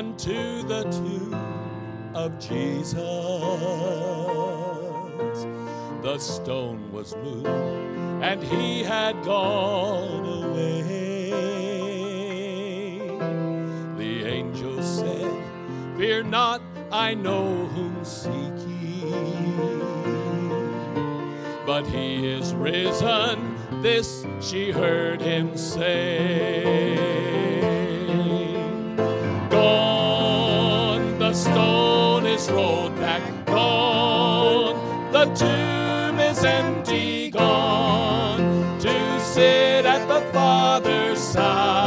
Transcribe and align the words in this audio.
unto 0.00 0.62
the 0.62 0.82
tomb 0.84 1.34
of 2.14 2.38
Jesus. 2.38 2.94
The 6.00 6.16
stone 6.16 6.90
was 6.90 7.14
moved, 7.16 7.46
and 8.22 8.42
he 8.42 8.82
had 8.82 9.22
gone 9.22 10.42
away. 10.42 11.30
The 13.98 14.24
angel 14.24 14.82
said, 14.82 15.44
Fear 15.98 16.22
not, 16.22 16.62
I 16.90 17.12
know 17.12 17.66
whom 17.66 18.02
seek 18.02 18.56
ye. 18.66 19.02
But 21.66 21.86
he 21.86 22.26
is 22.26 22.54
risen, 22.54 23.54
this 23.82 24.24
she 24.40 24.70
heard 24.70 25.20
him 25.20 25.58
say. 25.58 27.59
Rolled 32.50 32.96
back, 32.96 33.22
gone, 33.46 35.12
the 35.12 35.24
tomb 35.34 36.18
is 36.18 36.44
empty, 36.44 37.30
gone, 37.30 38.78
to 38.80 39.20
sit 39.20 39.86
at 39.86 40.06
the 40.08 40.20
Father's 40.32 41.18
side. 41.18 41.79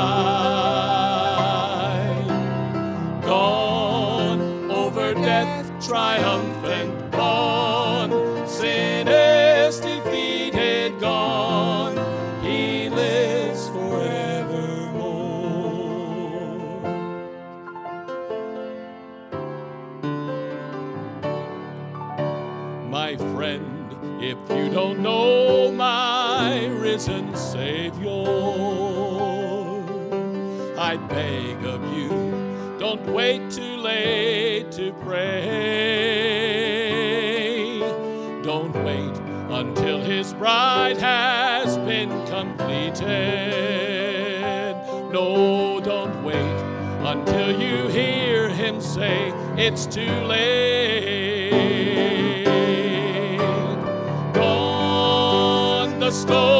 Wait 33.14 33.52
too 33.52 33.78
late 33.78 34.72
to 34.72 34.92
pray. 35.06 35.30
Don't 38.44 38.74
wait 38.84 39.16
until 39.50 40.02
his 40.02 40.34
bride 40.34 40.98
has 40.98 41.78
been 41.78 42.10
completed. 42.26 43.06
No, 45.12 45.80
don't 45.80 46.24
wait 46.24 46.62
until 47.06 47.52
you 47.62 47.88
hear 47.90 48.50
him 48.50 48.82
say 48.82 49.32
it's 49.58 49.86
too 49.86 50.16
late. 50.26 51.54
Gone, 54.34 56.00
the 56.00 56.10
stone 56.10 56.53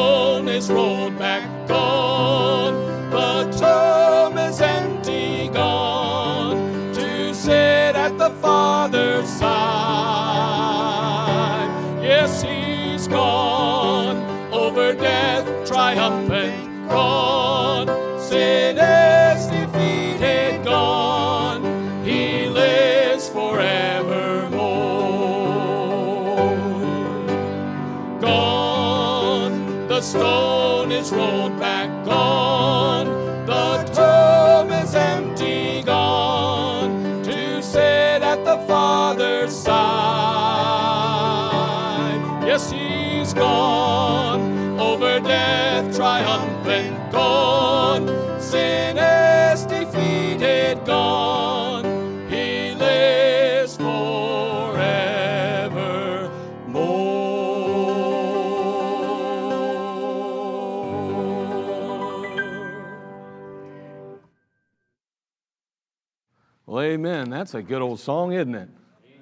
That's 67.44 67.52
a 67.52 67.62
good 67.62 67.82
old 67.82 68.00
song, 68.00 68.32
isn't 68.32 68.54
it? 68.54 68.70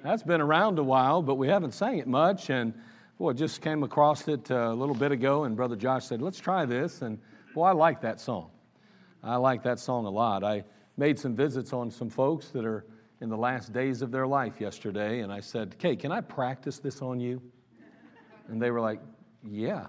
That's 0.01 0.23
been 0.23 0.39
around 0.39 0.79
a 0.79 0.83
while, 0.83 1.21
but 1.21 1.35
we 1.35 1.49
haven't 1.49 1.73
sang 1.73 1.97
it 1.97 2.07
much. 2.07 2.49
And 2.49 2.73
boy, 3.17 3.33
just 3.33 3.59
came 3.59 3.83
across 3.83 4.29
it 4.29 4.49
uh, 4.49 4.69
a 4.71 4.73
little 4.73 4.95
bit 4.95 5.11
ago, 5.11 5.43
and 5.43 5.57
Brother 5.57 5.75
Josh 5.75 6.05
said, 6.05 6.21
Let's 6.21 6.39
try 6.39 6.65
this. 6.65 7.01
And 7.01 7.19
boy, 7.53 7.65
I 7.65 7.71
like 7.73 7.99
that 7.99 8.21
song. 8.21 8.49
I 9.21 9.35
like 9.35 9.61
that 9.63 9.77
song 9.77 10.05
a 10.05 10.09
lot. 10.09 10.41
I 10.41 10.63
made 10.95 11.19
some 11.19 11.35
visits 11.35 11.73
on 11.73 11.91
some 11.91 12.09
folks 12.09 12.47
that 12.51 12.63
are 12.63 12.85
in 13.19 13.27
the 13.27 13.35
last 13.35 13.73
days 13.73 14.01
of 14.01 14.09
their 14.09 14.25
life 14.25 14.61
yesterday, 14.61 15.19
and 15.19 15.29
I 15.29 15.41
said, 15.41 15.73
Okay, 15.73 15.97
can 15.97 16.13
I 16.13 16.21
practice 16.21 16.79
this 16.79 17.01
on 17.01 17.19
you? 17.19 17.41
And 18.47 18.61
they 18.61 18.71
were 18.71 18.79
like, 18.79 19.01
Yeah. 19.45 19.87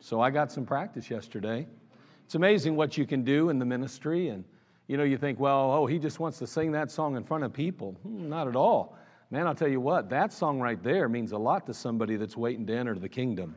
So 0.00 0.22
I 0.22 0.30
got 0.30 0.50
some 0.50 0.64
practice 0.64 1.10
yesterday. 1.10 1.66
It's 2.24 2.36
amazing 2.36 2.74
what 2.74 2.96
you 2.96 3.04
can 3.04 3.22
do 3.22 3.50
in 3.50 3.58
the 3.58 3.66
ministry. 3.66 4.28
And, 4.28 4.44
you 4.86 4.96
know, 4.96 5.04
you 5.04 5.16
think, 5.16 5.38
well, 5.38 5.72
oh, 5.72 5.86
he 5.86 5.98
just 5.98 6.20
wants 6.20 6.38
to 6.38 6.46
sing 6.46 6.72
that 6.72 6.90
song 6.90 7.16
in 7.16 7.24
front 7.24 7.44
of 7.44 7.52
people. 7.52 7.92
Hmm, 8.02 8.28
not 8.28 8.48
at 8.48 8.56
all. 8.56 8.96
Man, 9.30 9.46
I'll 9.46 9.54
tell 9.54 9.68
you 9.68 9.80
what, 9.80 10.10
that 10.10 10.32
song 10.32 10.60
right 10.60 10.82
there 10.82 11.08
means 11.08 11.32
a 11.32 11.38
lot 11.38 11.66
to 11.66 11.74
somebody 11.74 12.16
that's 12.16 12.36
waiting 12.36 12.66
to 12.66 12.76
enter 12.76 12.94
the 12.94 13.08
kingdom, 13.08 13.56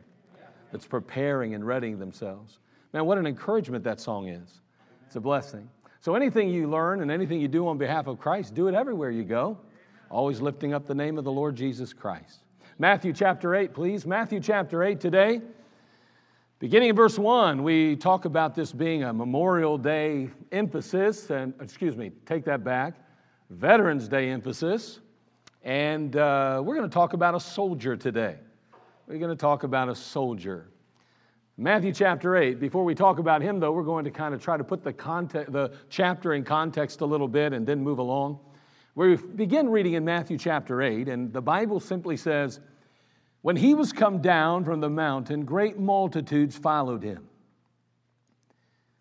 that's 0.72 0.88
preparing 0.88 1.54
and 1.54 1.68
readying 1.68 2.00
themselves. 2.00 2.60
Man, 2.94 3.06
what 3.06 3.18
an 3.18 3.28
encouragement 3.28 3.84
that 3.84 4.00
song 4.00 4.30
is. 4.30 4.62
It's 5.06 5.18
a 5.18 5.20
blessing. 5.20 5.70
So 6.00 6.16
anything 6.16 6.50
you 6.50 6.70
learn 6.70 7.02
and 7.02 7.12
anything 7.12 7.42
you 7.42 7.50
do 7.50 7.68
on 7.68 7.78
behalf 7.78 8.08
of 8.08 8.20
Christ, 8.20 8.54
do 8.54 8.68
it 8.68 8.76
everywhere 8.76 9.12
you 9.12 9.24
go, 9.24 9.58
always 10.10 10.40
lifting 10.40 10.74
up 10.74 10.86
the 10.86 10.96
name 10.96 11.18
of 11.18 11.24
the 11.26 11.32
Lord 11.32 11.56
Jesus 11.56 11.92
Christ. 11.92 12.40
Matthew 12.80 13.12
chapter 13.12 13.56
8, 13.56 13.74
please. 13.74 14.06
Matthew 14.06 14.40
chapter 14.40 14.84
8 14.84 15.00
today. 15.00 15.42
Beginning 16.60 16.88
in 16.88 16.96
verse 16.96 17.20
1, 17.20 17.64
we 17.64 17.98
talk 17.98 18.24
about 18.24 18.56
this 18.56 18.72
being 18.72 19.04
a 19.04 19.12
Memorial 19.12 19.78
Day 19.78 20.30
emphasis, 20.54 21.30
and 21.30 21.54
excuse 21.60 21.98
me, 21.98 22.12
take 22.26 22.46
that 22.46 22.64
back, 22.64 22.94
Veterans 23.50 24.08
Day 24.08 24.30
emphasis. 24.30 25.02
And 25.64 26.16
uh, 26.16 26.62
we're 26.64 26.78
going 26.78 26.90
to 26.90 26.94
talk 26.94 27.12
about 27.12 27.36
a 27.36 27.42
soldier 27.42 27.98
today. 27.98 28.38
We're 29.06 29.18
going 29.18 29.32
to 29.32 29.36
talk 29.36 29.64
about 29.64 29.90
a 29.90 29.96
soldier. 29.96 30.70
Matthew 31.58 31.92
chapter 31.92 32.38
8. 32.38 32.58
Before 32.58 32.86
we 32.86 32.96
talk 32.96 33.20
about 33.20 33.42
him, 33.42 33.60
though, 33.60 33.74
we're 33.74 33.84
going 33.84 34.06
to 34.06 34.12
kind 34.12 34.34
of 34.34 34.42
try 34.42 34.56
to 34.56 34.64
put 34.64 34.82
the, 34.82 34.94
context, 34.94 35.52
the 35.52 35.74
chapter 35.90 36.36
in 36.36 36.46
context 36.46 37.02
a 37.02 37.06
little 37.06 37.28
bit 37.28 37.52
and 37.52 37.68
then 37.68 37.82
move 37.82 38.00
along. 38.00 38.40
We 38.96 39.18
begin 39.18 39.68
reading 39.68 39.96
in 39.96 40.06
Matthew 40.06 40.38
chapter 40.38 40.82
8, 40.82 41.10
and 41.10 41.34
the 41.34 41.42
Bible 41.42 41.82
simply 41.82 42.16
says, 42.16 42.62
When 43.46 43.58
he 43.58 43.76
was 43.76 43.94
come 43.94 44.24
down 44.24 44.66
from 44.66 44.80
the 44.80 44.90
mountain, 44.90 45.46
great 45.46 45.78
multitudes 45.78 46.58
followed 46.58 47.04
him. 47.04 47.30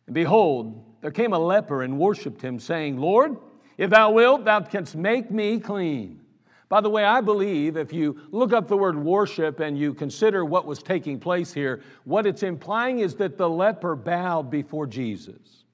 And 0.04 0.12
behold, 0.12 0.84
there 1.00 1.10
came 1.10 1.32
a 1.32 1.38
leper 1.38 1.82
and 1.82 1.98
worshiped 1.98 2.42
him, 2.42 2.58
saying, 2.58 2.98
Lord, 2.98 3.38
if 3.78 3.88
thou 3.88 4.10
wilt, 4.10 4.44
thou 4.44 4.60
canst 4.60 4.96
make 4.96 5.30
me 5.30 5.58
clean. 5.58 6.20
By 6.68 6.82
the 6.82 6.90
way, 6.90 7.06
I 7.06 7.22
believe 7.22 7.78
if 7.78 7.90
you 7.90 8.20
look 8.32 8.52
up 8.52 8.68
the 8.68 8.76
word 8.76 8.98
worship 8.98 9.60
and 9.60 9.78
you 9.78 9.94
consider 9.94 10.44
what 10.44 10.66
was 10.66 10.82
taking 10.82 11.18
place 11.18 11.54
here, 11.54 11.80
what 12.04 12.26
it's 12.26 12.42
implying 12.42 12.98
is 12.98 13.14
that 13.14 13.38
the 13.38 13.48
leper 13.48 13.96
bowed 13.96 14.50
before 14.50 14.86
Jesus. 14.86 15.64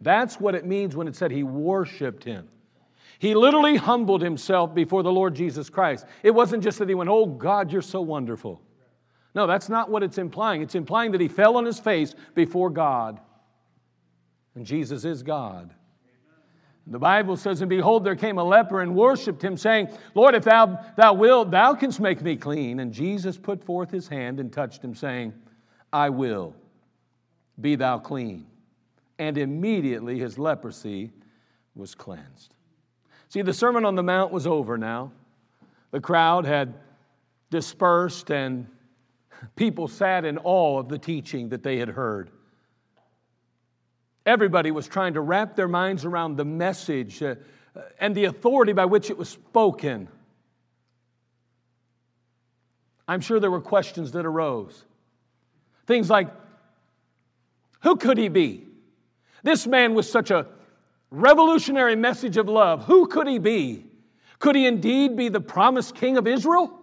That's 0.00 0.38
what 0.38 0.54
it 0.54 0.66
means 0.66 0.94
when 0.94 1.08
it 1.08 1.16
said 1.16 1.32
he 1.32 1.42
worshiped 1.42 2.22
him. 2.22 2.48
He 3.18 3.34
literally 3.34 3.76
humbled 3.76 4.22
himself 4.22 4.74
before 4.74 5.02
the 5.02 5.12
Lord 5.12 5.34
Jesus 5.34 5.70
Christ. 5.70 6.06
It 6.22 6.32
wasn't 6.32 6.62
just 6.62 6.78
that 6.78 6.88
he 6.88 6.94
went, 6.94 7.10
Oh 7.10 7.26
God, 7.26 7.72
you're 7.72 7.82
so 7.82 8.00
wonderful. 8.00 8.60
No, 9.34 9.46
that's 9.46 9.68
not 9.68 9.90
what 9.90 10.02
it's 10.02 10.18
implying. 10.18 10.62
It's 10.62 10.74
implying 10.74 11.12
that 11.12 11.20
he 11.20 11.28
fell 11.28 11.56
on 11.56 11.64
his 11.64 11.78
face 11.78 12.14
before 12.34 12.70
God. 12.70 13.20
And 14.54 14.64
Jesus 14.64 15.04
is 15.04 15.22
God. 15.22 15.74
The 16.86 16.98
Bible 16.98 17.36
says, 17.36 17.60
And 17.60 17.68
behold, 17.68 18.04
there 18.04 18.16
came 18.16 18.38
a 18.38 18.44
leper 18.44 18.80
and 18.80 18.94
worshiped 18.94 19.42
him, 19.42 19.56
saying, 19.56 19.88
Lord, 20.14 20.34
if 20.34 20.44
thou, 20.44 20.78
thou 20.96 21.12
wilt, 21.12 21.50
thou 21.50 21.74
canst 21.74 22.00
make 22.00 22.22
me 22.22 22.36
clean. 22.36 22.80
And 22.80 22.92
Jesus 22.92 23.36
put 23.36 23.62
forth 23.62 23.90
his 23.90 24.08
hand 24.08 24.40
and 24.40 24.52
touched 24.52 24.82
him, 24.82 24.94
saying, 24.94 25.34
I 25.92 26.10
will, 26.10 26.54
be 27.60 27.74
thou 27.74 27.98
clean. 27.98 28.46
And 29.18 29.36
immediately 29.36 30.18
his 30.18 30.38
leprosy 30.38 31.12
was 31.74 31.94
cleansed. 31.94 32.55
See, 33.28 33.42
the 33.42 33.52
Sermon 33.52 33.84
on 33.84 33.94
the 33.94 34.02
Mount 34.02 34.32
was 34.32 34.46
over 34.46 34.78
now. 34.78 35.12
The 35.90 36.00
crowd 36.00 36.46
had 36.46 36.74
dispersed, 37.50 38.30
and 38.30 38.66
people 39.56 39.88
sat 39.88 40.24
in 40.24 40.38
awe 40.38 40.78
of 40.78 40.88
the 40.88 40.98
teaching 40.98 41.50
that 41.50 41.62
they 41.62 41.78
had 41.78 41.88
heard. 41.88 42.30
Everybody 44.24 44.70
was 44.70 44.88
trying 44.88 45.14
to 45.14 45.20
wrap 45.20 45.54
their 45.54 45.68
minds 45.68 46.04
around 46.04 46.36
the 46.36 46.44
message 46.44 47.22
uh, 47.22 47.36
and 48.00 48.14
the 48.14 48.24
authority 48.24 48.72
by 48.72 48.84
which 48.84 49.10
it 49.10 49.16
was 49.16 49.28
spoken. 49.28 50.08
I'm 53.06 53.20
sure 53.20 53.38
there 53.38 53.50
were 53.50 53.60
questions 53.60 54.12
that 54.12 54.26
arose. 54.26 54.84
Things 55.86 56.10
like, 56.10 56.28
who 57.82 57.96
could 57.96 58.18
he 58.18 58.28
be? 58.28 58.66
This 59.44 59.66
man 59.66 59.94
was 59.94 60.10
such 60.10 60.32
a 60.32 60.48
revolutionary 61.16 61.96
message 61.96 62.36
of 62.36 62.48
love, 62.48 62.84
who 62.84 63.06
could 63.06 63.26
he 63.26 63.38
be? 63.38 63.86
Could 64.38 64.54
he 64.54 64.66
indeed 64.66 65.16
be 65.16 65.28
the 65.28 65.40
promised 65.40 65.94
king 65.94 66.16
of 66.18 66.26
Israel? 66.26 66.78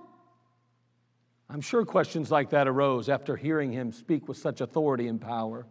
I'm 1.49 1.61
sure 1.61 1.85
questions 1.85 2.31
like 2.31 2.49
that 2.49 2.67
arose 2.67 3.09
after 3.09 3.35
hearing 3.35 3.71
him 3.71 3.91
speak 3.91 4.27
with 4.27 4.37
such 4.37 4.59
authority 4.59 5.07
and 5.07 5.21
power. 5.21 5.67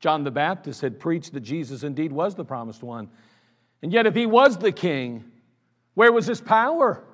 John 0.00 0.24
the 0.24 0.32
Baptist 0.32 0.80
had 0.80 0.98
preached 0.98 1.32
that 1.34 1.40
Jesus 1.40 1.84
indeed 1.84 2.10
was 2.12 2.34
the 2.34 2.44
promised 2.44 2.82
one. 2.82 3.08
And 3.82 3.92
yet, 3.92 4.06
if 4.06 4.16
he 4.16 4.26
was 4.26 4.58
the 4.58 4.72
king, 4.72 5.24
where 5.94 6.12
was 6.12 6.26
his 6.26 6.40
power? 6.40 7.04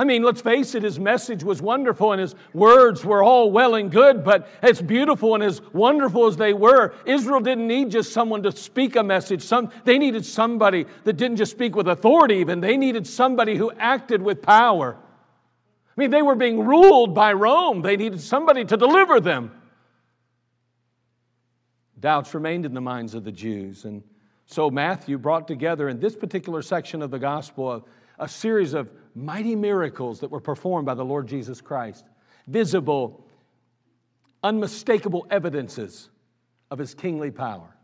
I 0.00 0.04
mean, 0.04 0.22
let's 0.22 0.40
face 0.40 0.76
it, 0.76 0.84
his 0.84 1.00
message 1.00 1.42
was 1.42 1.60
wonderful 1.60 2.12
and 2.12 2.20
his 2.20 2.36
words 2.52 3.04
were 3.04 3.20
all 3.20 3.50
well 3.50 3.74
and 3.74 3.90
good, 3.90 4.22
but 4.22 4.48
as 4.62 4.80
beautiful 4.80 5.34
and 5.34 5.42
as 5.42 5.60
wonderful 5.72 6.26
as 6.26 6.36
they 6.36 6.52
were, 6.52 6.94
Israel 7.04 7.40
didn't 7.40 7.66
need 7.66 7.90
just 7.90 8.12
someone 8.12 8.44
to 8.44 8.52
speak 8.52 8.94
a 8.94 9.02
message. 9.02 9.42
Some, 9.42 9.72
they 9.84 9.98
needed 9.98 10.24
somebody 10.24 10.86
that 11.02 11.14
didn't 11.14 11.38
just 11.38 11.50
speak 11.50 11.74
with 11.74 11.88
authority, 11.88 12.36
even. 12.36 12.60
They 12.60 12.76
needed 12.76 13.08
somebody 13.08 13.56
who 13.56 13.72
acted 13.72 14.22
with 14.22 14.40
power. 14.40 14.96
I 14.96 16.00
mean, 16.00 16.12
they 16.12 16.22
were 16.22 16.36
being 16.36 16.64
ruled 16.64 17.12
by 17.12 17.32
Rome, 17.32 17.82
they 17.82 17.96
needed 17.96 18.20
somebody 18.20 18.64
to 18.66 18.76
deliver 18.76 19.18
them. 19.18 19.50
Doubts 21.98 22.34
remained 22.34 22.64
in 22.64 22.72
the 22.72 22.80
minds 22.80 23.14
of 23.14 23.24
the 23.24 23.32
Jews. 23.32 23.84
And 23.84 24.04
so 24.46 24.70
Matthew 24.70 25.18
brought 25.18 25.48
together 25.48 25.88
in 25.88 25.98
this 25.98 26.14
particular 26.14 26.62
section 26.62 27.02
of 27.02 27.10
the 27.10 27.18
gospel 27.18 27.72
a, 27.72 27.82
a 28.20 28.28
series 28.28 28.74
of 28.74 28.92
mighty 29.14 29.56
miracles 29.56 30.20
that 30.20 30.30
were 30.30 30.40
performed 30.40 30.86
by 30.86 30.94
the 30.94 31.04
Lord 31.04 31.26
Jesus 31.26 31.60
Christ, 31.60 32.04
visible, 32.46 33.24
unmistakable 34.42 35.26
evidences 35.30 36.10
of 36.70 36.78
his 36.78 36.94
kingly 36.94 37.30
power. 37.30 37.74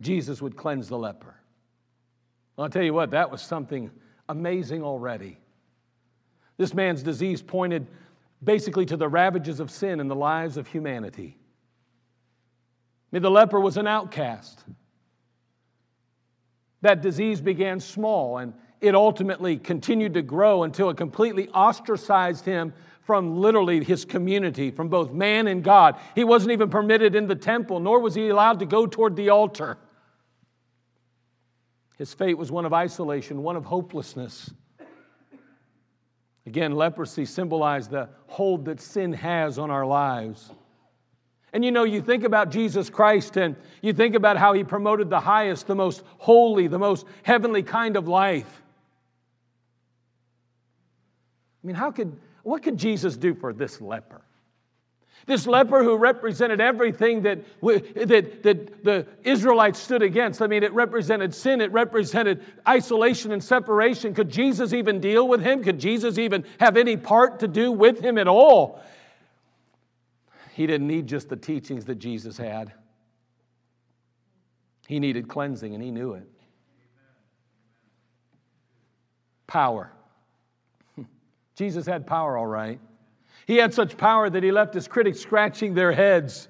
Jesus 0.00 0.40
would 0.40 0.56
cleanse 0.56 0.88
the 0.88 0.98
leper. 0.98 1.34
I'll 2.56 2.68
tell 2.68 2.82
you 2.82 2.94
what, 2.94 3.10
that 3.10 3.30
was 3.30 3.40
something 3.40 3.90
amazing 4.28 4.82
already. 4.82 5.38
This 6.56 6.74
man's 6.74 7.02
disease 7.02 7.40
pointed 7.40 7.86
basically 8.42 8.86
to 8.86 8.96
the 8.96 9.08
ravages 9.08 9.60
of 9.60 9.70
sin 9.70 10.00
in 10.00 10.08
the 10.08 10.16
lives 10.16 10.56
of 10.56 10.66
humanity. 10.66 11.36
I 13.10 13.16
mean, 13.16 13.22
the 13.22 13.30
leper 13.30 13.60
was 13.60 13.76
an 13.76 13.86
outcast. 13.86 14.64
That 16.82 17.00
disease 17.00 17.40
began 17.40 17.80
small 17.80 18.38
and 18.38 18.54
it 18.80 18.94
ultimately 18.94 19.56
continued 19.56 20.14
to 20.14 20.22
grow 20.22 20.62
until 20.62 20.90
it 20.90 20.96
completely 20.96 21.48
ostracized 21.48 22.44
him 22.44 22.72
from 23.02 23.38
literally 23.38 23.82
his 23.82 24.04
community, 24.04 24.70
from 24.70 24.88
both 24.88 25.12
man 25.12 25.46
and 25.46 25.64
God. 25.64 25.96
He 26.14 26.24
wasn't 26.24 26.52
even 26.52 26.68
permitted 26.68 27.14
in 27.14 27.26
the 27.26 27.34
temple, 27.34 27.80
nor 27.80 28.00
was 28.00 28.14
he 28.14 28.28
allowed 28.28 28.58
to 28.58 28.66
go 28.66 28.86
toward 28.86 29.16
the 29.16 29.30
altar. 29.30 29.78
His 31.96 32.12
fate 32.14 32.38
was 32.38 32.52
one 32.52 32.64
of 32.64 32.72
isolation, 32.72 33.42
one 33.42 33.56
of 33.56 33.64
hopelessness. 33.64 34.50
Again, 36.46 36.72
leprosy 36.72 37.24
symbolized 37.24 37.90
the 37.90 38.08
hold 38.26 38.66
that 38.66 38.80
sin 38.80 39.12
has 39.14 39.58
on 39.58 39.70
our 39.70 39.84
lives. 39.84 40.50
And 41.52 41.64
you 41.64 41.70
know, 41.70 41.84
you 41.84 42.02
think 42.02 42.24
about 42.24 42.50
Jesus 42.50 42.90
Christ 42.90 43.36
and 43.36 43.56
you 43.82 43.92
think 43.92 44.14
about 44.14 44.36
how 44.36 44.52
he 44.52 44.64
promoted 44.64 45.10
the 45.10 45.20
highest, 45.20 45.66
the 45.66 45.74
most 45.74 46.02
holy, 46.18 46.66
the 46.68 46.78
most 46.78 47.06
heavenly 47.22 47.62
kind 47.62 47.96
of 47.96 48.06
life. 48.06 48.62
I 51.62 51.66
mean, 51.66 51.76
how 51.76 51.90
could, 51.90 52.16
what 52.42 52.62
could 52.62 52.76
Jesus 52.76 53.16
do 53.16 53.34
for 53.34 53.52
this 53.52 53.80
leper? 53.80 54.22
This 55.26 55.46
leper 55.46 55.82
who 55.82 55.96
represented 55.96 56.60
everything 56.60 57.22
that, 57.22 57.44
that, 57.60 58.42
that 58.42 58.84
the 58.84 59.06
Israelites 59.24 59.78
stood 59.78 60.02
against. 60.02 60.40
I 60.40 60.46
mean, 60.46 60.62
it 60.62 60.72
represented 60.72 61.34
sin, 61.34 61.60
it 61.60 61.70
represented 61.70 62.42
isolation 62.66 63.32
and 63.32 63.44
separation. 63.44 64.14
Could 64.14 64.30
Jesus 64.30 64.72
even 64.72 65.00
deal 65.00 65.28
with 65.28 65.42
him? 65.42 65.62
Could 65.62 65.78
Jesus 65.78 66.16
even 66.16 66.44
have 66.60 66.78
any 66.78 66.96
part 66.96 67.40
to 67.40 67.48
do 67.48 67.70
with 67.70 68.00
him 68.00 68.16
at 68.16 68.28
all? 68.28 68.80
He 70.54 70.66
didn't 70.66 70.86
need 70.86 71.06
just 71.06 71.28
the 71.28 71.36
teachings 71.36 71.84
that 71.84 71.96
Jesus 71.96 72.36
had, 72.38 72.72
he 74.86 74.98
needed 74.98 75.28
cleansing, 75.28 75.74
and 75.74 75.82
he 75.82 75.90
knew 75.90 76.14
it. 76.14 76.26
Power. 79.46 79.92
Jesus 81.58 81.86
had 81.86 82.06
power, 82.06 82.38
all 82.38 82.46
right. 82.46 82.78
He 83.48 83.56
had 83.56 83.74
such 83.74 83.96
power 83.96 84.30
that 84.30 84.44
he 84.44 84.52
left 84.52 84.74
his 84.74 84.86
critics 84.86 85.18
scratching 85.18 85.74
their 85.74 85.90
heads. 85.90 86.46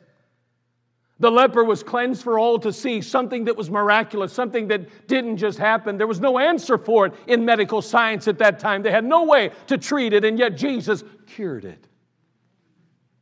The 1.19 1.31
leper 1.31 1.65
was 1.65 1.83
cleansed 1.83 2.23
for 2.23 2.39
all 2.39 2.59
to 2.59 2.71
see, 2.75 3.01
something 3.01 3.47
that 3.47 3.57
was 3.57 3.71
miraculous, 3.71 4.35
something 4.35 4.69
that 4.69 5.09
didn't 5.09 5.39
just 5.39 5.59
happen. 5.59 5.97
There 5.97 6.07
was 6.07 6.21
no 6.21 6.39
answer 6.39 6.77
for 6.77 7.07
it 7.07 7.15
in 7.27 7.43
medical 7.43 7.81
science 7.81 8.29
at 8.29 8.39
that 8.41 8.59
time. 8.59 8.83
They 8.83 8.91
had 8.91 9.05
no 9.05 9.25
way 9.25 9.53
to 9.69 9.79
treat 9.79 10.13
it, 10.13 10.27
and 10.27 10.39
yet 10.39 10.59
Jesus 10.59 11.03
cured 11.27 11.65
it. 11.65 11.89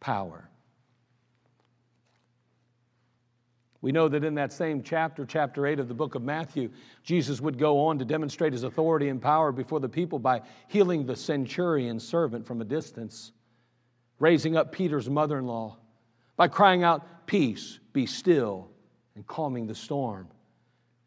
Power. 0.01 0.46
We 3.87 3.93
know 3.93 4.09
that 4.09 4.25
in 4.25 4.35
that 4.35 4.53
same 4.53 4.83
chapter, 4.83 5.25
chapter 5.25 5.65
8 5.65 5.79
of 5.79 5.87
the 5.87 5.95
book 5.95 6.17
of 6.17 6.23
Matthew, 6.23 6.71
Jesus 7.05 7.41
would 7.41 7.57
go 7.57 7.87
on 7.87 8.01
to 8.01 8.05
demonstrate 8.05 8.53
his 8.53 8.65
authority 8.65 9.11
and 9.11 9.23
power 9.23 9.53
before 9.53 9.79
the 9.79 9.89
people 9.89 10.19
by 10.19 10.43
healing 10.67 11.07
the 11.07 11.15
centurion 11.15 12.01
servant 12.01 12.45
from 12.45 12.61
a 12.61 12.65
distance, 12.65 13.31
raising 14.19 14.57
up 14.57 14.73
Peter's 14.73 15.09
mother 15.09 15.39
in 15.39 15.47
law, 15.47 15.77
by 16.37 16.49
crying 16.49 16.83
out, 16.83 17.29
Peace, 17.29 17.79
be 17.93 18.07
still, 18.07 18.69
and 19.15 19.25
calming 19.29 19.69
the 19.69 19.75
storm, 19.77 20.27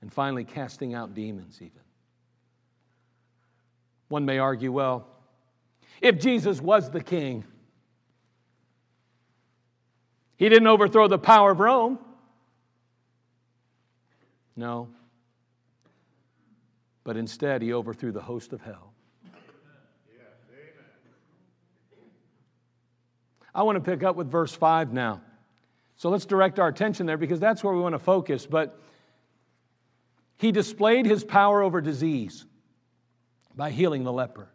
and 0.02 0.14
finally 0.14 0.46
casting 0.46 0.94
out 0.94 1.14
demons, 1.14 1.58
even. 1.58 1.82
One 4.08 4.24
may 4.24 4.38
argue, 4.38 4.72
well, 4.72 5.06
if 6.00 6.18
Jesus 6.18 6.62
was 6.62 6.90
the 6.90 7.04
king, 7.04 7.44
he 10.38 10.48
didn't 10.48 10.68
overthrow 10.68 11.10
the 11.10 11.20
power 11.20 11.52
of 11.52 11.60
Rome. 11.60 12.00
No. 14.60 14.90
But 17.06 17.16
instead, 17.16 17.62
he 17.62 17.72
overthrew 17.72 18.12
the 18.12 18.22
host 18.22 18.52
of 18.52 18.60
hell. 18.62 18.92
I 23.56 23.64
want 23.64 23.78
to 23.78 23.92
pick 23.92 24.04
up 24.04 24.18
with 24.18 24.30
verse 24.30 24.54
5 24.54 24.92
now. 24.92 25.22
So 25.96 26.10
let's 26.10 26.26
direct 26.26 26.60
our 26.60 26.68
attention 26.68 27.06
there 27.06 27.18
because 27.18 27.40
that's 27.40 27.64
where 27.64 27.74
we 27.74 27.80
want 27.80 27.94
to 27.94 28.00
focus. 28.00 28.46
But 28.46 28.78
he 30.38 30.52
displayed 30.52 31.06
his 31.06 31.24
power 31.24 31.64
over 31.64 31.80
disease 31.80 32.46
by 33.56 33.72
healing 33.72 34.04
the 34.04 34.14
leper. 34.14 34.50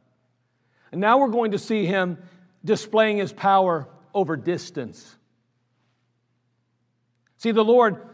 And 0.92 1.00
now 1.00 1.18
we're 1.18 1.28
going 1.28 1.52
to 1.52 1.58
see 1.58 1.86
him 1.86 2.18
displaying 2.62 3.16
his 3.16 3.32
power 3.32 3.88
over 4.12 4.36
distance. 4.36 5.16
See, 7.38 7.52
the 7.52 7.64
Lord 7.64 8.13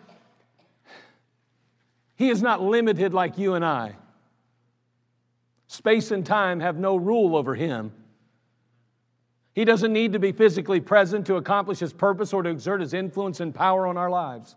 he 2.21 2.29
is 2.29 2.43
not 2.43 2.61
limited 2.61 3.15
like 3.15 3.39
you 3.39 3.55
and 3.55 3.65
I. 3.65 3.97
Space 5.69 6.11
and 6.11 6.25
time 6.25 6.61
have 6.61 6.77
no 6.77 6.97
rule 6.97 7.35
over 7.35 7.55
him. 7.55 7.93
He 9.55 9.65
doesn't 9.65 9.91
need 9.91 10.12
to 10.12 10.19
be 10.19 10.31
physically 10.31 10.81
present 10.81 11.27
to 11.29 11.37
accomplish 11.37 11.79
his 11.79 11.95
purpose 11.95 12.35
or 12.35 12.43
to 12.43 12.50
exert 12.50 12.83
his 12.83 12.93
influence 12.93 13.41
and 13.41 13.55
power 13.55 13.87
on 13.87 13.97
our 13.97 14.11
lives. 14.11 14.55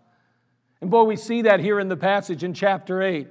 And 0.81 0.91
boy, 0.91 1.03
we 1.03 1.15
see 1.15 1.43
that 1.43 1.61
here 1.61 1.79
in 1.79 1.87
the 1.87 1.95
passage 1.95 2.43
in 2.43 2.53
chapter 2.53 3.01
8. 3.01 3.29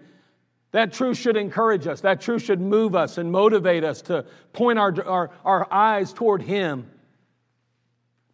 That 0.71 0.95
truth 0.95 1.19
should 1.19 1.37
encourage 1.37 1.87
us. 1.87 2.01
That 2.01 2.23
truth 2.23 2.41
should 2.41 2.63
move 2.63 2.95
us 2.95 3.19
and 3.19 3.31
motivate 3.31 3.85
us 3.85 4.01
to 4.03 4.25
point 4.55 4.79
our, 4.79 4.95
our, 5.07 5.31
our 5.45 5.71
eyes 5.71 6.11
toward 6.15 6.41
Him. 6.41 6.91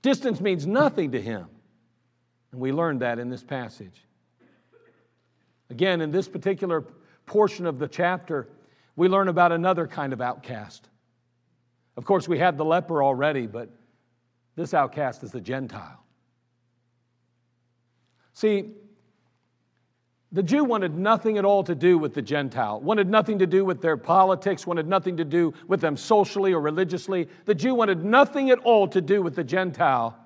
Distance 0.02 0.40
means 0.40 0.64
nothing 0.64 1.10
to 1.10 1.20
Him. 1.20 1.48
And 2.52 2.60
we 2.60 2.70
learned 2.70 3.00
that 3.00 3.18
in 3.18 3.30
this 3.30 3.42
passage. 3.42 4.04
Again, 5.70 6.00
in 6.00 6.10
this 6.10 6.28
particular 6.28 6.84
portion 7.26 7.66
of 7.66 7.78
the 7.78 7.88
chapter, 7.88 8.48
we 8.96 9.08
learn 9.08 9.28
about 9.28 9.52
another 9.52 9.86
kind 9.86 10.12
of 10.12 10.20
outcast. 10.20 10.88
Of 11.96 12.04
course, 12.04 12.28
we 12.28 12.38
had 12.38 12.56
the 12.56 12.64
leper 12.64 13.02
already, 13.02 13.46
but 13.46 13.68
this 14.56 14.72
outcast 14.74 15.22
is 15.22 15.32
the 15.32 15.40
Gentile. 15.40 16.02
See, 18.32 18.72
The 20.30 20.42
Jew 20.42 20.62
wanted 20.62 20.94
nothing 20.94 21.38
at 21.38 21.46
all 21.46 21.64
to 21.64 21.74
do 21.74 21.96
with 21.96 22.12
the 22.12 22.20
Gentile, 22.20 22.80
wanted 22.80 23.08
nothing 23.08 23.38
to 23.38 23.46
do 23.46 23.64
with 23.64 23.80
their 23.80 23.96
politics, 23.96 24.66
wanted 24.66 24.86
nothing 24.86 25.16
to 25.16 25.24
do 25.24 25.54
with 25.66 25.80
them 25.80 25.96
socially 25.96 26.52
or 26.52 26.60
religiously. 26.60 27.28
The 27.46 27.54
Jew 27.54 27.74
wanted 27.74 28.04
nothing 28.04 28.50
at 28.50 28.58
all 28.58 28.88
to 28.88 29.00
do 29.00 29.22
with 29.22 29.34
the 29.34 29.44
Gentile. 29.44 30.18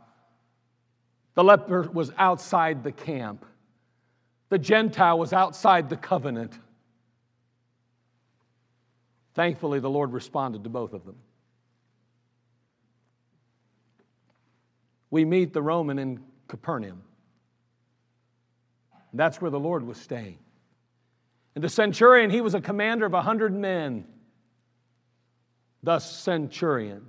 The 1.35 1.45
leper 1.45 1.83
was 1.93 2.13
outside 2.19 2.83
the 2.83 2.91
camp, 2.91 3.47
the 4.53 4.59
Gentile 4.59 5.19
was 5.19 5.33
outside 5.33 5.89
the 5.89 5.97
covenant. 5.97 6.53
Thankfully, 9.33 9.81
the 9.81 9.89
Lord 9.89 10.13
responded 10.13 10.65
to 10.65 10.69
both 10.69 10.93
of 10.93 11.07
them. 11.07 11.17
We 15.09 15.25
meet 15.25 15.55
the 15.55 15.63
Roman 15.63 15.99
in 15.99 16.21
Capernaum. 16.49 17.01
That's 19.15 19.41
where 19.41 19.51
the 19.51 19.59
Lord 19.59 19.87
was 19.87 19.97
staying. 19.97 20.39
And 21.55 21.65
the 21.65 21.71
centurion, 21.71 22.29
he 22.29 22.43
was 22.43 22.55
a 22.55 22.61
commander 22.61 23.07
of 23.07 23.15
a 23.15 23.23
hundred 23.23 23.55
men. 23.55 24.05
Thus, 25.83 26.15
centurion, 26.15 27.07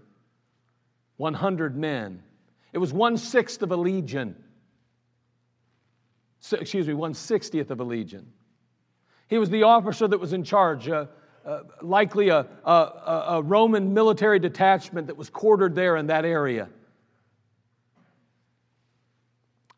100 1.17 1.75
men. 1.75 2.23
It 2.71 2.77
was 2.77 2.93
one 2.93 3.17
sixth 3.17 3.61
of 3.61 3.73
a 3.73 3.75
legion. 3.75 4.41
Excuse 6.51 6.87
me, 6.87 6.93
one 6.93 7.13
sixtieth 7.13 7.71
of 7.71 7.79
a 7.79 7.83
legion. 7.83 8.25
He 9.29 9.37
was 9.37 9.49
the 9.49 9.63
officer 9.63 10.07
that 10.07 10.19
was 10.19 10.33
in 10.33 10.43
charge, 10.43 10.89
uh, 10.89 11.05
uh, 11.45 11.61
likely 11.81 12.29
a, 12.29 12.45
a, 12.65 13.23
a 13.29 13.41
Roman 13.41 13.93
military 13.93 14.39
detachment 14.39 15.07
that 15.07 15.17
was 15.17 15.29
quartered 15.29 15.73
there 15.73 15.95
in 15.95 16.07
that 16.07 16.25
area. 16.25 16.69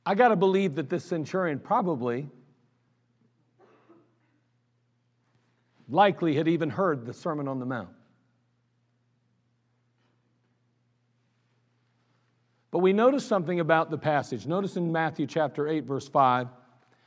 I 0.05 0.15
got 0.15 0.29
to 0.29 0.35
believe 0.35 0.75
that 0.75 0.89
this 0.89 1.05
centurion 1.05 1.59
probably, 1.59 2.27
likely 5.87 6.35
had 6.35 6.47
even 6.47 6.69
heard 6.69 7.05
the 7.05 7.13
Sermon 7.13 7.47
on 7.47 7.59
the 7.59 7.65
Mount. 7.65 7.94
But 12.75 12.81
we 12.81 12.91
notice 12.91 13.25
something 13.25 13.61
about 13.61 13.89
the 13.89 13.97
passage. 13.97 14.45
Notice 14.47 14.75
in 14.75 14.91
Matthew 14.91 15.27
chapter 15.27 15.69
8, 15.69 15.85
verse 15.85 16.09
5, 16.09 16.49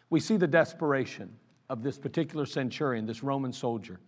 we 0.08 0.18
see 0.18 0.38
the 0.38 0.46
desperation 0.46 1.28
of 1.68 1.82
this 1.82 1.98
particular 1.98 2.46
centurion, 2.46 3.04
this 3.04 3.22
Roman 3.22 3.52
soldier. 3.52 4.00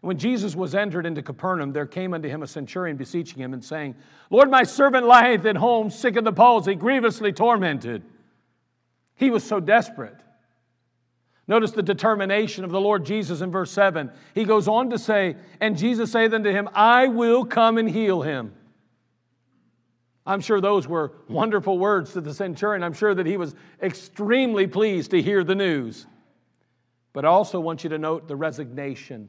When 0.00 0.16
Jesus 0.16 0.56
was 0.56 0.74
entered 0.74 1.04
into 1.04 1.20
Capernaum, 1.20 1.74
there 1.74 1.84
came 1.84 2.14
unto 2.14 2.30
him 2.30 2.42
a 2.42 2.46
centurion 2.46 2.96
beseeching 2.96 3.36
him 3.36 3.52
and 3.52 3.62
saying, 3.62 3.96
Lord, 4.30 4.50
my 4.50 4.62
servant 4.62 5.06
lieth 5.06 5.44
at 5.44 5.56
home, 5.56 5.90
sick 5.90 6.16
of 6.16 6.24
the 6.24 6.32
palsy, 6.32 6.74
grievously 6.74 7.34
tormented. 7.34 8.02
He 9.14 9.28
was 9.28 9.44
so 9.44 9.60
desperate. 9.60 10.16
Notice 11.46 11.72
the 11.72 11.82
determination 11.82 12.64
of 12.64 12.70
the 12.70 12.80
Lord 12.80 13.04
Jesus 13.04 13.42
in 13.42 13.50
verse 13.50 13.72
7. 13.72 14.10
He 14.34 14.44
goes 14.44 14.68
on 14.68 14.88
to 14.88 14.98
say, 14.98 15.36
And 15.60 15.76
Jesus 15.76 16.12
saith 16.12 16.32
unto 16.32 16.50
him, 16.50 16.66
I 16.72 17.08
will 17.08 17.44
come 17.44 17.76
and 17.76 17.90
heal 17.90 18.22
him. 18.22 18.54
I'm 20.26 20.40
sure 20.40 20.60
those 20.60 20.88
were 20.88 21.12
wonderful 21.28 21.78
words 21.78 22.12
to 22.14 22.20
the 22.20 22.32
centurion. 22.32 22.82
I'm 22.82 22.94
sure 22.94 23.14
that 23.14 23.26
he 23.26 23.36
was 23.36 23.54
extremely 23.82 24.66
pleased 24.66 25.10
to 25.10 25.20
hear 25.20 25.44
the 25.44 25.54
news. 25.54 26.06
But 27.12 27.24
I 27.24 27.28
also 27.28 27.60
want 27.60 27.84
you 27.84 27.90
to 27.90 27.98
note 27.98 28.26
the 28.26 28.36
resignation 28.36 29.28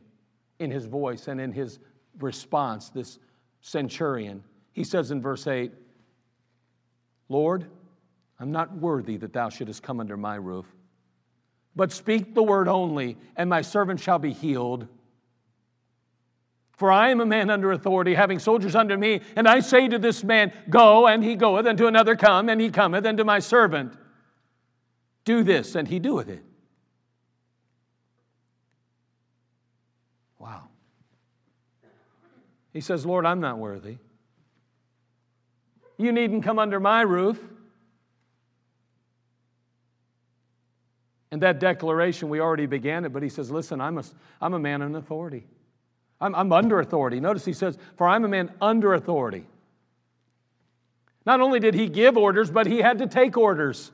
in 0.60 0.72
his 0.72 0.86
voice 0.86 1.28
and 1.28 1.42
in 1.42 1.52
his 1.52 1.80
response, 2.20 2.90
this 2.90 3.20
centurion. 3.62 4.44
He 4.72 4.84
says 4.84 5.12
in 5.12 5.22
verse 5.22 5.48
8, 5.48 5.72
Lord, 7.28 7.66
I'm 8.40 8.52
not 8.52 8.76
worthy 8.78 9.18
that 9.18 9.34
thou 9.34 9.50
shouldest 9.50 9.84
come 9.84 10.00
under 10.00 10.18
my 10.18 10.36
roof. 10.36 10.66
But 11.76 11.92
speak 11.92 12.34
the 12.34 12.44
word 12.44 12.68
only, 12.68 13.18
and 13.36 13.50
my 13.50 13.62
servant 13.62 14.00
shall 14.00 14.20
be 14.20 14.32
healed. 14.32 14.88
For 16.76 16.92
I 16.92 17.10
am 17.10 17.22
a 17.22 17.26
man 17.26 17.50
under 17.50 17.72
authority, 17.72 18.14
having 18.14 18.40
soldiers 18.40 18.76
under 18.76 18.98
me, 18.98 19.22
and 19.36 19.48
I 19.48 19.62
say 19.62 19.88
to 19.88 19.98
this 19.98 20.24
man, 20.24 20.52
Go, 20.70 21.08
and 21.08 21.24
he 21.24 21.36
goeth, 21.36 21.66
and 21.66 21.78
to 21.78 21.88
another, 21.88 22.16
Come, 22.16 22.50
and 22.50 22.60
he 22.60 22.70
cometh, 22.70 23.06
and 23.06 23.18
to 23.18 23.24
my 23.24 23.40
servant, 23.40 23.94
Do 25.24 25.44
this, 25.44 25.76
and 25.76 25.88
he 25.88 26.00
doeth 26.00 26.28
it. 26.28 26.44
Wow. 30.38 30.64
He 32.74 32.82
says, 32.82 33.06
Lord, 33.06 33.26
I'm 33.26 33.40
not 33.40 33.58
worthy. 33.58 33.98
You 35.98 36.12
needn't 36.12 36.44
come 36.44 36.60
under 36.60 36.82
my 36.82 37.02
roof. 37.04 37.40
And 41.32 41.42
that 41.42 41.60
declaration, 41.60 42.28
we 42.28 42.42
already 42.42 42.66
began 42.66 43.06
it, 43.06 43.14
but 43.14 43.24
he 43.24 43.30
says, 43.30 43.50
Listen, 43.50 43.80
I'm 43.80 43.98
a, 43.98 44.04
I'm 44.42 44.54
a 44.54 44.60
man 44.60 44.82
in 44.82 44.94
authority. 44.96 45.48
I'm, 46.22 46.34
I'm 46.36 46.52
under 46.52 46.80
authority. 46.80 47.20
Notice 47.20 47.46
he 47.46 47.54
says, 47.54 47.78
For 47.98 48.08
I'm 48.08 48.24
a 48.26 48.28
man 48.28 48.52
under 48.62 48.94
authority. 48.94 49.46
Not 51.26 51.42
only 51.42 51.60
did 51.60 51.74
he 51.74 51.90
give 51.90 52.18
orders, 52.18 52.52
but 52.52 52.68
he 52.68 52.78
had 52.80 53.00
to 53.00 53.08
take 53.08 53.38
orders. 53.38 53.92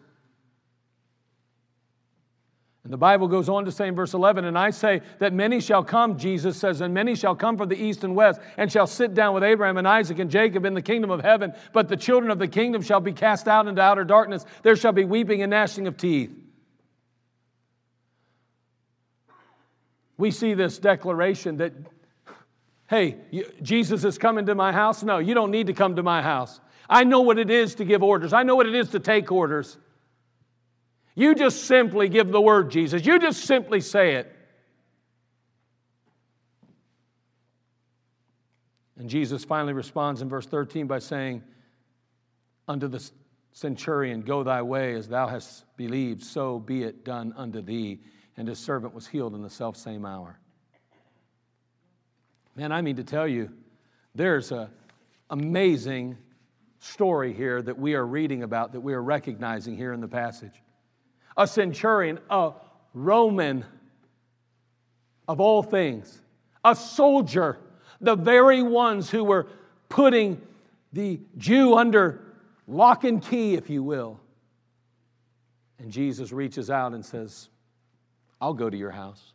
And 2.83 2.91
the 2.91 2.97
Bible 2.97 3.27
goes 3.27 3.47
on 3.47 3.65
to 3.65 3.71
say 3.71 3.87
in 3.87 3.95
verse 3.95 4.13
11, 4.13 4.43
And 4.43 4.57
I 4.57 4.71
say 4.71 5.01
that 5.19 5.33
many 5.33 5.61
shall 5.61 5.83
come, 5.83 6.17
Jesus 6.17 6.57
says, 6.57 6.81
and 6.81 6.93
many 6.93 7.15
shall 7.15 7.35
come 7.35 7.57
from 7.57 7.69
the 7.69 7.81
east 7.81 8.03
and 8.03 8.15
west, 8.15 8.41
and 8.57 8.71
shall 8.71 8.87
sit 8.87 9.13
down 9.13 9.33
with 9.33 9.43
Abraham 9.43 9.77
and 9.77 9.87
Isaac 9.87 10.19
and 10.19 10.31
Jacob 10.31 10.65
in 10.65 10.73
the 10.73 10.81
kingdom 10.81 11.11
of 11.11 11.21
heaven. 11.21 11.53
But 11.73 11.89
the 11.89 11.97
children 11.97 12.31
of 12.31 12.39
the 12.39 12.47
kingdom 12.47 12.81
shall 12.81 12.99
be 12.99 13.13
cast 13.13 13.47
out 13.47 13.67
into 13.67 13.81
outer 13.81 14.03
darkness. 14.03 14.45
There 14.63 14.75
shall 14.75 14.93
be 14.93 15.05
weeping 15.05 15.41
and 15.41 15.51
gnashing 15.51 15.87
of 15.87 15.95
teeth. 15.95 16.31
we 20.21 20.29
see 20.29 20.53
this 20.53 20.77
declaration 20.77 21.57
that, 21.57 21.73
hey, 22.91 23.15
Jesus 23.63 24.03
is 24.03 24.19
coming 24.19 24.45
to 24.45 24.53
my 24.53 24.71
house. 24.71 25.01
No, 25.01 25.17
you 25.17 25.33
don't 25.33 25.50
need 25.50 25.67
to 25.67 25.74
come 25.74 25.95
to 25.95 26.03
my 26.03 26.21
house. 26.21 26.60
I 26.89 27.05
know 27.05 27.21
what 27.21 27.39
it 27.39 27.50
is 27.50 27.75
to 27.75 27.86
give 27.86 28.03
orders, 28.03 28.33
I 28.33 28.43
know 28.43 28.55
what 28.55 28.67
it 28.67 28.75
is 28.75 28.89
to 28.89 29.00
take 29.00 29.31
orders. 29.31 29.77
You 31.15 31.36
just 31.36 31.65
simply 31.65 32.07
give 32.07 32.29
the 32.31 32.39
word, 32.39 32.71
Jesus. 32.71 33.05
You 33.05 33.19
just 33.19 33.43
simply 33.45 33.81
say 33.81 34.15
it. 34.15 34.33
And 38.98 39.10
Jesus 39.10 39.43
finally 39.43 39.74
responds 39.74 40.21
in 40.21 40.29
verse 40.29 40.45
13 40.45 40.88
by 40.88 41.00
saying, 41.00 41.41
Unto 42.67 42.88
the 42.88 43.10
centurion, 43.51 44.21
Go 44.21 44.43
thy 44.43 44.62
way 44.62 44.93
as 44.93 45.07
thou 45.07 45.27
hast 45.27 45.65
believed, 45.75 46.24
so 46.24 46.60
be 46.60 46.83
it 46.83 47.03
done 47.03 47.33
unto 47.36 47.62
thee 47.62 48.00
and 48.38 48.48
his 48.48 48.60
servant 48.60 48.93
was 48.93 49.07
healed 49.07 49.36
in 49.36 49.41
the 49.41 49.50
self 49.50 49.77
same 49.77 50.05
hour. 50.05 50.39
Man, 52.55 52.72
I 52.72 52.81
mean 52.81 52.98
to 52.98 53.03
tell 53.03 53.27
you, 53.27 53.50
there's 54.13 54.51
an 54.51 54.67
amazing 55.29 56.17
story 56.79 57.34
here 57.34 57.62
that 57.62 57.77
we 57.77 57.93
are 57.96 58.05
reading 58.05 58.43
about, 58.43 58.74
that 58.74 58.81
we 58.81 58.93
are 58.93 59.01
recognizing 59.01 59.77
here 59.77 59.93
in 59.93 60.01
the 60.01 60.08
passage. 60.08 60.62
A 61.38 61.48
centurion, 61.48 62.20
a 62.29 62.51
Roman 62.93 63.63
of 65.27 65.39
all 65.39 65.63
things, 65.63 66.22
a 66.65 66.75
soldier, 66.75 67.58
the 68.01 68.15
very 68.15 68.62
ones 68.62 69.10
who 69.10 69.24
were 69.24 69.48
putting 69.88 70.41
the 70.91 71.20
Jew 71.38 71.75
under 71.75 72.22
lock 72.67 73.05
and 73.05 73.22
key, 73.22 73.53
if 73.53 73.70
you 73.70 73.84
will. 73.84 74.20
And 75.79 75.91
Jesus 75.91 76.31
reaches 76.31 76.70
out 76.70 76.93
and 76.93 77.05
says, 77.05 77.50
I'll 78.41 78.53
go 78.53 78.70
to 78.70 78.77
your 78.77 78.91
house. 78.91 79.34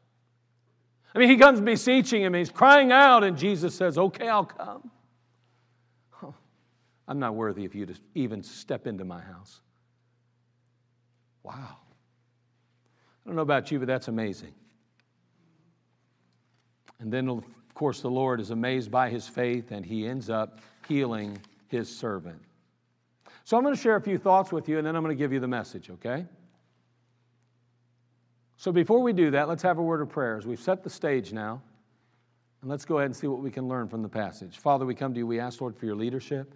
I 1.17 1.19
mean, 1.19 1.31
he 1.31 1.39
comes 1.39 1.63
beseeching 1.63 2.21
him, 2.21 2.35
he's 2.35 2.51
crying 2.51 2.93
out, 2.93 3.25
and 3.25 3.39
Jesus 3.39 3.75
says, 3.75 3.97
Okay, 3.97 4.29
I'll 4.29 4.45
come. 4.45 4.91
Oh, 6.23 6.35
I'm 7.09 7.19
not 7.19 7.35
worthy 7.35 7.65
of 7.65 7.75
you 7.75 7.87
to 7.87 7.95
even 8.15 8.43
step 8.43 8.87
into 8.87 9.03
my 9.07 9.23
house. 9.23 9.63
Wow. 11.43 11.79
I 13.25 13.29
don't 13.29 13.35
know 13.35 13.41
about 13.41 13.71
you, 13.71 13.79
but 13.79 13.89
that's 13.89 14.09
amazing. 14.09 14.53
And 17.01 17.11
then, 17.11 17.31
of 17.31 17.45
course, 17.73 18.03
the 18.03 18.11
Lord 18.11 18.39
is 18.39 18.51
amazed 18.51 18.91
by 18.91 19.09
his 19.09 19.27
faith, 19.27 19.71
and 19.71 19.87
he 19.87 20.07
ends 20.07 20.29
up 20.29 20.61
healing 20.87 21.39
his 21.69 21.89
servant. 21.89 22.43
So 23.45 23.57
I'm 23.57 23.63
going 23.63 23.75
to 23.75 23.81
share 23.81 23.97
a 23.97 24.03
few 24.03 24.19
thoughts 24.19 24.53
with 24.53 24.69
you, 24.69 24.77
and 24.77 24.87
then 24.87 24.95
I'm 24.95 25.03
going 25.03 25.17
to 25.17 25.19
give 25.19 25.33
you 25.33 25.41
the 25.41 25.49
message, 25.49 25.89
okay? 25.89 26.27
So 28.57 28.73
before 28.73 29.01
we 29.01 29.13
do 29.13 29.31
that, 29.33 29.49
let's 29.49 29.63
have 29.63 29.79
a 29.79 29.83
word 29.83 30.01
of 30.01 30.09
prayer. 30.09 30.39
As 30.39 30.47
we've 30.47 30.61
set 30.61 30.83
the 30.83 30.91
stage 30.91 31.33
now, 31.33 31.61
and 32.63 32.71
let's 32.71 32.85
go 32.85 32.99
ahead 32.99 33.07
and 33.07 33.17
see 33.17 33.27
what 33.27 33.41
we 33.41 33.51
can 33.51 33.69
learn 33.69 33.87
from 33.87 34.03
the 34.03 34.09
passage. 34.09 34.59
Father, 34.59 34.87
we 34.87 34.95
come 34.95 35.13
to 35.13 35.19
you. 35.19 35.27
We 35.27 35.39
ask, 35.39 35.61
Lord, 35.61 35.77
for 35.77 35.85
your 35.85 35.95
leadership. 35.95 36.55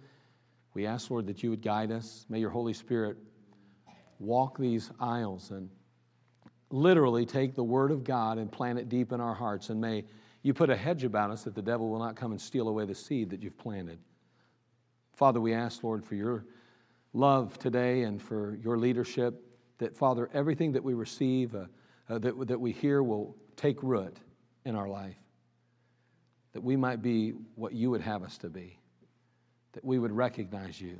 We 0.73 0.85
ask, 0.85 1.11
Lord, 1.11 1.27
that 1.27 1.43
you 1.43 1.51
would 1.51 1.61
guide 1.61 1.91
us. 1.91 2.25
May 2.27 2.39
your 2.39 2.49
Holy 2.49 2.73
Spirit 2.73 3.17
walk 4.19 4.57
these 4.57 4.91
aisles 4.99 5.51
and 5.51 5.69
literally 6.71 7.25
take 7.25 7.53
the 7.53 7.63
Word 7.63 7.91
of 7.91 8.03
God 8.03 8.37
and 8.39 8.51
plant 8.51 8.79
it 8.79 8.89
deep 8.89 9.11
in 9.11 9.21
our 9.21 9.35
hearts. 9.35 9.69
And 9.69 9.79
may 9.79 10.05
you 10.41 10.53
put 10.53 10.69
a 10.69 10.75
hedge 10.75 11.03
about 11.03 11.29
us 11.29 11.43
that 11.43 11.53
the 11.53 11.61
devil 11.61 11.89
will 11.89 11.99
not 11.99 12.15
come 12.15 12.31
and 12.31 12.41
steal 12.41 12.67
away 12.67 12.85
the 12.85 12.95
seed 12.95 13.29
that 13.29 13.43
you've 13.43 13.57
planted. 13.57 13.99
Father, 15.13 15.39
we 15.39 15.53
ask, 15.53 15.83
Lord, 15.83 16.03
for 16.03 16.15
your 16.15 16.45
love 17.13 17.59
today 17.59 18.03
and 18.03 18.19
for 18.19 18.57
your 18.63 18.77
leadership, 18.77 19.45
that, 19.77 19.95
Father, 19.95 20.29
everything 20.33 20.71
that 20.71 20.83
we 20.83 20.93
receive, 20.93 21.53
uh, 21.53 21.65
uh, 22.11 22.19
that, 22.19 22.47
that 22.47 22.59
we 22.59 22.73
hear 22.73 23.01
will 23.01 23.35
take 23.55 23.81
root 23.81 24.17
in 24.65 24.75
our 24.75 24.89
life. 24.89 25.15
That 26.53 26.61
we 26.61 26.75
might 26.75 27.01
be 27.01 27.33
what 27.55 27.71
you 27.71 27.89
would 27.91 28.01
have 28.01 28.23
us 28.23 28.37
to 28.39 28.49
be. 28.49 28.77
That 29.71 29.85
we 29.85 29.97
would 29.97 30.11
recognize 30.11 30.81
you 30.81 30.97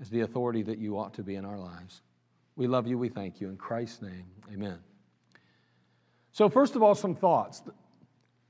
as 0.00 0.10
the 0.10 0.22
authority 0.22 0.62
that 0.64 0.78
you 0.78 0.98
ought 0.98 1.14
to 1.14 1.22
be 1.22 1.36
in 1.36 1.44
our 1.44 1.58
lives. 1.58 2.02
We 2.56 2.66
love 2.66 2.88
you. 2.88 2.98
We 2.98 3.08
thank 3.08 3.40
you. 3.40 3.48
In 3.48 3.56
Christ's 3.56 4.02
name, 4.02 4.24
amen. 4.52 4.78
So, 6.32 6.48
first 6.48 6.74
of 6.74 6.82
all, 6.82 6.96
some 6.96 7.14
thoughts. 7.14 7.62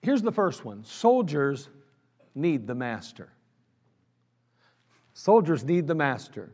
Here's 0.00 0.22
the 0.22 0.32
first 0.32 0.64
one 0.64 0.82
soldiers 0.84 1.68
need 2.34 2.66
the 2.66 2.74
master. 2.74 3.28
Soldiers 5.12 5.62
need 5.62 5.86
the 5.86 5.94
master. 5.94 6.50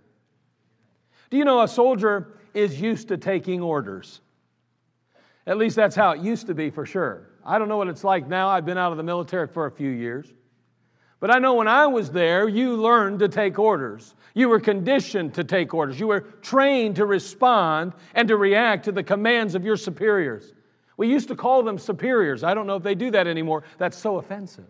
Do 1.31 1.37
you 1.37 1.45
know 1.45 1.63
a 1.63 1.69
soldier 1.69 2.39
is 2.55 2.81
used 2.81 3.09
to 3.09 3.17
taking 3.17 3.63
orders? 3.63 4.21
At 5.47 5.59
least 5.59 5.77
that's 5.77 5.95
how 5.95 6.11
it 6.11 6.21
used 6.21 6.49
to 6.49 6.55
be 6.55 6.71
for 6.71 6.85
sure. 6.85 7.29
I 7.45 7.59
don't 7.59 7.69
know 7.69 7.77
what 7.77 7.89
it's 7.89 8.03
like 8.03 8.27
now. 8.27 8.49
I've 8.49 8.67
been 8.67 8.79
out 8.79 8.91
of 8.91 8.97
the 8.97 9.05
military 9.05 9.47
for 9.47 9.67
a 9.67 9.71
few 9.71 9.91
years. 9.91 10.33
But 11.21 11.35
I 11.35 11.39
know 11.39 11.55
when 11.55 11.69
I 11.69 11.87
was 11.87 12.11
there, 12.11 12.49
you 12.49 12.77
learned 12.77 13.21
to 13.21 13.29
take 13.29 13.59
orders. 13.59 14.15
You 14.35 14.49
were 14.49 14.61
conditioned 14.61 15.35
to 15.35 15.45
take 15.45 15.73
orders. 15.73 15.99
You 15.99 16.09
were 16.09 16.21
trained 16.21 16.97
to 16.97 17.07
respond 17.07 17.95
and 18.15 18.29
to 18.29 18.37
react 18.37 18.85
to 18.85 18.93
the 18.93 19.03
commands 19.03 19.55
of 19.55 19.65
your 19.65 19.77
superiors. 19.77 20.53
We 20.97 21.09
used 21.09 21.29
to 21.29 21.37
call 21.37 21.63
them 21.63 21.79
superiors. 21.79 22.43
I 22.43 22.53
don't 22.55 22.67
know 22.67 22.77
if 22.77 22.83
they 22.83 22.95
do 22.95 23.11
that 23.13 23.27
anymore. 23.27 23.63
That's 23.79 23.97
so 23.97 24.19
offensive. 24.19 24.67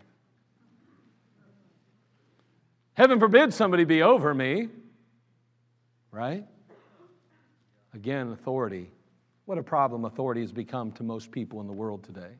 Heaven 2.95 3.18
forbid 3.18 3.52
somebody 3.52 3.85
be 3.85 4.02
over 4.02 4.33
me, 4.33 4.68
right? 6.11 6.47
Again, 7.92 8.33
authority. 8.33 8.90
What 9.47 9.59
a 9.59 9.62
problem 9.62 10.05
authority 10.05 10.43
has 10.43 10.53
become 10.53 10.93
to 10.93 11.05
most 11.05 11.31
people 11.31 11.61
in 11.61 11.69
the 11.69 11.73
world 11.73 12.03
today. 12.05 12.35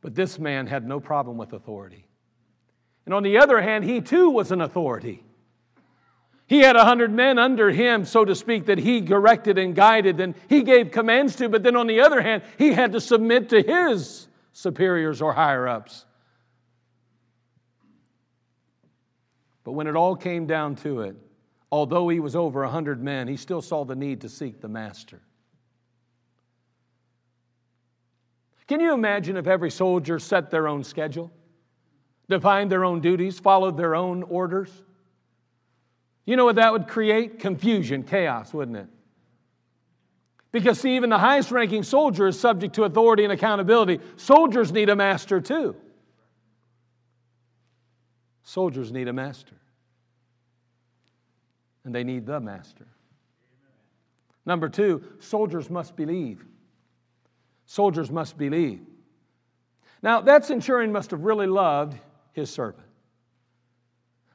But 0.00 0.14
this 0.14 0.38
man 0.38 0.66
had 0.66 0.86
no 0.86 1.00
problem 1.00 1.36
with 1.36 1.52
authority. 1.52 2.06
And 3.04 3.14
on 3.14 3.22
the 3.22 3.38
other 3.38 3.60
hand, 3.60 3.84
he 3.84 4.00
too 4.00 4.30
was 4.30 4.50
an 4.50 4.62
authority. 4.62 5.22
He 6.46 6.60
had 6.60 6.76
a 6.76 6.84
hundred 6.84 7.12
men 7.12 7.38
under 7.38 7.70
him, 7.70 8.06
so 8.06 8.24
to 8.24 8.34
speak, 8.34 8.66
that 8.66 8.78
he 8.78 9.00
directed 9.02 9.58
and 9.58 9.74
guided 9.74 10.20
and 10.20 10.34
he 10.48 10.62
gave 10.62 10.90
commands 10.90 11.36
to, 11.36 11.48
but 11.48 11.62
then 11.62 11.76
on 11.76 11.86
the 11.86 12.00
other 12.00 12.20
hand, 12.20 12.42
he 12.58 12.72
had 12.72 12.92
to 12.92 13.00
submit 13.00 13.50
to 13.50 13.62
his 13.62 14.28
superiors 14.52 15.20
or 15.20 15.32
higher 15.32 15.68
ups. 15.68 16.06
But 19.62 19.72
when 19.72 19.86
it 19.86 19.96
all 19.96 20.16
came 20.16 20.46
down 20.46 20.76
to 20.76 21.00
it, 21.00 21.16
although 21.72 22.08
he 22.08 22.20
was 22.20 22.36
over 22.36 22.62
a 22.62 22.68
hundred 22.68 23.02
men, 23.02 23.28
he 23.28 23.36
still 23.36 23.62
saw 23.62 23.84
the 23.84 23.96
need 23.96 24.22
to 24.22 24.28
seek 24.28 24.60
the 24.60 24.68
master. 24.68 25.20
Can 28.66 28.80
you 28.80 28.94
imagine 28.94 29.36
if 29.36 29.46
every 29.46 29.70
soldier 29.70 30.18
set 30.18 30.50
their 30.50 30.66
own 30.68 30.84
schedule, 30.84 31.30
defined 32.28 32.72
their 32.72 32.84
own 32.84 33.00
duties, 33.00 33.38
followed 33.38 33.76
their 33.76 33.94
own 33.94 34.22
orders? 34.22 34.70
You 36.24 36.36
know 36.36 36.46
what 36.46 36.56
that 36.56 36.72
would 36.72 36.88
create? 36.88 37.38
Confusion, 37.38 38.02
chaos, 38.02 38.54
wouldn't 38.54 38.78
it? 38.78 38.86
Because, 40.52 40.80
see, 40.80 40.96
even 40.96 41.10
the 41.10 41.18
highest 41.18 41.50
ranking 41.50 41.82
soldier 41.82 42.28
is 42.28 42.38
subject 42.38 42.76
to 42.76 42.84
authority 42.84 43.24
and 43.24 43.32
accountability. 43.32 44.00
Soldiers 44.16 44.72
need 44.72 44.88
a 44.88 44.96
master 44.96 45.40
too. 45.40 45.76
Soldiers 48.44 48.92
need 48.92 49.08
a 49.08 49.12
master. 49.12 49.56
And 51.84 51.94
they 51.94 52.04
need 52.04 52.24
the 52.24 52.40
master. 52.40 52.86
Number 54.46 54.68
two, 54.68 55.02
soldiers 55.18 55.68
must 55.68 55.96
believe. 55.96 56.44
Soldiers 57.66 58.10
must 58.10 58.36
believe. 58.36 58.80
Now, 60.02 60.20
that 60.20 60.44
centurion 60.44 60.92
must 60.92 61.10
have 61.12 61.22
really 61.22 61.46
loved 61.46 61.98
his 62.32 62.50
servant. 62.50 62.86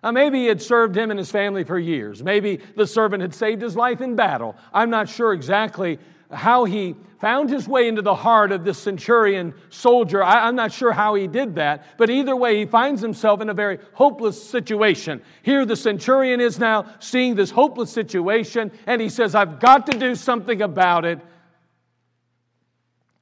Now, 0.03 0.11
maybe 0.11 0.39
he 0.39 0.45
had 0.45 0.61
served 0.61 0.95
him 0.95 1.11
and 1.11 1.17
his 1.17 1.29
family 1.29 1.63
for 1.63 1.77
years. 1.77 2.23
Maybe 2.23 2.59
the 2.75 2.87
servant 2.87 3.21
had 3.21 3.35
saved 3.35 3.61
his 3.61 3.75
life 3.75 4.01
in 4.01 4.15
battle. 4.15 4.55
I'm 4.73 4.89
not 4.89 5.09
sure 5.09 5.33
exactly 5.33 5.99
how 6.31 6.63
he 6.65 6.95
found 7.19 7.49
his 7.49 7.67
way 7.67 7.87
into 7.87 8.01
the 8.01 8.15
heart 8.15 8.51
of 8.51 8.63
this 8.63 8.77
centurion 8.77 9.53
soldier. 9.69 10.23
I, 10.23 10.47
am 10.47 10.55
not 10.55 10.71
sure 10.71 10.93
how 10.93 11.15
he 11.15 11.27
did 11.27 11.55
that, 11.55 11.85
but 11.97 12.09
either 12.09 12.35
way, 12.35 12.57
he 12.57 12.65
finds 12.65 13.01
himself 13.01 13.41
in 13.41 13.49
a 13.49 13.53
very 13.53 13.79
hopeless 13.93 14.41
situation. 14.41 15.21
Here, 15.41 15.65
the 15.65 15.75
centurion 15.75 16.39
is 16.39 16.59
now 16.59 16.85
seeing 16.99 17.35
this 17.35 17.51
hopeless 17.51 17.91
situation, 17.91 18.71
and 18.87 19.01
he 19.01 19.09
says, 19.09 19.35
I've 19.35 19.59
got 19.59 19.87
to 19.87 19.97
do 19.97 20.15
something 20.15 20.61
about 20.61 21.03
it. 21.03 21.19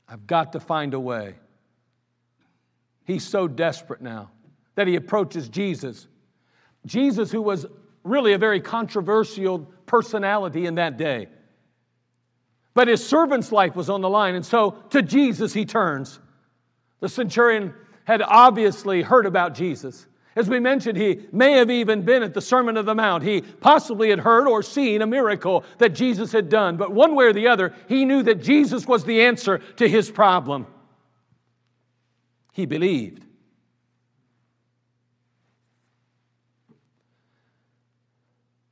I've 0.07 0.25
got 0.25 0.53
to 0.53 0.59
find 0.59 0.93
a 0.93 0.99
way. 0.99 1.35
He's 3.03 3.25
so 3.25 3.47
desperate 3.47 4.01
now 4.01 4.31
that 4.75 4.87
he 4.87 4.95
approaches 4.95 5.49
Jesus. 5.49 6.07
Jesus, 6.85 7.31
who 7.31 7.41
was 7.41 7.65
really 8.03 8.33
a 8.33 8.37
very 8.37 8.61
controversial 8.61 9.59
personality 9.85 10.65
in 10.65 10.75
that 10.75 10.97
day. 10.97 11.27
But 12.73 12.87
his 12.87 13.05
servant's 13.05 13.51
life 13.51 13.75
was 13.75 13.89
on 13.89 14.01
the 14.01 14.09
line, 14.09 14.35
and 14.35 14.45
so 14.45 14.71
to 14.91 15.01
Jesus 15.01 15.53
he 15.53 15.65
turns. 15.65 16.19
The 16.99 17.09
centurion 17.09 17.73
had 18.05 18.21
obviously 18.21 19.01
heard 19.01 19.25
about 19.25 19.55
Jesus. 19.55 20.05
As 20.37 20.47
we 20.47 20.59
mentioned, 20.59 20.99
he 20.99 21.21
may 21.31 21.53
have 21.53 21.71
even 21.71 22.03
been 22.03 22.21
at 22.21 22.35
the 22.35 22.41
Sermon 22.41 22.77
of 22.77 22.85
the 22.85 22.93
Mount. 22.93 23.23
He 23.23 23.41
possibly 23.41 24.11
had 24.11 24.19
heard 24.19 24.47
or 24.47 24.61
seen 24.61 25.01
a 25.01 25.07
miracle 25.07 25.63
that 25.79 25.95
Jesus 25.95 26.31
had 26.31 26.47
done. 26.47 26.77
But 26.77 26.91
one 26.91 27.15
way 27.15 27.25
or 27.25 27.33
the 27.33 27.47
other, 27.47 27.73
he 27.89 28.05
knew 28.05 28.21
that 28.21 28.43
Jesus 28.43 28.85
was 28.85 29.03
the 29.03 29.23
answer 29.23 29.57
to 29.77 29.89
his 29.89 30.11
problem. 30.11 30.67
He 32.53 32.67
believed. 32.67 33.25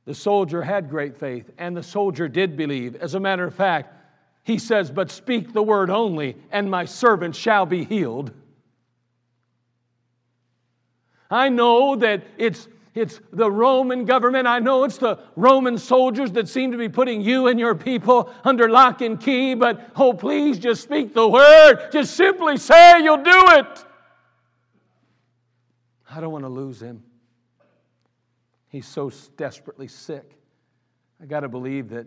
The 0.04 0.14
soldier 0.14 0.62
had 0.62 0.88
great 0.88 1.16
faith, 1.16 1.50
and 1.58 1.76
the 1.76 1.82
soldier 1.82 2.28
did 2.28 2.56
believe. 2.56 2.94
As 2.94 3.14
a 3.14 3.20
matter 3.20 3.44
of 3.44 3.56
fact, 3.56 3.92
he 4.44 4.58
says, 4.58 4.88
But 4.92 5.10
speak 5.10 5.52
the 5.52 5.64
word 5.64 5.90
only, 5.90 6.36
and 6.52 6.70
my 6.70 6.84
servant 6.84 7.34
shall 7.34 7.66
be 7.66 7.82
healed. 7.82 8.30
I 11.30 11.48
know 11.48 11.96
that 11.96 12.24
it's, 12.38 12.68
it's 12.94 13.20
the 13.32 13.50
Roman 13.50 14.04
government. 14.04 14.46
I 14.46 14.58
know 14.58 14.84
it's 14.84 14.98
the 14.98 15.18
Roman 15.34 15.78
soldiers 15.78 16.32
that 16.32 16.48
seem 16.48 16.72
to 16.72 16.78
be 16.78 16.88
putting 16.88 17.20
you 17.20 17.48
and 17.48 17.58
your 17.58 17.74
people 17.74 18.32
under 18.44 18.68
lock 18.68 19.00
and 19.00 19.20
key, 19.20 19.54
but 19.54 19.90
oh, 19.96 20.12
please 20.12 20.58
just 20.58 20.82
speak 20.82 21.14
the 21.14 21.28
word. 21.28 21.88
Just 21.92 22.16
simply 22.16 22.56
say 22.56 23.02
you'll 23.02 23.18
do 23.18 23.42
it. 23.50 23.84
I 26.10 26.20
don't 26.20 26.32
want 26.32 26.44
to 26.44 26.48
lose 26.50 26.80
him. 26.80 27.02
He's 28.68 28.86
so 28.86 29.10
desperately 29.36 29.88
sick. 29.88 30.32
I 31.20 31.26
got 31.26 31.40
to 31.40 31.48
believe 31.48 31.90
that 31.90 32.06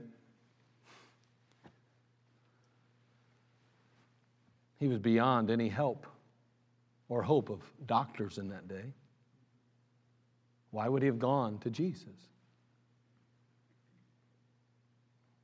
he 4.80 4.88
was 4.88 5.00
beyond 5.00 5.52
any 5.52 5.68
help 5.68 6.08
or 7.10 7.22
hope 7.22 7.50
of 7.50 7.62
doctors 7.86 8.38
in 8.38 8.50
that 8.50 8.68
day. 8.68 8.94
Why 10.72 10.88
would 10.88 11.02
he 11.02 11.08
have 11.08 11.20
gone 11.20 11.58
to 11.60 11.70
Jesus? 11.70 12.16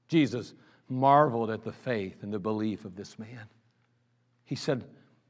Jesus 0.08 0.54
marveled 0.88 1.50
at 1.50 1.64
the 1.64 1.72
faith 1.72 2.22
and 2.22 2.32
the 2.34 2.40
belief 2.40 2.86
of 2.86 2.96
this 2.96 3.18
man. 3.18 3.50
He 4.44 4.56
said, 4.56 4.86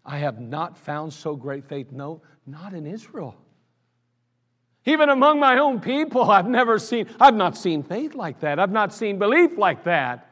I 0.06 0.18
have 0.20 0.40
not 0.40 0.78
found 0.78 1.14
so 1.14 1.36
great 1.36 1.66
faith, 1.66 1.92
no, 1.92 2.22
not 2.46 2.74
in 2.74 2.86
Israel. 2.86 3.36
Even 4.86 5.10
among 5.10 5.40
my 5.40 5.58
own 5.58 5.80
people, 5.80 6.30
I've 6.30 6.48
never 6.48 6.78
seen, 6.78 7.10
I've 7.20 7.34
not 7.34 7.58
seen 7.58 7.82
faith 7.82 8.14
like 8.14 8.42
that. 8.42 8.60
I've 8.60 8.72
not 8.72 8.94
seen 8.94 9.18
belief 9.18 9.58
like 9.58 9.86
that. 9.86 10.30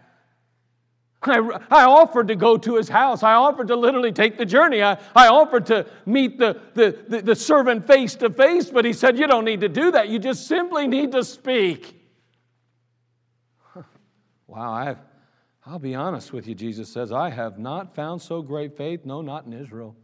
I, 1.27 1.39
I 1.69 1.85
offered 1.85 2.27
to 2.29 2.35
go 2.35 2.57
to 2.57 2.75
his 2.75 2.89
house. 2.89 3.23
I 3.23 3.33
offered 3.33 3.67
to 3.67 3.75
literally 3.75 4.11
take 4.11 4.37
the 4.37 4.45
journey. 4.45 4.81
I, 4.81 4.97
I 5.15 5.27
offered 5.27 5.65
to 5.67 5.85
meet 6.05 6.37
the, 6.37 6.59
the, 6.73 6.97
the, 7.07 7.21
the 7.21 7.35
servant 7.35 7.87
face 7.87 8.15
to 8.15 8.29
face, 8.29 8.69
but 8.69 8.85
he 8.85 8.93
said, 8.93 9.17
You 9.17 9.27
don't 9.27 9.45
need 9.45 9.61
to 9.61 9.69
do 9.69 9.91
that. 9.91 10.09
You 10.09 10.19
just 10.19 10.47
simply 10.47 10.87
need 10.87 11.11
to 11.13 11.23
speak. 11.23 11.99
Wow, 14.47 14.71
I've, 14.71 14.99
I'll 15.65 15.79
be 15.79 15.95
honest 15.95 16.31
with 16.31 16.47
you, 16.47 16.53
Jesus 16.53 16.89
says, 16.89 17.11
I 17.11 17.31
have 17.31 17.57
not 17.57 17.95
found 17.95 18.21
so 18.21 18.43
great 18.43 18.77
faith, 18.77 19.03
no, 19.03 19.21
not 19.21 19.45
in 19.45 19.53
Israel. 19.53 19.95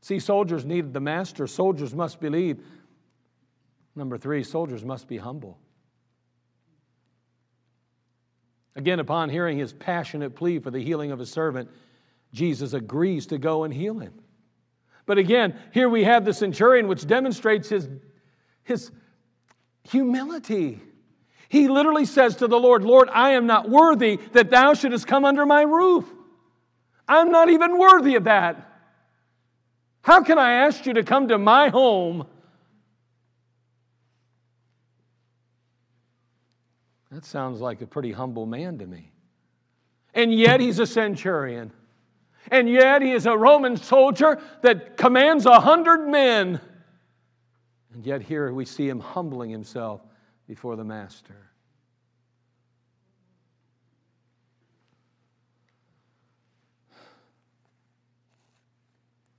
See, 0.00 0.18
soldiers 0.18 0.64
needed 0.64 0.92
the 0.92 1.00
master. 1.00 1.46
Soldiers 1.46 1.94
must 1.94 2.20
believe. 2.20 2.60
Number 3.94 4.16
three, 4.16 4.42
soldiers 4.42 4.84
must 4.84 5.08
be 5.08 5.18
humble. 5.18 5.58
Again, 8.76 9.00
upon 9.00 9.28
hearing 9.28 9.58
his 9.58 9.72
passionate 9.72 10.36
plea 10.36 10.58
for 10.58 10.70
the 10.70 10.82
healing 10.82 11.10
of 11.10 11.18
his 11.18 11.30
servant, 11.30 11.68
Jesus 12.32 12.72
agrees 12.72 13.26
to 13.26 13.38
go 13.38 13.64
and 13.64 13.74
heal 13.74 13.98
him. 13.98 14.14
But 15.06 15.18
again, 15.18 15.58
here 15.72 15.88
we 15.88 16.04
have 16.04 16.24
the 16.24 16.32
centurion, 16.32 16.86
which 16.86 17.06
demonstrates 17.06 17.68
his, 17.68 17.88
his 18.62 18.92
humility. 19.88 20.80
He 21.48 21.66
literally 21.66 22.04
says 22.04 22.36
to 22.36 22.46
the 22.46 22.58
Lord, 22.58 22.84
Lord, 22.84 23.08
I 23.12 23.32
am 23.32 23.46
not 23.46 23.68
worthy 23.68 24.20
that 24.32 24.50
thou 24.50 24.74
shouldest 24.74 25.08
come 25.08 25.24
under 25.24 25.44
my 25.44 25.62
roof. 25.62 26.04
I'm 27.08 27.32
not 27.32 27.50
even 27.50 27.76
worthy 27.76 28.14
of 28.14 28.24
that. 28.24 28.68
How 30.02 30.22
can 30.22 30.38
I 30.38 30.52
ask 30.66 30.86
you 30.86 30.94
to 30.94 31.02
come 31.02 31.28
to 31.28 31.38
my 31.38 31.68
home? 31.68 32.26
That 37.10 37.24
sounds 37.24 37.60
like 37.60 37.82
a 37.82 37.86
pretty 37.86 38.12
humble 38.12 38.46
man 38.46 38.78
to 38.78 38.86
me. 38.86 39.12
And 40.14 40.32
yet 40.32 40.60
he's 40.60 40.78
a 40.78 40.86
centurion. 40.86 41.72
And 42.50 42.68
yet 42.68 43.02
he 43.02 43.12
is 43.12 43.26
a 43.26 43.36
Roman 43.36 43.76
soldier 43.76 44.40
that 44.62 44.96
commands 44.96 45.44
a 45.44 45.60
hundred 45.60 46.08
men. 46.08 46.60
And 47.92 48.06
yet 48.06 48.22
here 48.22 48.52
we 48.52 48.64
see 48.64 48.88
him 48.88 49.00
humbling 49.00 49.50
himself 49.50 50.00
before 50.46 50.76
the 50.76 50.84
master. 50.84 51.50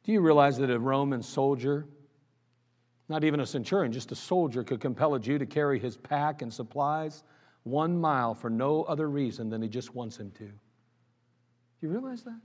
Do 0.03 0.12
you 0.12 0.19
realize 0.19 0.57
that 0.57 0.69
a 0.69 0.79
Roman 0.79 1.21
soldier, 1.21 1.86
not 3.07 3.23
even 3.23 3.39
a 3.39 3.45
centurion, 3.45 3.91
just 3.93 4.12
a 4.12 4.15
soldier, 4.15 4.63
could 4.63 4.81
compel 4.81 5.15
a 5.15 5.19
Jew 5.19 5.38
to 5.38 5.45
carry 5.45 5.79
his 5.79 5.95
pack 5.95 6.41
and 6.41 6.51
supplies 6.51 7.23
one 7.63 8.00
mile 8.00 8.34
for 8.34 8.50
no 8.50 8.84
other 8.84 9.10
reason 9.10 9.50
than 9.50 9.62
he 9.62 9.67
just 9.67 9.93
wants 9.93 10.17
him 10.17 10.32
to? 10.32 10.45
Do 10.45 10.52
you 11.82 11.89
realize 11.89 12.24
that? 12.24 12.39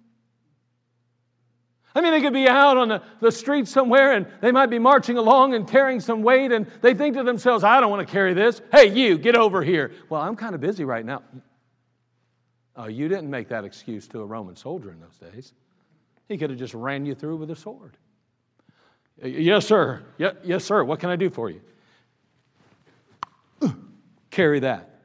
I 1.95 2.03
mean, 2.03 2.13
they 2.13 2.21
could 2.21 2.35
be 2.35 2.47
out 2.47 2.77
on 2.77 2.89
the, 2.89 3.03
the 3.21 3.33
street 3.33 3.67
somewhere 3.67 4.13
and 4.13 4.27
they 4.43 4.53
might 4.53 4.67
be 4.67 4.79
marching 4.79 5.17
along 5.17 5.55
and 5.55 5.67
carrying 5.67 5.99
some 6.01 6.23
weight 6.23 6.53
and 6.53 6.67
they 6.83 6.93
think 6.93 7.17
to 7.17 7.23
themselves, 7.23 7.65
I 7.65 7.81
don't 7.81 7.91
want 7.91 8.07
to 8.07 8.13
carry 8.13 8.35
this. 8.35 8.61
Hey, 8.71 8.93
you, 8.95 9.17
get 9.17 9.35
over 9.35 9.63
here. 9.63 9.93
Well, 10.11 10.21
I'm 10.21 10.37
kind 10.37 10.55
of 10.55 10.61
busy 10.61 10.85
right 10.85 11.07
now. 11.07 11.23
Oh, 12.77 12.87
you 12.87 13.09
didn't 13.09 13.31
make 13.31 13.49
that 13.49 13.65
excuse 13.65 14.07
to 14.09 14.21
a 14.21 14.27
Roman 14.27 14.57
soldier 14.57 14.93
in 14.93 15.01
those 15.01 15.17
days. 15.33 15.55
He 16.29 16.37
could 16.37 16.51
have 16.51 16.59
just 16.59 16.75
ran 16.75 17.07
you 17.07 17.15
through 17.15 17.37
with 17.37 17.51
a 17.51 17.57
sword. 17.57 17.97
Yes, 19.23 19.67
sir. 19.67 20.03
Yes, 20.19 20.65
sir. 20.65 20.85
What 20.85 21.01
can 21.01 21.09
I 21.09 21.17
do 21.17 21.31
for 21.31 21.49
you? 21.49 21.63
Carry 24.31 24.61
that. 24.61 24.96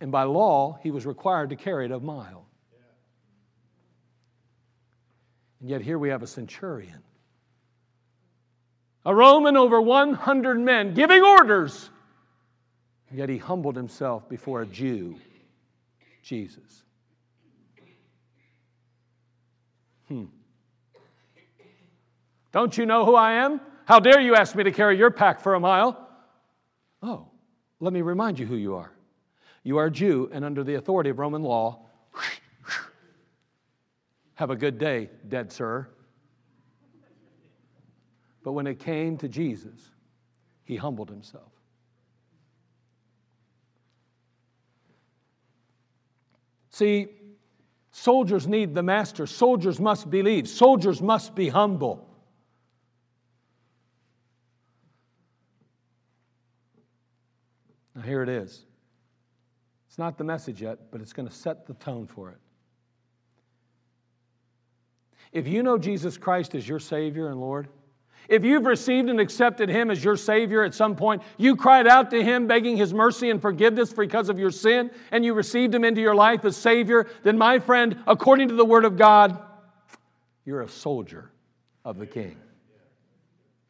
And 0.00 0.12
by 0.12 0.24
law, 0.24 0.78
he 0.82 0.90
was 0.90 1.06
required 1.06 1.50
to 1.50 1.56
carry 1.56 1.86
it 1.86 1.90
a 1.90 2.00
mile. 2.00 2.46
And 5.60 5.70
yet 5.70 5.80
here 5.80 5.98
we 5.98 6.10
have 6.10 6.22
a 6.22 6.26
centurion, 6.26 7.02
a 9.04 9.14
Roman 9.14 9.56
over 9.56 9.80
100 9.80 10.60
men 10.60 10.94
giving 10.94 11.22
orders. 11.22 11.90
And 13.08 13.18
yet 13.18 13.28
he 13.28 13.38
humbled 13.38 13.76
himself 13.76 14.28
before 14.28 14.62
a 14.62 14.66
Jew, 14.66 15.16
Jesus. 16.22 16.82
Hmm. 20.08 20.24
Don't 22.52 22.76
you 22.76 22.86
know 22.86 23.04
who 23.04 23.14
I 23.14 23.44
am? 23.44 23.60
How 23.86 24.00
dare 24.00 24.20
you 24.20 24.34
ask 24.34 24.54
me 24.54 24.64
to 24.64 24.72
carry 24.72 24.98
your 24.98 25.10
pack 25.10 25.40
for 25.40 25.54
a 25.54 25.60
mile? 25.60 26.08
Oh, 27.02 27.28
let 27.80 27.92
me 27.92 28.02
remind 28.02 28.38
you 28.38 28.46
who 28.46 28.56
you 28.56 28.74
are. 28.74 28.95
You 29.66 29.78
are 29.78 29.86
a 29.86 29.90
Jew, 29.90 30.30
and 30.32 30.44
under 30.44 30.62
the 30.62 30.76
authority 30.76 31.10
of 31.10 31.18
Roman 31.18 31.42
law, 31.42 31.80
have 34.34 34.50
a 34.50 34.54
good 34.54 34.78
day, 34.78 35.10
dead 35.26 35.50
sir. 35.50 35.88
But 38.44 38.52
when 38.52 38.68
it 38.68 38.78
came 38.78 39.16
to 39.16 39.28
Jesus, 39.28 39.90
he 40.62 40.76
humbled 40.76 41.10
himself. 41.10 41.50
See, 46.70 47.08
soldiers 47.90 48.46
need 48.46 48.72
the 48.72 48.84
master. 48.84 49.26
Soldiers 49.26 49.80
must 49.80 50.08
believe. 50.08 50.46
Soldiers 50.48 51.02
must 51.02 51.34
be 51.34 51.48
humble. 51.48 52.08
Now, 57.96 58.02
here 58.02 58.22
it 58.22 58.28
is. 58.28 58.64
It's 59.96 59.98
not 59.98 60.18
the 60.18 60.24
message 60.24 60.60
yet, 60.60 60.78
but 60.90 61.00
it's 61.00 61.14
going 61.14 61.26
to 61.26 61.34
set 61.34 61.66
the 61.66 61.72
tone 61.72 62.06
for 62.06 62.28
it. 62.28 62.36
If 65.32 65.48
you 65.48 65.62
know 65.62 65.78
Jesus 65.78 66.18
Christ 66.18 66.54
as 66.54 66.68
your 66.68 66.80
Savior 66.80 67.28
and 67.30 67.40
Lord, 67.40 67.68
if 68.28 68.44
you've 68.44 68.66
received 68.66 69.08
and 69.08 69.18
accepted 69.18 69.70
Him 69.70 69.90
as 69.90 70.04
your 70.04 70.16
Savior 70.16 70.62
at 70.64 70.74
some 70.74 70.96
point, 70.96 71.22
you 71.38 71.56
cried 71.56 71.86
out 71.86 72.10
to 72.10 72.22
Him 72.22 72.46
begging 72.46 72.76
His 72.76 72.92
mercy 72.92 73.30
and 73.30 73.40
forgiveness 73.40 73.90
because 73.94 74.28
of 74.28 74.38
your 74.38 74.50
sin, 74.50 74.90
and 75.12 75.24
you 75.24 75.32
received 75.32 75.74
Him 75.74 75.82
into 75.82 76.02
your 76.02 76.14
life 76.14 76.44
as 76.44 76.58
Savior, 76.58 77.06
then, 77.22 77.38
my 77.38 77.58
friend, 77.58 77.96
according 78.06 78.48
to 78.48 78.54
the 78.54 78.66
Word 78.66 78.84
of 78.84 78.98
God, 78.98 79.42
you're 80.44 80.60
a 80.60 80.68
soldier 80.68 81.30
of 81.86 81.96
the 81.96 82.06
King. 82.06 82.36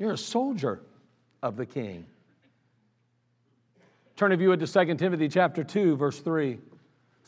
You're 0.00 0.14
a 0.14 0.18
soldier 0.18 0.80
of 1.40 1.56
the 1.56 1.66
King. 1.66 2.04
Turn 4.16 4.32
if 4.32 4.40
you 4.40 4.48
would 4.48 4.60
to 4.60 4.66
2 4.66 4.94
Timothy 4.94 5.28
chapter 5.28 5.62
2, 5.62 5.96
verse 5.96 6.18
3. 6.20 6.58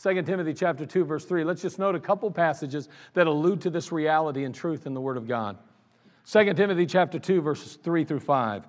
2 0.03 0.23
Timothy 0.23 0.55
chapter 0.55 0.87
2 0.87 1.05
verse 1.05 1.25
3. 1.25 1.43
Let's 1.45 1.61
just 1.61 1.79
note 1.79 1.95
a 1.97 2.01
couple 2.01 2.31
passages 2.31 2.89
that 3.15 3.27
allude 3.27 3.63
to 3.63 3.71
this 3.71 3.91
reality 3.91 4.45
and 4.45 4.55
truth 4.55 4.87
in 4.87 4.95
the 4.95 5.01
word 5.01 5.17
of 5.17 5.27
God. 5.27 5.59
2 6.31 6.55
Timothy 6.55 6.87
chapter 6.87 7.19
2 7.19 7.41
verses 7.41 7.77
3 7.83 8.05
through 8.05 8.21
5. 8.21 8.65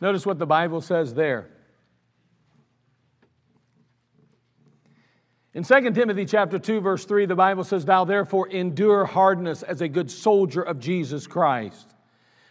Notice 0.00 0.26
what 0.26 0.38
the 0.38 0.46
Bible 0.46 0.80
says 0.80 1.14
there. 1.14 1.50
In 5.54 5.62
2 5.62 5.92
Timothy 5.92 6.24
chapter 6.24 6.58
2 6.58 6.80
verse 6.80 7.04
3 7.04 7.26
the 7.26 7.36
Bible 7.36 7.62
says 7.62 7.84
thou 7.84 8.04
therefore 8.04 8.48
endure 8.48 9.04
hardness 9.04 9.62
as 9.62 9.80
a 9.80 9.88
good 9.88 10.10
soldier 10.10 10.62
of 10.62 10.80
Jesus 10.80 11.28
Christ. 11.28 11.94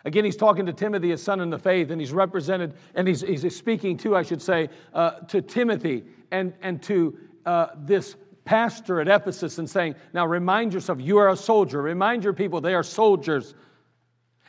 Again, 0.08 0.24
he's 0.24 0.38
talking 0.38 0.65
to 0.67 0.72
Timothy, 0.72 1.10
his 1.10 1.22
son 1.22 1.41
in 1.41 1.50
the 1.50 1.60
faith, 1.60 1.91
and 1.91 2.00
he's 2.00 2.13
represented, 2.13 2.76
and 2.96 3.06
he's, 3.06 3.20
he's 3.20 3.54
speaking 3.54 3.98
to, 3.98 4.15
I 4.15 4.22
should 4.22 4.41
say, 4.41 4.70
uh, 4.93 5.20
to 5.28 5.41
Timothy 5.41 6.06
and, 6.32 6.54
and 6.62 6.82
to 6.84 7.17
uh, 7.46 7.67
this 7.76 8.15
pastor 8.46 9.02
at 9.02 9.10
Ephesus 9.10 9.58
and 9.58 9.70
saying, 9.70 9.96
Now 10.13 10.26
remind 10.26 10.74
yourself, 10.74 11.02
you 11.02 11.17
are 11.17 11.28
a 11.28 11.36
soldier. 11.36 11.82
Remind 11.82 12.24
your 12.24 12.32
people, 12.32 12.62
they 12.62 12.74
are 12.74 12.84
soldiers. 12.84 13.54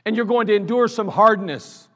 And 0.04 0.14
you're 0.14 0.26
going 0.26 0.46
to 0.46 0.54
endure 0.54 0.86
some 0.86 1.08
hardness, 1.08 1.88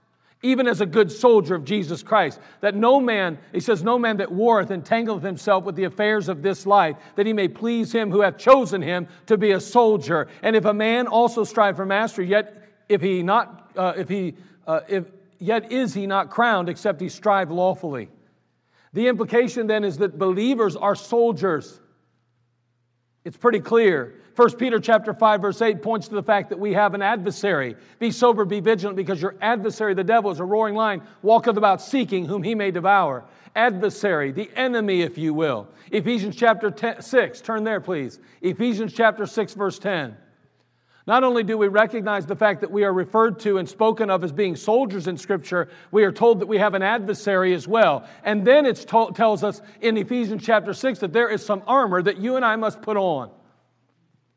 even 0.42 0.66
as 0.66 0.80
a 0.80 0.86
good 0.86 1.12
soldier 1.12 1.54
of 1.54 1.64
Jesus 1.64 2.02
Christ. 2.02 2.40
That 2.62 2.74
no 2.74 2.98
man, 2.98 3.38
he 3.52 3.60
says, 3.60 3.84
no 3.84 3.96
man 3.96 4.16
that 4.16 4.32
warreth 4.32 4.70
entangleth 4.70 5.22
himself 5.22 5.62
with 5.62 5.76
the 5.76 5.84
affairs 5.84 6.28
of 6.28 6.42
this 6.42 6.66
life, 6.66 6.96
that 7.14 7.26
he 7.26 7.32
may 7.32 7.46
please 7.46 7.92
him 7.92 8.10
who 8.10 8.22
hath 8.22 8.38
chosen 8.38 8.82
him 8.82 9.06
to 9.26 9.38
be 9.38 9.52
a 9.52 9.60
soldier. 9.60 10.26
And 10.42 10.56
if 10.56 10.64
a 10.64 10.74
man 10.74 11.06
also 11.06 11.44
strive 11.44 11.76
for 11.76 11.86
mastery, 11.86 12.26
yet 12.26 12.58
if 12.92 13.00
he 13.00 13.22
not, 13.22 13.70
uh, 13.76 13.94
if 13.96 14.08
he, 14.08 14.34
uh, 14.66 14.80
if, 14.88 15.06
yet 15.38 15.72
is 15.72 15.94
he 15.94 16.06
not 16.06 16.30
crowned 16.30 16.68
except 16.68 17.00
he 17.00 17.08
strive 17.08 17.50
lawfully. 17.50 18.08
The 18.92 19.08
implication 19.08 19.66
then 19.66 19.84
is 19.84 19.98
that 19.98 20.18
believers 20.18 20.76
are 20.76 20.94
soldiers. 20.94 21.80
It's 23.24 23.36
pretty 23.36 23.60
clear. 23.60 24.14
1 24.34 24.56
Peter 24.56 24.80
chapter 24.80 25.12
5 25.12 25.42
verse 25.42 25.60
8 25.60 25.82
points 25.82 26.08
to 26.08 26.14
the 26.14 26.22
fact 26.22 26.48
that 26.50 26.58
we 26.58 26.72
have 26.72 26.94
an 26.94 27.02
adversary. 27.02 27.76
Be 27.98 28.10
sober, 28.10 28.44
be 28.44 28.60
vigilant 28.60 28.96
because 28.96 29.20
your 29.20 29.36
adversary 29.40 29.94
the 29.94 30.04
devil 30.04 30.30
is 30.30 30.40
a 30.40 30.44
roaring 30.44 30.74
lion 30.74 31.02
walketh 31.22 31.56
about 31.56 31.82
seeking 31.82 32.24
whom 32.24 32.42
he 32.42 32.54
may 32.54 32.70
devour. 32.70 33.24
Adversary, 33.54 34.32
the 34.32 34.50
enemy 34.56 35.02
if 35.02 35.18
you 35.18 35.34
will. 35.34 35.68
Ephesians 35.90 36.34
chapter 36.34 36.70
10, 36.70 37.02
6, 37.02 37.40
turn 37.42 37.64
there 37.64 37.80
please. 37.80 38.20
Ephesians 38.40 38.92
chapter 38.92 39.26
6 39.26 39.54
verse 39.54 39.78
10. 39.78 40.16
Not 41.06 41.24
only 41.24 41.42
do 41.42 41.58
we 41.58 41.66
recognize 41.66 42.26
the 42.26 42.36
fact 42.36 42.60
that 42.60 42.70
we 42.70 42.84
are 42.84 42.92
referred 42.92 43.40
to 43.40 43.58
and 43.58 43.68
spoken 43.68 44.08
of 44.08 44.22
as 44.22 44.30
being 44.30 44.54
soldiers 44.54 45.08
in 45.08 45.16
Scripture, 45.16 45.68
we 45.90 46.04
are 46.04 46.12
told 46.12 46.40
that 46.40 46.46
we 46.46 46.58
have 46.58 46.74
an 46.74 46.82
adversary 46.82 47.54
as 47.54 47.66
well. 47.66 48.06
And 48.22 48.46
then 48.46 48.66
it 48.66 48.76
to- 48.88 49.10
tells 49.12 49.42
us 49.42 49.60
in 49.80 49.96
Ephesians 49.96 50.44
chapter 50.44 50.72
6 50.72 51.00
that 51.00 51.12
there 51.12 51.28
is 51.28 51.44
some 51.44 51.62
armor 51.66 52.02
that 52.02 52.18
you 52.18 52.36
and 52.36 52.44
I 52.44 52.54
must 52.54 52.82
put 52.82 52.96
on 52.96 53.30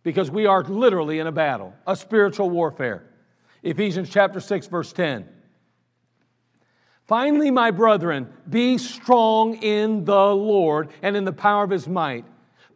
because 0.01 0.31
we 0.31 0.47
are 0.47 0.63
literally 0.63 1.19
in 1.19 1.27
a 1.27 1.31
battle, 1.31 1.73
a 1.85 1.95
spiritual 1.95 2.49
warfare. 2.49 3.03
Ephesians 3.61 4.09
chapter 4.09 4.39
6, 4.39 4.67
verse 4.67 4.91
10. 4.91 5.27
Finally, 7.07 7.51
my 7.51 7.69
brethren, 7.69 8.27
be 8.49 8.79
strong 8.79 9.55
in 9.57 10.05
the 10.05 10.35
Lord 10.35 10.89
and 11.03 11.15
in 11.15 11.25
the 11.25 11.33
power 11.33 11.63
of 11.63 11.69
his 11.69 11.87
might. 11.87 12.25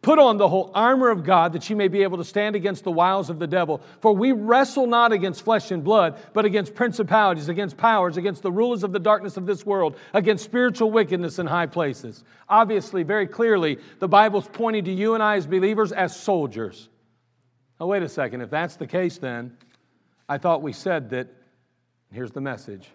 Put 0.02 0.18
on 0.18 0.38
the 0.38 0.48
whole 0.48 0.70
armor 0.74 1.10
of 1.10 1.24
God 1.24 1.52
that 1.52 1.68
you 1.68 1.76
may 1.76 1.88
be 1.88 2.02
able 2.04 2.16
to 2.16 2.24
stand 2.24 2.56
against 2.56 2.84
the 2.84 2.90
wiles 2.90 3.28
of 3.28 3.38
the 3.38 3.46
devil. 3.46 3.82
For 4.00 4.14
we 4.14 4.32
wrestle 4.32 4.86
not 4.86 5.12
against 5.12 5.42
flesh 5.42 5.70
and 5.70 5.84
blood, 5.84 6.18
but 6.32 6.46
against 6.46 6.74
principalities, 6.74 7.50
against 7.50 7.76
powers, 7.76 8.16
against 8.16 8.42
the 8.42 8.50
rulers 8.50 8.82
of 8.82 8.92
the 8.92 8.98
darkness 8.98 9.36
of 9.36 9.44
this 9.44 9.66
world, 9.66 9.96
against 10.14 10.42
spiritual 10.42 10.90
wickedness 10.90 11.38
in 11.38 11.46
high 11.46 11.66
places. 11.66 12.24
Obviously, 12.48 13.02
very 13.02 13.26
clearly, 13.26 13.78
the 13.98 14.08
Bible's 14.08 14.48
pointing 14.50 14.86
to 14.86 14.92
you 14.92 15.12
and 15.12 15.22
I 15.22 15.36
as 15.36 15.46
believers 15.46 15.92
as 15.92 16.16
soldiers. 16.16 16.88
Oh, 17.78 17.86
wait 17.86 18.02
a 18.02 18.08
second. 18.08 18.40
If 18.40 18.48
that's 18.48 18.76
the 18.76 18.86
case, 18.86 19.18
then 19.18 19.56
I 20.26 20.38
thought 20.38 20.62
we 20.62 20.72
said 20.72 21.10
that, 21.10 21.28
here's 22.10 22.32
the 22.32 22.40
message 22.40 22.88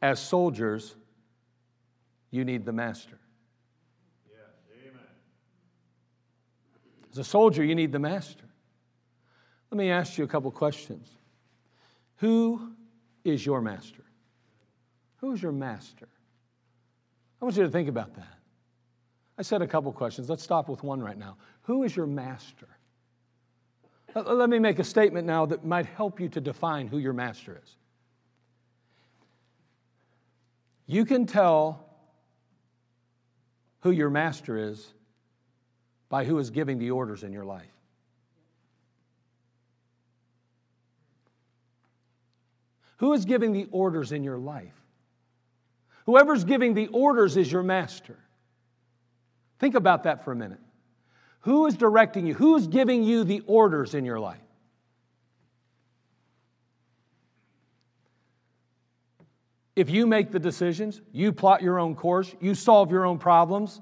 as 0.00 0.20
soldiers, 0.20 0.94
you 2.30 2.44
need 2.44 2.64
the 2.64 2.72
master. 2.72 3.18
As 7.10 7.18
a 7.18 7.24
soldier, 7.24 7.64
you 7.64 7.74
need 7.74 7.92
the 7.92 7.98
master. 7.98 8.44
Let 9.70 9.78
me 9.78 9.90
ask 9.90 10.18
you 10.18 10.24
a 10.24 10.28
couple 10.28 10.50
questions. 10.50 11.08
Who 12.16 12.72
is 13.24 13.44
your 13.44 13.60
master? 13.60 14.02
Who 15.18 15.32
is 15.32 15.42
your 15.42 15.52
master? 15.52 16.08
I 17.40 17.44
want 17.44 17.56
you 17.56 17.62
to 17.62 17.70
think 17.70 17.88
about 17.88 18.14
that. 18.14 18.38
I 19.36 19.42
said 19.42 19.62
a 19.62 19.66
couple 19.66 19.92
questions. 19.92 20.28
Let's 20.28 20.42
stop 20.42 20.68
with 20.68 20.82
one 20.82 21.00
right 21.00 21.18
now. 21.18 21.36
Who 21.62 21.84
is 21.84 21.94
your 21.94 22.06
master? 22.06 22.68
Let 24.14 24.48
me 24.48 24.58
make 24.58 24.78
a 24.78 24.84
statement 24.84 25.26
now 25.26 25.46
that 25.46 25.64
might 25.64 25.86
help 25.86 26.18
you 26.18 26.28
to 26.30 26.40
define 26.40 26.88
who 26.88 26.98
your 26.98 27.12
master 27.12 27.60
is. 27.62 27.76
You 30.86 31.04
can 31.04 31.26
tell 31.26 31.84
who 33.80 33.90
your 33.90 34.10
master 34.10 34.56
is 34.56 34.92
by 36.08 36.24
who 36.24 36.38
is 36.38 36.50
giving 36.50 36.78
the 36.78 36.90
orders 36.90 37.22
in 37.22 37.32
your 37.32 37.44
life. 37.44 37.66
Who 42.98 43.12
is 43.12 43.24
giving 43.24 43.52
the 43.52 43.68
orders 43.70 44.12
in 44.12 44.24
your 44.24 44.38
life? 44.38 44.74
Whoever's 46.06 46.44
giving 46.44 46.74
the 46.74 46.88
orders 46.88 47.36
is 47.36 47.50
your 47.50 47.62
master. 47.62 48.16
Think 49.58 49.74
about 49.74 50.04
that 50.04 50.24
for 50.24 50.32
a 50.32 50.36
minute. 50.36 50.60
Who 51.40 51.66
is 51.66 51.76
directing 51.76 52.26
you? 52.26 52.34
Who's 52.34 52.66
giving 52.66 53.02
you 53.04 53.24
the 53.24 53.42
orders 53.46 53.94
in 53.94 54.04
your 54.04 54.18
life? 54.18 54.40
If 59.76 59.90
you 59.90 60.08
make 60.08 60.32
the 60.32 60.40
decisions, 60.40 61.00
you 61.12 61.32
plot 61.32 61.62
your 61.62 61.78
own 61.78 61.94
course, 61.94 62.34
you 62.40 62.56
solve 62.56 62.90
your 62.90 63.06
own 63.06 63.18
problems, 63.18 63.80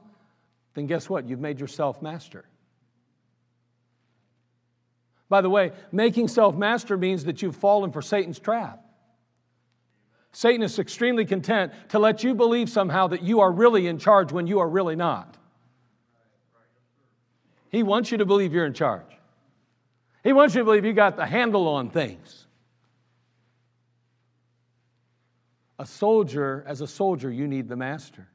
then 0.76 0.86
guess 0.86 1.08
what? 1.08 1.26
You've 1.26 1.40
made 1.40 1.58
yourself 1.58 2.02
master. 2.02 2.44
By 5.28 5.40
the 5.40 5.50
way, 5.50 5.72
making 5.90 6.28
self 6.28 6.54
master 6.54 6.96
means 6.96 7.24
that 7.24 7.42
you've 7.42 7.56
fallen 7.56 7.90
for 7.90 8.02
Satan's 8.02 8.38
trap. 8.38 8.84
Satan 10.32 10.62
is 10.62 10.78
extremely 10.78 11.24
content 11.24 11.72
to 11.88 11.98
let 11.98 12.22
you 12.22 12.34
believe 12.34 12.68
somehow 12.68 13.06
that 13.08 13.22
you 13.22 13.40
are 13.40 13.50
really 13.50 13.86
in 13.86 13.98
charge 13.98 14.32
when 14.32 14.46
you 14.46 14.58
are 14.58 14.68
really 14.68 14.94
not. 14.94 15.38
He 17.70 17.82
wants 17.82 18.12
you 18.12 18.18
to 18.18 18.26
believe 18.26 18.52
you're 18.52 18.66
in 18.66 18.74
charge. 18.74 19.18
He 20.22 20.34
wants 20.34 20.54
you 20.54 20.60
to 20.60 20.64
believe 20.66 20.84
you 20.84 20.92
got 20.92 21.16
the 21.16 21.24
handle 21.24 21.66
on 21.68 21.88
things. 21.88 22.46
A 25.78 25.86
soldier, 25.86 26.64
as 26.66 26.82
a 26.82 26.86
soldier, 26.86 27.30
you 27.30 27.48
need 27.48 27.66
the 27.66 27.76
master. 27.76 28.28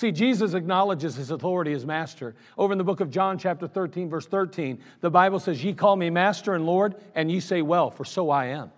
See, 0.00 0.12
Jesus 0.12 0.54
acknowledges 0.54 1.14
his 1.14 1.30
authority 1.30 1.74
as 1.74 1.84
master. 1.84 2.34
Over 2.56 2.72
in 2.72 2.78
the 2.78 2.84
book 2.84 3.00
of 3.00 3.10
John, 3.10 3.36
chapter 3.36 3.68
13, 3.68 4.08
verse 4.08 4.24
13, 4.24 4.78
the 5.02 5.10
Bible 5.10 5.38
says, 5.38 5.62
Ye 5.62 5.74
call 5.74 5.94
me 5.94 6.08
master 6.08 6.54
and 6.54 6.64
Lord, 6.64 6.94
and 7.14 7.30
ye 7.30 7.38
say, 7.38 7.60
Well, 7.60 7.90
for 7.90 8.06
so 8.06 8.30
I 8.30 8.46
am. 8.46 8.72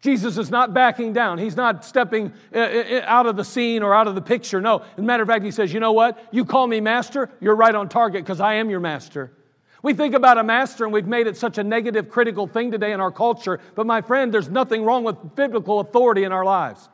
Jesus 0.00 0.38
is 0.38 0.50
not 0.50 0.74
backing 0.74 1.12
down. 1.12 1.38
He's 1.38 1.54
not 1.54 1.84
stepping 1.84 2.32
uh, 2.52 2.58
uh, 2.58 2.62
uh, 2.62 3.04
out 3.06 3.26
of 3.26 3.36
the 3.36 3.44
scene 3.44 3.84
or 3.84 3.94
out 3.94 4.08
of 4.08 4.16
the 4.16 4.20
picture. 4.20 4.60
No. 4.60 4.78
As 4.78 4.98
a 4.98 5.02
matter 5.02 5.22
of 5.22 5.28
fact, 5.28 5.44
he 5.44 5.52
says, 5.52 5.72
You 5.72 5.78
know 5.78 5.92
what? 5.92 6.18
You 6.32 6.44
call 6.44 6.66
me 6.66 6.80
master, 6.80 7.30
you're 7.40 7.54
right 7.54 7.72
on 7.72 7.88
target 7.88 8.24
because 8.24 8.40
I 8.40 8.54
am 8.54 8.70
your 8.70 8.80
master. 8.80 9.30
We 9.84 9.94
think 9.94 10.16
about 10.16 10.36
a 10.36 10.42
master 10.42 10.82
and 10.82 10.92
we've 10.92 11.06
made 11.06 11.28
it 11.28 11.36
such 11.36 11.58
a 11.58 11.62
negative, 11.62 12.08
critical 12.08 12.48
thing 12.48 12.72
today 12.72 12.90
in 12.90 12.98
our 12.98 13.12
culture. 13.12 13.60
But 13.76 13.86
my 13.86 14.00
friend, 14.00 14.34
there's 14.34 14.48
nothing 14.48 14.82
wrong 14.82 15.04
with 15.04 15.36
biblical 15.36 15.78
authority 15.78 16.24
in 16.24 16.32
our 16.32 16.44
lives. 16.44 16.88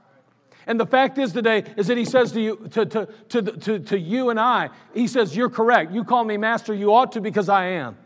And 0.69 0.79
the 0.79 0.87
fact 0.87 1.17
is 1.17 1.33
today 1.33 1.65
is 1.79 1.87
that 1.87 1.97
he 1.97 2.05
says 2.05 2.31
to 2.33 2.41
you, 2.41 2.69
to, 2.73 2.85
to, 2.85 3.09
to, 3.31 3.43
to, 3.43 3.79
to 3.79 3.99
you 3.99 4.29
and 4.29 4.39
I, 4.39 4.69
he 4.93 5.09
says, 5.09 5.35
You're 5.35 5.49
correct. 5.49 5.93
You 5.93 6.05
call 6.05 6.23
me 6.23 6.37
master, 6.37 6.75
you 6.75 6.95
ought 6.95 7.13
to 7.13 7.23
because 7.23 7.49
I 7.49 7.65
am. 7.69 7.97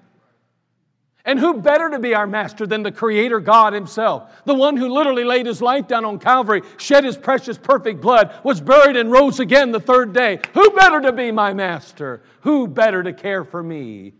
And 1.24 1.38
who 1.38 1.60
better 1.60 1.90
to 1.90 1.98
be 1.98 2.14
our 2.14 2.26
master 2.26 2.66
than 2.66 2.84
the 2.84 2.92
Creator 2.92 3.40
God 3.40 3.72
Himself? 3.72 4.30
The 4.44 4.54
one 4.54 4.76
who 4.76 4.88
literally 4.88 5.24
laid 5.24 5.46
His 5.46 5.60
life 5.60 5.88
down 5.88 6.04
on 6.04 6.20
Calvary, 6.20 6.62
shed 6.78 7.04
His 7.04 7.16
precious, 7.16 7.58
perfect 7.58 8.00
blood, 8.00 8.32
was 8.44 8.60
buried 8.60 8.96
and 8.96 9.10
rose 9.10 9.40
again 9.40 9.72
the 9.72 9.80
third 9.80 10.12
day. 10.12 10.40
Who 10.54 10.70
better 10.70 11.00
to 11.00 11.12
be 11.12 11.32
my 11.32 11.52
master? 11.54 12.22
Who 12.42 12.68
better 12.68 13.02
to 13.02 13.12
care 13.12 13.44
for 13.44 13.62
me? 13.62 14.14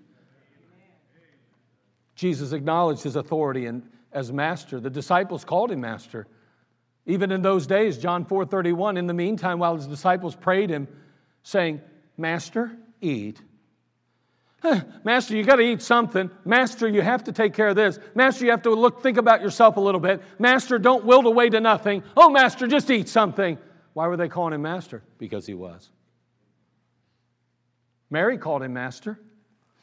Jesus 2.17 2.53
acknowledged 2.53 3.03
His 3.05 3.17
authority 3.17 3.67
and, 3.67 3.83
as 4.13 4.33
master. 4.33 4.81
The 4.81 4.91
disciples 4.91 5.45
called 5.45 5.71
Him 5.71 5.81
master. 5.81 6.27
Even 7.07 7.33
in 7.33 7.43
those 7.43 7.67
days, 7.67 7.99
John 7.99 8.25
4 8.25 8.47
31, 8.47 8.97
in 8.97 9.07
the 9.07 9.15
meantime, 9.15 9.59
while 9.59 9.77
His 9.77 9.87
disciples 9.87 10.37
prayed 10.37 10.71
Him, 10.71 10.89
saying, 11.43 11.81
Master, 12.17 12.73
eat. 13.01 13.41
Master, 15.05 15.37
you 15.37 15.45
got 15.45 15.57
to 15.57 15.63
eat 15.63 15.83
something. 15.83 16.31
Master, 16.45 16.89
you 16.89 17.03
have 17.03 17.25
to 17.25 17.33
take 17.33 17.55
care 17.55 17.69
of 17.69 17.77
this. 17.77 17.99
Master, 18.15 18.45
you 18.45 18.51
have 18.53 18.63
to 18.63 18.71
look, 18.71 19.03
think 19.03 19.19
about 19.19 19.43
yourself 19.43 19.77
a 19.77 19.81
little 19.81 20.01
bit. 20.01 20.23
Master, 20.39 20.79
don't 20.79 21.05
wilt 21.05 21.27
away 21.27 21.49
to 21.51 21.61
nothing. 21.61 22.03
Oh, 22.17 22.31
Master, 22.31 22.67
just 22.67 22.91
eat 22.91 23.09
something. 23.09 23.59
Why 23.95 24.07
were 24.07 24.17
they 24.17 24.29
calling 24.29 24.55
him 24.55 24.63
Master? 24.63 25.03
Because 25.19 25.47
he 25.47 25.55
was. 25.55 25.91
Mary 28.11 28.39
called 28.39 28.63
him 28.63 28.73
Master. 28.73 29.19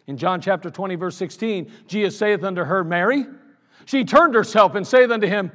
In 0.08 0.18
John 0.18 0.42
chapter 0.42 0.72
20, 0.72 0.96
verse 0.96 1.16
16, 1.18 1.72
Jesus 1.88 2.18
saith 2.18 2.44
unto 2.44 2.64
her, 2.64 2.84
Mary. 2.84 3.26
She 3.86 4.06
turned 4.06 4.34
herself 4.34 4.76
and 4.76 4.88
saith 4.88 5.12
unto 5.12 5.28
him, 5.28 5.52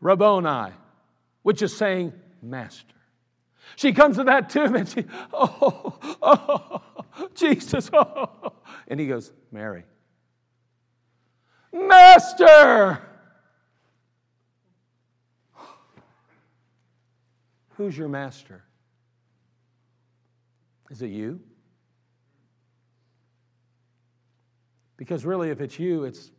Rabboni, 0.00 0.72
which 1.42 1.62
is 1.62 1.76
saying, 1.76 2.12
Master. 2.42 2.94
She 3.76 3.92
comes 3.92 4.16
to 4.16 4.24
that 4.24 4.50
tomb 4.50 4.74
and 4.74 4.88
she, 4.88 5.04
oh, 5.32 5.98
oh, 6.22 6.82
Jesus. 7.34 7.90
Oh. 7.92 8.52
And 8.86 8.98
he 8.98 9.06
goes, 9.06 9.32
Mary. 9.52 9.84
Master! 11.72 13.02
Who's 17.76 17.96
your 17.96 18.08
master? 18.08 18.64
Is 20.90 21.02
it 21.02 21.10
you? 21.10 21.40
Because 24.96 25.24
really, 25.24 25.50
if 25.50 25.60
it's 25.60 25.78
you, 25.78 26.04
it's 26.04 26.32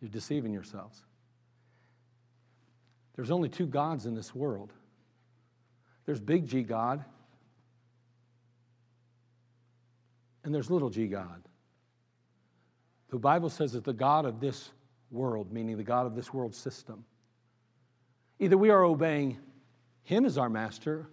you're 0.00 0.10
deceiving 0.10 0.52
yourselves. 0.52 1.02
There's 3.20 3.30
only 3.30 3.50
two 3.50 3.66
gods 3.66 4.06
in 4.06 4.14
this 4.14 4.34
world. 4.34 4.72
There's 6.06 6.20
big 6.20 6.46
G 6.46 6.62
God, 6.62 7.04
and 10.42 10.54
there's 10.54 10.70
little 10.70 10.88
g 10.88 11.06
God. 11.06 11.42
The 13.10 13.18
Bible 13.18 13.50
says 13.50 13.72
that 13.72 13.84
the 13.84 13.92
God 13.92 14.24
of 14.24 14.40
this 14.40 14.70
world, 15.10 15.52
meaning 15.52 15.76
the 15.76 15.82
God 15.82 16.06
of 16.06 16.16
this 16.16 16.32
world 16.32 16.54
system, 16.54 17.04
either 18.38 18.56
we 18.56 18.70
are 18.70 18.84
obeying 18.84 19.36
Him 20.04 20.24
as 20.24 20.38
our 20.38 20.48
master, 20.48 21.06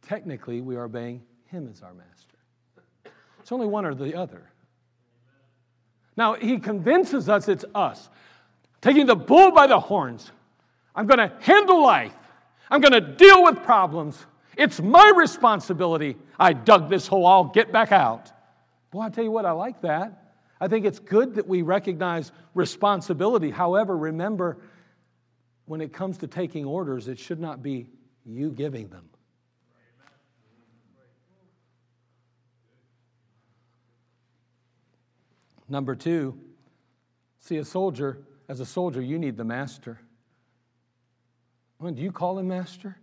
technically, 0.00 0.62
we 0.62 0.76
are 0.76 0.84
obeying 0.84 1.20
Him 1.44 1.68
as 1.70 1.82
our 1.82 1.92
master. 1.92 3.12
It's 3.40 3.52
only 3.52 3.66
one 3.66 3.84
or 3.84 3.94
the 3.94 4.14
other. 4.14 4.50
Now, 6.16 6.32
He 6.32 6.58
convinces 6.58 7.28
us 7.28 7.46
it's 7.46 7.66
us, 7.74 8.08
taking 8.80 9.04
the 9.04 9.16
bull 9.16 9.50
by 9.50 9.66
the 9.66 9.78
horns. 9.78 10.32
I'm 10.94 11.06
going 11.06 11.18
to 11.18 11.34
handle 11.40 11.82
life, 11.82 12.14
I'm 12.70 12.80
going 12.80 12.92
to 12.92 13.00
deal 13.00 13.44
with 13.44 13.62
problems. 13.62 14.26
It's 14.56 14.80
my 14.80 15.12
responsibility. 15.16 16.16
I 16.38 16.52
dug 16.52 16.90
this 16.90 17.06
hole, 17.06 17.26
I'll 17.26 17.44
get 17.44 17.72
back 17.72 17.92
out. 17.92 18.30
Boy, 18.90 19.02
I 19.02 19.08
tell 19.08 19.24
you 19.24 19.30
what, 19.30 19.46
I 19.46 19.52
like 19.52 19.80
that. 19.82 20.34
I 20.60 20.68
think 20.68 20.84
it's 20.84 20.98
good 20.98 21.36
that 21.36 21.46
we 21.46 21.62
recognize 21.62 22.32
responsibility. 22.54 23.50
However, 23.50 23.96
remember, 23.96 24.58
when 25.64 25.80
it 25.80 25.92
comes 25.92 26.18
to 26.18 26.26
taking 26.26 26.64
orders, 26.64 27.08
it 27.08 27.18
should 27.18 27.40
not 27.40 27.62
be 27.62 27.88
you 28.26 28.50
giving 28.50 28.88
them. 28.88 29.08
Number 35.68 35.94
two, 35.94 36.36
see, 37.38 37.58
a 37.58 37.64
soldier, 37.64 38.18
as 38.48 38.58
a 38.58 38.66
soldier, 38.66 39.00
you 39.00 39.18
need 39.18 39.36
the 39.36 39.44
master. 39.44 40.00
Do 41.82 42.02
you 42.02 42.12
call 42.12 42.38
him 42.38 42.48
master? 42.48 42.96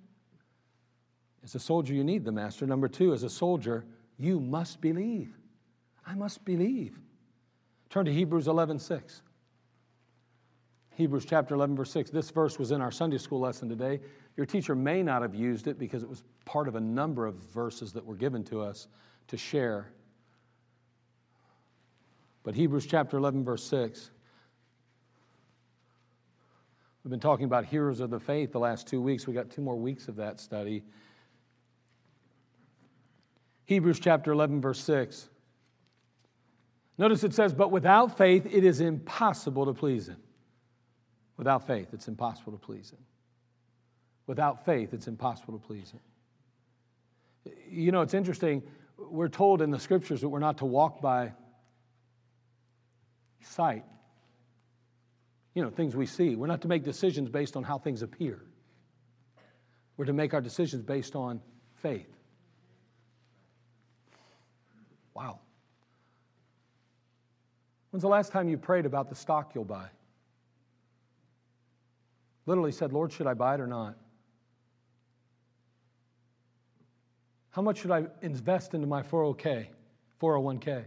As 1.43 1.55
a 1.55 1.59
soldier, 1.59 1.93
you 1.93 2.03
need 2.03 2.25
the 2.25 2.31
master. 2.31 2.67
Number 2.67 2.87
two, 2.87 3.13
as 3.13 3.23
a 3.23 3.29
soldier, 3.29 3.85
you 4.17 4.39
must 4.39 4.81
believe. 4.81 5.37
I 6.05 6.13
must 6.13 6.45
believe. 6.45 6.99
Turn 7.89 8.05
to 8.05 8.13
Hebrews 8.13 8.47
11 8.47 8.79
6. 8.79 9.21
Hebrews 10.95 11.25
chapter 11.25 11.53
11, 11.53 11.75
verse 11.75 11.91
6. 11.91 12.09
This 12.09 12.31
verse 12.31 12.57
was 12.57 12.71
in 12.71 12.81
our 12.81 12.91
Sunday 12.91 13.17
school 13.19 13.39
lesson 13.39 13.69
today. 13.69 13.99
Your 14.35 14.45
teacher 14.45 14.75
may 14.75 15.03
not 15.03 15.21
have 15.21 15.35
used 15.35 15.67
it 15.67 15.77
because 15.77 16.03
it 16.03 16.09
was 16.09 16.23
part 16.45 16.67
of 16.67 16.75
a 16.75 16.79
number 16.79 17.25
of 17.25 17.35
verses 17.35 17.93
that 17.93 18.05
were 18.05 18.15
given 18.15 18.43
to 18.45 18.61
us 18.61 18.87
to 19.27 19.37
share. 19.37 19.91
But 22.43 22.55
Hebrews 22.55 22.85
chapter 22.87 23.17
11, 23.17 23.43
verse 23.43 23.63
6. 23.63 24.09
We've 27.07 27.11
been 27.11 27.21
talking 27.21 27.45
about 27.45 27.63
heroes 27.63 28.01
of 28.01 28.09
the 28.09 28.19
faith 28.19 28.51
the 28.51 28.59
last 28.59 28.85
two 28.85 29.01
weeks. 29.01 29.25
We 29.25 29.33
got 29.33 29.49
two 29.49 29.61
more 29.61 29.77
weeks 29.77 30.09
of 30.09 30.17
that 30.17 30.41
study. 30.41 30.83
Hebrews 33.63 34.01
chapter 34.01 34.33
11, 34.33 34.59
verse 34.59 34.81
6. 34.81 35.29
Notice 36.97 37.23
it 37.23 37.33
says, 37.33 37.53
But 37.53 37.71
without 37.71 38.17
faith, 38.17 38.45
it 38.45 38.65
is 38.65 38.81
impossible 38.81 39.67
to 39.67 39.73
please 39.73 40.09
Him. 40.09 40.17
Without 41.37 41.65
faith, 41.65 41.93
it's 41.93 42.09
impossible 42.09 42.51
to 42.51 42.57
please 42.57 42.89
Him. 42.89 42.99
Without 44.25 44.65
faith, 44.65 44.93
it's 44.93 45.07
impossible 45.07 45.57
to 45.57 45.65
please 45.65 45.91
Him. 45.91 47.53
You 47.69 47.93
know, 47.93 48.01
it's 48.01 48.15
interesting. 48.15 48.61
We're 48.97 49.29
told 49.29 49.61
in 49.61 49.71
the 49.71 49.79
scriptures 49.79 50.19
that 50.19 50.27
we're 50.27 50.39
not 50.39 50.57
to 50.57 50.65
walk 50.65 50.99
by 50.99 51.31
sight. 53.39 53.85
You 55.57 55.63
know, 55.63 55.71
things 55.71 55.95
we 55.95 56.05
see. 56.05 56.35
We're 56.35 56.45
not 56.45 56.61
to 56.61 56.67
make 56.67 56.83
decisions 56.83 57.29
based 57.29 57.57
on 57.57 57.63
how 57.63 57.79
things 57.79 58.03
appear. 58.03 58.39
We're 59.97 60.05
to 60.05 60.13
make 60.13 60.35
our 60.35 60.39
decisions 60.39 60.83
based 60.83 61.15
on 61.15 61.41
faith. 61.81 62.15
Wow. 65.15 65.39
When's 67.89 68.03
the 68.03 68.07
last 68.07 68.31
time 68.31 68.47
you 68.49 68.57
prayed 68.59 68.85
about 68.85 69.09
the 69.09 69.15
stock 69.15 69.55
you'll 69.55 69.65
buy? 69.65 69.87
Literally 72.45 72.71
said, 72.71 72.93
Lord, 72.93 73.11
should 73.11 73.25
I 73.25 73.33
buy 73.33 73.55
it 73.55 73.59
or 73.59 73.65
not? 73.65 73.97
How 77.49 77.63
much 77.63 77.79
should 77.79 77.89
I 77.89 78.05
invest 78.21 78.75
into 78.75 78.85
my 78.85 79.01
401k? 79.01 79.65
401k? 80.21 80.85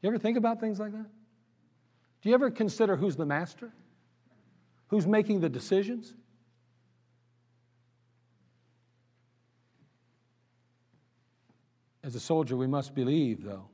You 0.00 0.08
ever 0.08 0.16
think 0.16 0.38
about 0.38 0.58
things 0.58 0.80
like 0.80 0.92
that? 0.92 1.04
Do 2.22 2.28
you 2.28 2.34
ever 2.34 2.50
consider 2.50 2.96
who's 2.96 3.16
the 3.16 3.26
master? 3.26 3.72
Who's 4.88 5.06
making 5.06 5.40
the 5.40 5.48
decisions? 5.48 6.14
As 12.02 12.14
a 12.14 12.20
soldier, 12.20 12.56
we 12.56 12.66
must 12.66 12.94
believe, 12.94 13.44
though, 13.44 13.68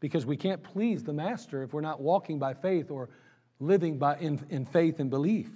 because 0.00 0.26
we 0.26 0.36
can't 0.36 0.62
please 0.62 1.04
the 1.04 1.12
master 1.12 1.62
if 1.62 1.72
we're 1.72 1.80
not 1.80 2.00
walking 2.00 2.38
by 2.38 2.54
faith 2.54 2.90
or 2.90 3.08
living 3.60 3.98
by, 3.98 4.16
in, 4.18 4.44
in 4.50 4.66
faith 4.66 4.98
and 4.98 5.10
belief. 5.10 5.48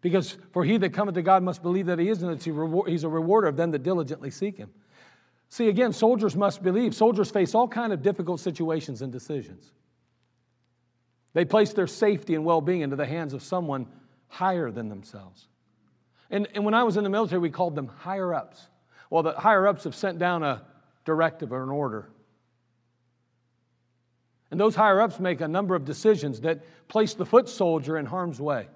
Because 0.00 0.36
for 0.52 0.64
he 0.64 0.76
that 0.78 0.92
cometh 0.92 1.14
to 1.14 1.22
God 1.22 1.42
must 1.42 1.62
believe 1.62 1.86
that 1.86 1.98
he 1.98 2.08
is, 2.08 2.22
and 2.22 2.32
that 2.32 2.42
he's 2.86 3.04
a 3.04 3.08
rewarder 3.08 3.46
of 3.46 3.56
them 3.56 3.70
that 3.70 3.84
diligently 3.84 4.30
seek 4.30 4.58
him. 4.58 4.70
See, 5.48 5.68
again, 5.68 5.92
soldiers 5.92 6.34
must 6.34 6.62
believe. 6.62 6.94
Soldiers 6.94 7.30
face 7.30 7.54
all 7.54 7.68
kind 7.68 7.92
of 7.92 8.02
difficult 8.02 8.40
situations 8.40 9.00
and 9.00 9.12
decisions. 9.12 9.72
They 11.34 11.44
place 11.44 11.72
their 11.72 11.86
safety 11.86 12.34
and 12.34 12.44
well-being 12.44 12.80
into 12.80 12.96
the 12.96 13.06
hands 13.06 13.34
of 13.34 13.42
someone 13.42 13.86
higher 14.28 14.70
than 14.70 14.88
themselves. 14.88 15.46
And, 16.30 16.48
and 16.54 16.64
when 16.64 16.74
I 16.74 16.84
was 16.84 16.96
in 16.96 17.04
the 17.04 17.10
military, 17.10 17.40
we 17.40 17.50
called 17.50 17.74
them 17.74 17.88
higher-ups. 17.88 18.66
Well, 19.10 19.22
the 19.22 19.32
higher-ups 19.32 19.84
have 19.84 19.94
sent 19.94 20.18
down 20.18 20.42
a 20.42 20.62
directive 21.04 21.52
or 21.52 21.62
an 21.62 21.68
order. 21.68 22.08
And 24.50 24.58
those 24.58 24.74
higher-ups 24.74 25.20
make 25.20 25.40
a 25.40 25.48
number 25.48 25.74
of 25.74 25.84
decisions 25.84 26.40
that 26.42 26.64
place 26.88 27.14
the 27.14 27.26
foot 27.26 27.48
soldier 27.48 27.98
in 27.98 28.06
harm's 28.06 28.40
way. 28.40 28.68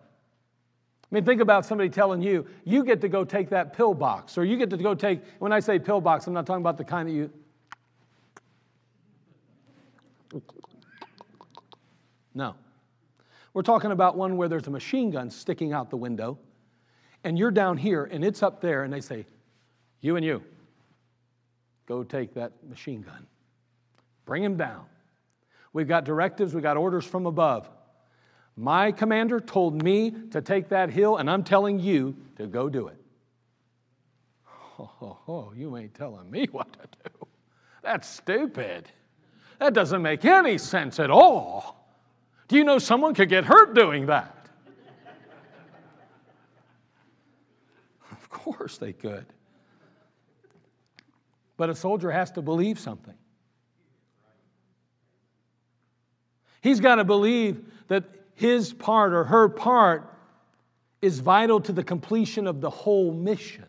I 1.11 1.15
mean, 1.15 1.25
think 1.25 1.41
about 1.41 1.65
somebody 1.65 1.89
telling 1.89 2.21
you, 2.21 2.47
you 2.65 2.85
get 2.85 3.01
to 3.01 3.09
go 3.09 3.25
take 3.25 3.51
that 3.51 3.73
pill 3.73 3.95
box, 3.95 4.37
or 4.37 4.45
you 4.45 4.57
get 4.57 4.71
to 4.71 4.77
go 4.77 4.95
take, 4.95 5.21
when 5.39 5.53
I 5.53 5.61
say 5.61 5.79
pill 5.79 6.01
box, 6.01 6.27
I'm 6.27 6.35
not 6.35 6.47
talking 6.47 6.63
about 6.63 6.77
the 6.77 6.85
kind 6.85 7.09
that 7.09 7.13
you. 7.13 7.31
No. 12.39 12.55
We're 13.53 13.63
talking 13.63 13.91
about 13.91 14.17
one 14.17 14.37
where 14.37 14.49
there's 14.49 14.69
a 14.69 14.71
machine 14.71 15.11
gun 15.11 15.29
sticking 15.29 15.73
out 15.73 15.91
the 15.91 15.97
window, 15.97 16.39
and 17.25 17.37
you're 17.37 17.51
down 17.51 17.77
here, 17.77 18.05
and 18.05 18.25
it's 18.25 18.45
up 18.45 18.61
there, 18.61 18.85
and 18.85 18.93
they 18.93 19.01
say, 19.01 19.27
You 20.01 20.15
and 20.15 20.25
you, 20.25 20.41
go 21.87 22.05
take 22.05 22.35
that 22.35 22.53
machine 22.69 23.03
gun. 23.03 23.27
Bring 24.25 24.45
him 24.45 24.57
down. 24.57 24.85
We've 25.73 25.89
got 25.89 26.05
directives, 26.05 26.55
we've 26.55 26.63
got 26.63 26.77
orders 26.77 27.05
from 27.05 27.27
above. 27.27 27.69
My 28.55 28.93
commander 28.93 29.41
told 29.41 29.83
me 29.83 30.13
to 30.31 30.41
take 30.41 30.69
that 30.69 30.91
hill, 30.91 31.17
and 31.17 31.29
I'm 31.29 31.43
telling 31.43 31.81
you 31.81 32.15
to 32.37 32.47
go 32.47 32.69
do 32.69 32.87
it. 32.87 32.97
Oh, 34.79 34.91
oh, 35.03 35.19
oh, 35.27 35.53
you 35.57 35.77
ain't 35.77 35.95
telling 35.95 36.31
me 36.31 36.47
what 36.53 36.73
to 36.75 37.11
do. 37.11 37.27
That's 37.83 38.09
stupid. 38.09 38.89
That 39.59 39.75
doesn't 39.75 40.03
make 40.03 40.25
any 40.25 40.57
sense 40.57 41.01
at 41.01 41.11
all. 41.11 41.78
Do 42.49 42.57
you 42.57 42.65
know 42.65 42.79
someone 42.79 43.15
could 43.15 43.29
get 43.29 43.45
hurt 43.45 43.75
doing 43.75 44.07
that? 44.07 44.35
of 48.11 48.31
course 48.31 48.79
they 48.79 48.95
could. 48.95 49.27
But 51.59 51.69
a 51.69 51.75
soldier 51.75 52.11
has 52.11 52.31
to 52.33 52.43
believe 52.43 52.79
something. 52.79 53.15
He's 56.63 56.81
got 56.81 56.97
to 56.97 57.05
believe 57.05 57.61
that 57.89 58.05
his 58.35 58.73
part 58.73 59.13
or 59.13 59.25
her 59.25 59.49
part 59.49 60.15
is 61.03 61.21
vital 61.21 61.61
to 61.61 61.73
the 61.73 61.85
completion 61.85 62.47
of 62.47 62.61
the 62.61 62.71
whole 62.71 63.13
mission. 63.13 63.67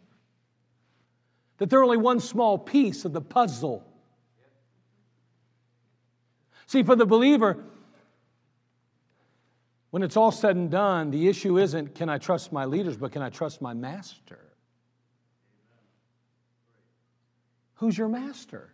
That 1.58 1.70
they're 1.70 1.84
only 1.84 1.98
one 1.98 2.20
small 2.20 2.58
piece 2.58 3.06
of 3.06 3.14
the 3.14 3.22
puzzle. 3.22 3.84
See, 6.68 6.84
for 6.84 6.96
the 6.96 7.06
believer, 7.06 7.64
when 9.92 10.04
it's 10.04 10.16
all 10.16 10.32
said 10.32 10.56
and 10.56 10.70
done, 10.70 11.10
the 11.10 11.28
issue 11.28 11.58
isn't 11.58 11.96
can 11.96 12.10
I 12.10 12.18
trust 12.18 12.52
my 12.52 12.66
leaders, 12.66 12.98
but 12.98 13.12
can 13.12 13.22
I 13.22 13.30
trust 13.30 13.62
my 13.62 13.74
master? 13.74 14.40
Who's 17.76 17.98
your 17.98 18.10
master? 18.10 18.74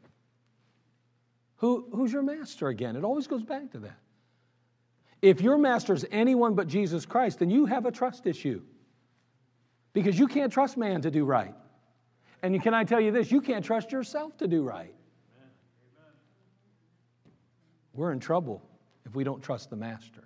Who, 1.58 1.88
who's 1.93 2.12
your 2.12 2.23
master 2.23 2.67
again? 2.67 2.95
It 2.95 3.04
always 3.04 3.28
goes 3.28 3.43
back 3.43 3.71
to 3.71 3.80
that. 3.80 3.99
If 5.21 5.41
your 5.41 5.58
master 5.58 5.93
is 5.93 6.06
anyone 6.12 6.54
but 6.54 6.67
Jesus 6.67 7.06
Christ, 7.06 7.39
then 7.39 7.49
you 7.49 7.65
have 7.65 7.86
a 7.86 7.91
trust 7.91 8.28
issue. 8.28 8.62
Because 9.93 10.19
you 10.19 10.28
can't 10.28 10.51
trust 10.51 10.75
man 10.75 11.01
to 11.01 11.12
do 11.12 11.23
right. 11.23 11.56
And 12.43 12.62
can 12.62 12.73
I 12.73 12.84
tell 12.84 12.99
you 12.99 13.12
this? 13.12 13.32
You 13.32 13.41
can't 13.41 13.63
trust 13.63 13.91
yourself 13.91 14.38
to 14.38 14.47
do 14.47 14.63
right. 14.63 14.93
We're 17.93 18.12
in 18.12 18.19
trouble 18.19 18.62
if 19.06 19.15
we 19.15 19.23
don't 19.23 19.41
trust 19.41 19.69
the 19.69 19.78
master. 19.78 20.23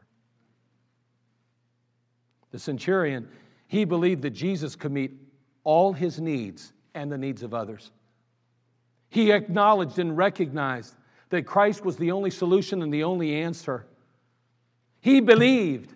The 2.51 2.59
centurion, 2.59 3.27
he 3.67 3.85
believed 3.85 4.23
that 4.23 4.31
Jesus 4.31 4.75
could 4.75 4.91
meet 4.91 5.12
all 5.63 5.93
his 5.93 6.19
needs 6.19 6.73
and 6.93 7.12
the 7.12 7.17
needs 7.17 7.43
of 7.43 7.53
others. 7.53 7.91
He 9.09 9.31
acknowledged 9.31 9.99
and 9.99 10.17
recognized 10.17 10.95
that 11.29 11.45
Christ 11.45 11.85
was 11.85 11.97
the 11.97 12.12
only 12.12 12.31
solution 12.31 12.81
and 12.81 12.93
the 12.93 13.03
only 13.03 13.35
answer. 13.35 13.85
He 15.01 15.21
believed. 15.21 15.93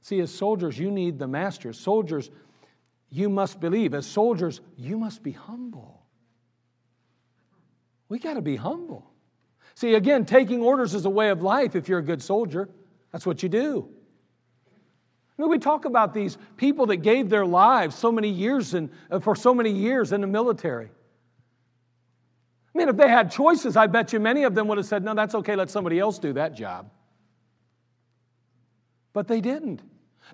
See, 0.00 0.20
as 0.20 0.34
soldiers, 0.34 0.78
you 0.78 0.90
need 0.90 1.18
the 1.18 1.28
master. 1.28 1.70
As 1.70 1.78
soldiers, 1.78 2.30
you 3.10 3.28
must 3.28 3.60
believe. 3.60 3.94
As 3.94 4.06
soldiers, 4.06 4.60
you 4.76 4.98
must 4.98 5.22
be 5.22 5.32
humble. 5.32 6.02
We 8.08 8.18
got 8.18 8.34
to 8.34 8.42
be 8.42 8.56
humble. 8.56 9.11
See, 9.74 9.94
again, 9.94 10.24
taking 10.24 10.62
orders 10.62 10.94
is 10.94 11.04
a 11.04 11.10
way 11.10 11.30
of 11.30 11.42
life 11.42 11.74
if 11.74 11.88
you're 11.88 11.98
a 11.98 12.04
good 12.04 12.22
soldier. 12.22 12.68
That's 13.10 13.26
what 13.26 13.42
you 13.42 13.48
do. 13.48 13.88
I 15.38 15.42
mean, 15.42 15.50
we 15.50 15.58
talk 15.58 15.84
about 15.84 16.12
these 16.14 16.36
people 16.56 16.86
that 16.86 16.98
gave 16.98 17.30
their 17.30 17.46
lives 17.46 17.96
so 17.96 18.12
many 18.12 18.28
years 18.28 18.74
in, 18.74 18.90
uh, 19.10 19.18
for 19.18 19.34
so 19.34 19.54
many 19.54 19.70
years 19.70 20.12
in 20.12 20.20
the 20.20 20.26
military. 20.26 20.90
I 22.74 22.78
mean, 22.78 22.88
if 22.88 22.96
they 22.96 23.08
had 23.08 23.30
choices, 23.30 23.76
I 23.76 23.86
bet 23.86 24.12
you 24.12 24.20
many 24.20 24.44
of 24.44 24.54
them 24.54 24.68
would 24.68 24.78
have 24.78 24.86
said, 24.86 25.04
No, 25.04 25.14
that's 25.14 25.34
okay, 25.36 25.56
let 25.56 25.70
somebody 25.70 25.98
else 25.98 26.18
do 26.18 26.34
that 26.34 26.54
job. 26.54 26.90
But 29.12 29.28
they 29.28 29.40
didn't. 29.40 29.82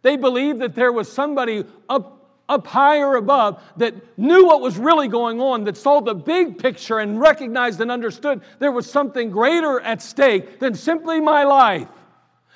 They 0.03 0.17
believed 0.17 0.61
that 0.61 0.75
there 0.75 0.93
was 0.93 1.11
somebody 1.11 1.65
up, 1.89 2.18
up 2.49 2.67
higher 2.67 3.17
above 3.17 3.63
that 3.77 3.95
knew 4.19 4.47
what 4.47 4.61
was 4.61 4.79
really 4.79 5.09
going 5.09 5.41
on, 5.41 5.65
that 5.65 5.77
saw 5.77 6.01
the 6.01 6.15
big 6.15 6.59
picture 6.59 6.99
and 6.99 7.21
recognized 7.21 7.81
and 7.81 7.91
understood 7.91 8.41
there 8.59 8.73
was 8.73 8.91
something 8.91 9.31
greater 9.31 9.81
at 9.81 10.01
stake 10.01 10.59
than 10.61 10.75
simply 10.75 11.21
my 11.21 11.45
life, 11.45 11.89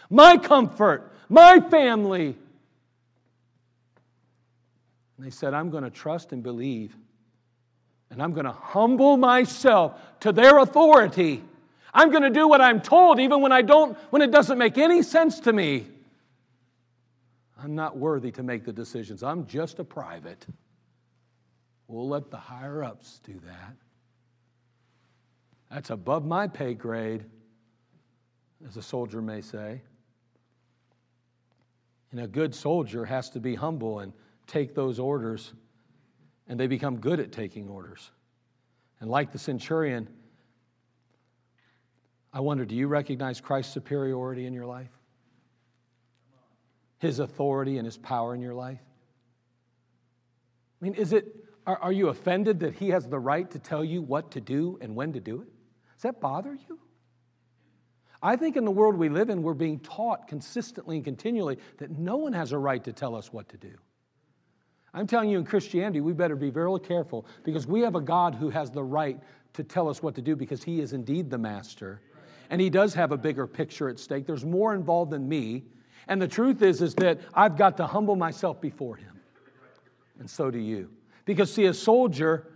my 0.09 0.37
comfort, 0.37 1.13
my 1.29 1.61
family. 1.61 2.37
And 5.17 5.27
they 5.27 5.31
said, 5.31 5.55
I'm 5.55 5.71
going 5.71 5.85
to 5.85 5.91
trust 5.91 6.33
and 6.33 6.43
believe 6.43 6.97
and 8.13 8.23
I'm 8.23 8.33
going 8.35 8.45
to 8.45 8.53
humble 8.53 9.17
myself 9.17 9.99
to 10.21 10.33
their 10.33 10.59
authority. 10.59 11.43
I'm 11.95 12.11
going 12.11 12.23
to 12.23 12.31
do 12.31 12.47
what 12.47 12.61
I'm 12.61 12.81
told 12.81 13.19
even 13.19 13.41
when 13.41 13.53
I 13.53 13.63
don't 13.63 13.97
when 14.11 14.21
it 14.21 14.31
doesn't 14.31 14.59
make 14.59 14.77
any 14.77 15.03
sense 15.03 15.41
to 15.41 15.53
me. 15.53 15.87
I'm 17.63 17.75
not 17.75 17.97
worthy 17.97 18.33
to 18.33 18.43
make 18.43 18.65
the 18.65 18.73
decisions. 18.73 19.23
I'm 19.23 19.47
just 19.47 19.79
a 19.79 19.85
private. 19.85 20.47
We'll 21.87 22.09
let 22.09 22.31
the 22.31 22.37
higher 22.37 22.83
ups 22.83 23.21
do 23.23 23.39
that. 23.45 23.77
That's 25.71 25.91
above 25.91 26.25
my 26.25 26.49
pay 26.49 26.75
grade, 26.75 27.25
as 28.67 28.77
a 28.77 28.83
soldier 28.83 29.23
may 29.23 29.41
say. 29.41 29.81
And 32.11 32.21
a 32.21 32.27
good 32.27 32.55
soldier 32.55 33.05
has 33.05 33.31
to 33.31 33.41
be 33.41 33.55
humble 33.55 34.01
and 34.01 34.13
take 34.47 34.75
those 34.75 34.99
orders, 34.99 35.53
and 36.49 36.59
they 36.59 36.67
become 36.67 36.99
good 36.99 37.21
at 37.21 37.33
taking 37.33 37.69
orders. 37.69 38.11
And 39.01 39.09
like 39.09 39.33
the 39.33 39.39
centurion, 39.39 40.09
I 42.33 42.41
wonder 42.41 42.65
do 42.65 42.75
you 42.75 42.89
recognize 42.89 43.41
Christ's 43.41 43.73
superiority 43.73 44.47
in 44.47 44.53
your 44.53 44.67
life? 44.67 44.91
His 47.03 47.19
authority 47.19 47.79
and 47.79 47.85
his 47.85 47.99
power 47.99 48.33
in 48.33 48.41
your 48.41 48.55
life? 48.55 48.79
I 50.81 50.85
mean, 50.85 50.95
is 50.95 51.13
it, 51.13 51.35
are, 51.67 51.77
are 51.79 51.91
you 51.91 52.11
offended 52.11 52.61
that 52.61 52.75
he 52.75 52.91
has 52.91 53.09
the 53.09 53.19
right 53.19 53.51
to 53.51 53.59
tell 53.59 53.85
you 53.85 54.03
what 54.03 54.31
to 54.31 54.41
do 54.41 54.79
and 54.81 54.95
when 54.95 55.13
to 55.15 55.21
do 55.21 55.43
it? 55.43 55.49
Does 55.97 56.03
that 56.03 56.21
bother 56.21 56.57
you? 56.69 56.79
I 58.23 58.37
think 58.37 58.57
in 58.57 58.65
the 58.65 58.71
world 58.71 58.97
we 58.97 59.09
live 59.09 59.31
in, 59.31 59.43
we're 59.43 59.53
being 59.53 59.81
taught 59.81 60.29
consistently 60.29 60.95
and 60.95 61.05
continually 61.05 61.59
that 61.79 61.91
no 61.91 62.19
one 62.19 62.35
has 62.35 62.53
a 62.53 62.59
right 62.59 62.85
to 62.85 62.93
tell 62.93 63.17
us 63.17 63.33
what 63.33 63.49
to 63.49 63.57
do. 63.57 63.75
I'm 64.95 65.09
telling 65.09 65.29
you, 65.29 65.39
in 65.39 65.45
Christianity, 65.45 66.01
we 66.01 66.13
better 66.13 66.37
be 66.37 66.51
very 66.51 66.79
careful 66.79 67.27
because 67.43 67.67
we 67.67 67.81
have 67.81 67.97
a 67.97 68.01
God 68.01 68.37
who 68.37 68.49
has 68.51 68.71
the 68.71 68.85
right 68.85 69.19
to 69.55 69.65
tell 69.65 69.89
us 69.89 70.05
what 70.05 70.15
to 70.15 70.23
do 70.23 70.37
because 70.37 70.63
he 70.63 70.81
is 70.81 70.93
indeed 70.93 71.31
the 71.31 71.39
master. 71.39 72.01
And 72.49 72.61
he 72.61 72.71
does 72.71 72.95
have 72.95 73.11
a 73.11 73.17
bigger 73.17 73.49
picture 73.49 73.89
at 73.89 73.99
stake. 73.99 74.25
There's 74.25 74.45
more 74.45 74.73
involved 74.73 75.11
than 75.11 75.29
me. 75.29 75.65
And 76.09 76.21
the 76.21 76.29
truth 76.29 76.63
is, 76.63 76.83
is 76.83 76.95
that 76.97 77.21
I've 77.33 77.57
got 77.57 77.77
to 77.79 77.87
humble 77.87 78.17
myself 78.17 78.61
before 78.61 78.97
him. 78.97 79.21
And 80.19 80.29
so 80.29 80.51
do 80.51 80.59
you. 80.59 80.91
Because, 81.25 81.53
see, 81.53 81.67
a 81.67 81.75
soldier, 81.75 82.49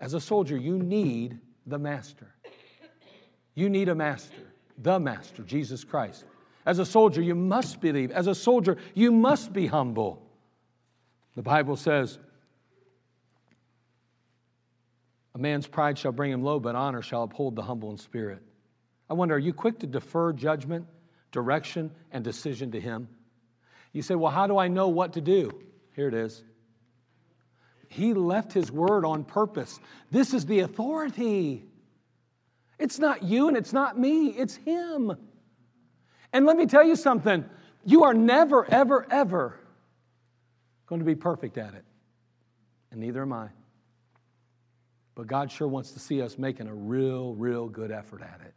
as 0.00 0.14
a 0.14 0.20
soldier, 0.20 0.56
you 0.56 0.78
need 0.78 1.38
the 1.66 1.78
master. 1.78 2.34
You 3.54 3.70
need 3.70 3.88
a 3.88 3.94
master, 3.94 4.52
the 4.78 5.00
master, 5.00 5.42
Jesus 5.42 5.82
Christ. 5.82 6.24
As 6.66 6.78
a 6.78 6.84
soldier, 6.84 7.22
you 7.22 7.34
must 7.34 7.80
believe. 7.80 8.10
As 8.10 8.26
a 8.26 8.34
soldier, 8.34 8.76
you 8.94 9.10
must 9.12 9.52
be 9.52 9.66
humble. 9.66 10.22
The 11.34 11.42
Bible 11.42 11.76
says, 11.76 12.18
A 15.34 15.38
man's 15.38 15.66
pride 15.66 15.98
shall 15.98 16.12
bring 16.12 16.32
him 16.32 16.42
low, 16.42 16.58
but 16.58 16.74
honor 16.74 17.02
shall 17.02 17.22
uphold 17.22 17.56
the 17.56 17.62
humble 17.62 17.90
in 17.90 17.98
spirit. 17.98 18.42
I 19.08 19.14
wonder, 19.14 19.34
are 19.34 19.38
you 19.38 19.52
quick 19.52 19.78
to 19.80 19.86
defer 19.86 20.32
judgment, 20.32 20.86
direction, 21.32 21.90
and 22.12 22.24
decision 22.24 22.72
to 22.72 22.80
him? 22.80 23.08
You 23.92 24.02
say, 24.02 24.14
Well, 24.14 24.32
how 24.32 24.46
do 24.46 24.58
I 24.58 24.68
know 24.68 24.88
what 24.88 25.14
to 25.14 25.20
do? 25.20 25.50
Here 25.94 26.08
it 26.08 26.14
is. 26.14 26.42
He 27.88 28.14
left 28.14 28.52
his 28.52 28.70
word 28.70 29.04
on 29.04 29.24
purpose. 29.24 29.78
This 30.10 30.34
is 30.34 30.46
the 30.46 30.60
authority. 30.60 31.64
It's 32.78 32.98
not 32.98 33.22
you 33.22 33.48
and 33.48 33.56
it's 33.56 33.72
not 33.72 33.98
me, 33.98 34.28
it's 34.28 34.56
him. 34.56 35.16
And 36.32 36.44
let 36.44 36.56
me 36.56 36.66
tell 36.66 36.84
you 36.84 36.96
something 36.96 37.44
you 37.84 38.04
are 38.04 38.12
never, 38.12 38.68
ever, 38.70 39.06
ever 39.10 39.58
going 40.86 40.98
to 40.98 41.04
be 41.04 41.14
perfect 41.14 41.56
at 41.56 41.74
it. 41.74 41.84
And 42.90 43.00
neither 43.00 43.22
am 43.22 43.32
I. 43.32 43.48
But 45.14 45.26
God 45.26 45.50
sure 45.50 45.66
wants 45.66 45.92
to 45.92 45.98
see 45.98 46.20
us 46.20 46.36
making 46.36 46.68
a 46.68 46.74
real, 46.74 47.34
real 47.34 47.68
good 47.68 47.90
effort 47.90 48.22
at 48.22 48.40
it. 48.44 48.54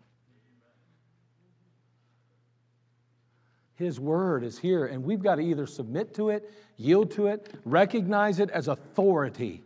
His 3.80 3.98
word 3.98 4.44
is 4.44 4.60
here, 4.60 4.86
and 4.86 5.06
we've 5.06 5.24
got 5.24 5.36
to 5.36 5.42
either 5.42 5.66
submit 5.66 6.14
to 6.16 6.32
it, 6.32 6.52
yield 6.76 7.12
to 7.12 7.28
it, 7.28 7.56
recognize 7.64 8.42
it 8.42 8.50
as 8.50 8.68
authority, 8.68 9.64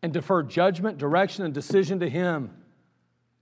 and 0.00 0.12
defer 0.12 0.44
judgment, 0.44 0.96
direction, 0.96 1.44
and 1.44 1.52
decision 1.52 1.98
to 1.98 2.08
Him. 2.08 2.52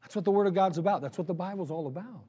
That's 0.00 0.16
what 0.16 0.24
the 0.24 0.30
Word 0.30 0.46
of 0.46 0.54
God's 0.54 0.78
about. 0.78 1.02
That's 1.02 1.18
what 1.18 1.26
the 1.26 1.34
Bible's 1.34 1.70
all 1.70 1.86
about. 1.86 2.24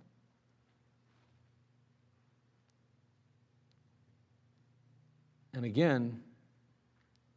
And 5.53 5.63
again, 5.63 6.19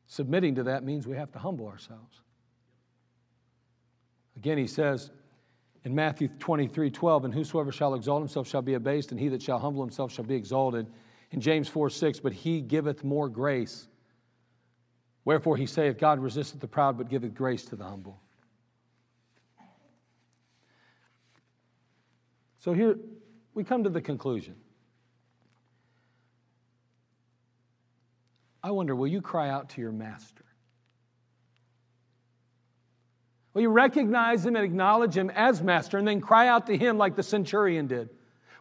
submitting 0.09 0.57
to 0.57 0.65
that 0.65 0.83
means 0.83 1.07
we 1.07 1.15
have 1.15 1.31
to 1.31 1.39
humble 1.39 1.69
ourselves. 1.69 2.23
Again, 4.35 4.59
he 4.59 4.67
says, 4.67 5.13
in 5.85 5.95
Matthew 5.95 6.29
23 6.39 6.91
12, 6.91 7.25
and 7.25 7.35
whosoever 7.35 7.73
shall 7.73 7.95
exalt 7.95 8.21
himself 8.21 8.49
shall 8.49 8.63
be 8.63 8.75
abased, 8.75 9.11
and 9.13 9.21
he 9.21 9.29
that 9.29 9.43
shall 9.43 9.59
humble 9.59 9.83
himself 9.83 10.13
shall 10.13 10.25
be 10.25 10.35
exalted. 10.35 10.87
In 11.33 11.41
James 11.41 11.69
4 11.69 11.91
6, 11.91 12.21
but 12.21 12.33
he 12.33 12.61
giveth 12.61 13.05
more 13.05 13.29
grace. 13.29 13.87
Wherefore 15.25 15.57
he 15.57 15.67
saith, 15.67 15.99
God 15.99 16.19
resisteth 16.19 16.61
the 16.61 16.67
proud, 16.67 16.99
but 16.99 17.09
giveth 17.09 17.35
grace 17.35 17.65
to 17.67 17.77
the 17.77 17.85
humble. 17.85 18.21
So 22.59 22.73
here 22.73 22.97
we 23.55 23.65
come 23.65 23.85
to 23.85 23.91
the 23.91 24.01
conclusion. 24.01 24.55
I 28.63 28.71
wonder, 28.71 28.95
will 28.95 29.07
you 29.07 29.23
cry 29.23 29.49
out 29.49 29.71
to 29.71 29.81
your 29.81 29.93
master? 29.93 30.45
Will 33.53 33.63
you 33.63 33.71
recognize 33.71 34.47
him 34.47 34.55
and 34.55 34.65
acknowledge 34.65 35.17
him 35.17 35.31
as 35.31 35.63
master 35.63 35.99
and 35.99 36.07
then 36.07 36.21
cry 36.21 36.49
out 36.49 36.67
to 36.69 36.77
him 36.77 36.99
like 36.99 37.17
the 37.17 37.23
centurion 37.23 37.87
did? 37.87 38.11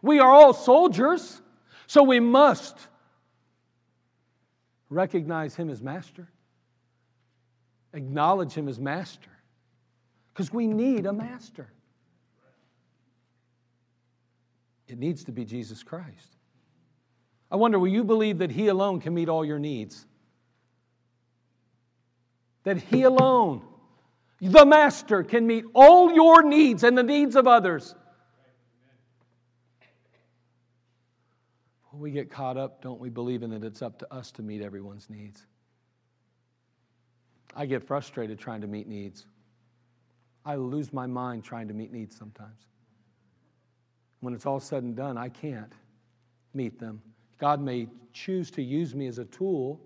We 0.02 0.18
are 0.18 0.30
all 0.30 0.52
soldiers, 0.52 1.40
so 1.86 2.02
we 2.02 2.18
must 2.18 2.76
recognize 4.88 5.54
him 5.54 5.70
as 5.70 5.80
master, 5.80 6.28
acknowledge 7.92 8.52
him 8.52 8.68
as 8.68 8.80
master, 8.80 9.30
because 10.32 10.52
we 10.52 10.66
need 10.66 11.06
a 11.06 11.12
master. 11.12 11.68
It 14.88 14.98
needs 14.98 15.22
to 15.24 15.32
be 15.32 15.44
Jesus 15.44 15.84
Christ. 15.84 16.36
I 17.48 17.56
wonder, 17.56 17.78
will 17.78 17.88
you 17.88 18.02
believe 18.02 18.38
that 18.38 18.50
he 18.50 18.66
alone 18.66 19.00
can 19.00 19.14
meet 19.14 19.28
all 19.28 19.44
your 19.44 19.60
needs? 19.60 20.04
That 22.64 22.78
he 22.78 23.02
alone 23.02 23.62
the 24.40 24.64
Master 24.64 25.22
can 25.22 25.46
meet 25.46 25.64
all 25.74 26.12
your 26.12 26.42
needs 26.42 26.82
and 26.82 26.96
the 26.96 27.02
needs 27.02 27.36
of 27.36 27.46
others. 27.46 27.94
we 32.00 32.10
get 32.10 32.30
caught 32.30 32.56
up, 32.56 32.82
don't 32.82 32.98
we, 32.98 33.10
believing 33.10 33.50
that 33.50 33.62
it's 33.62 33.82
up 33.82 33.98
to 33.98 34.12
us 34.12 34.32
to 34.32 34.42
meet 34.42 34.62
everyone's 34.62 35.08
needs? 35.10 35.46
I 37.54 37.66
get 37.66 37.86
frustrated 37.86 38.38
trying 38.38 38.62
to 38.62 38.66
meet 38.66 38.88
needs. 38.88 39.26
I 40.44 40.54
lose 40.54 40.92
my 40.92 41.06
mind 41.06 41.44
trying 41.44 41.68
to 41.68 41.74
meet 41.74 41.92
needs 41.92 42.16
sometimes. 42.16 42.66
When 44.20 44.34
it's 44.34 44.46
all 44.46 44.60
said 44.60 44.82
and 44.82 44.96
done, 44.96 45.18
I 45.18 45.28
can't 45.28 45.72
meet 46.54 46.78
them. 46.78 47.02
God 47.38 47.60
may 47.60 47.88
choose 48.12 48.50
to 48.52 48.62
use 48.62 48.94
me 48.94 49.06
as 49.06 49.18
a 49.18 49.24
tool 49.26 49.80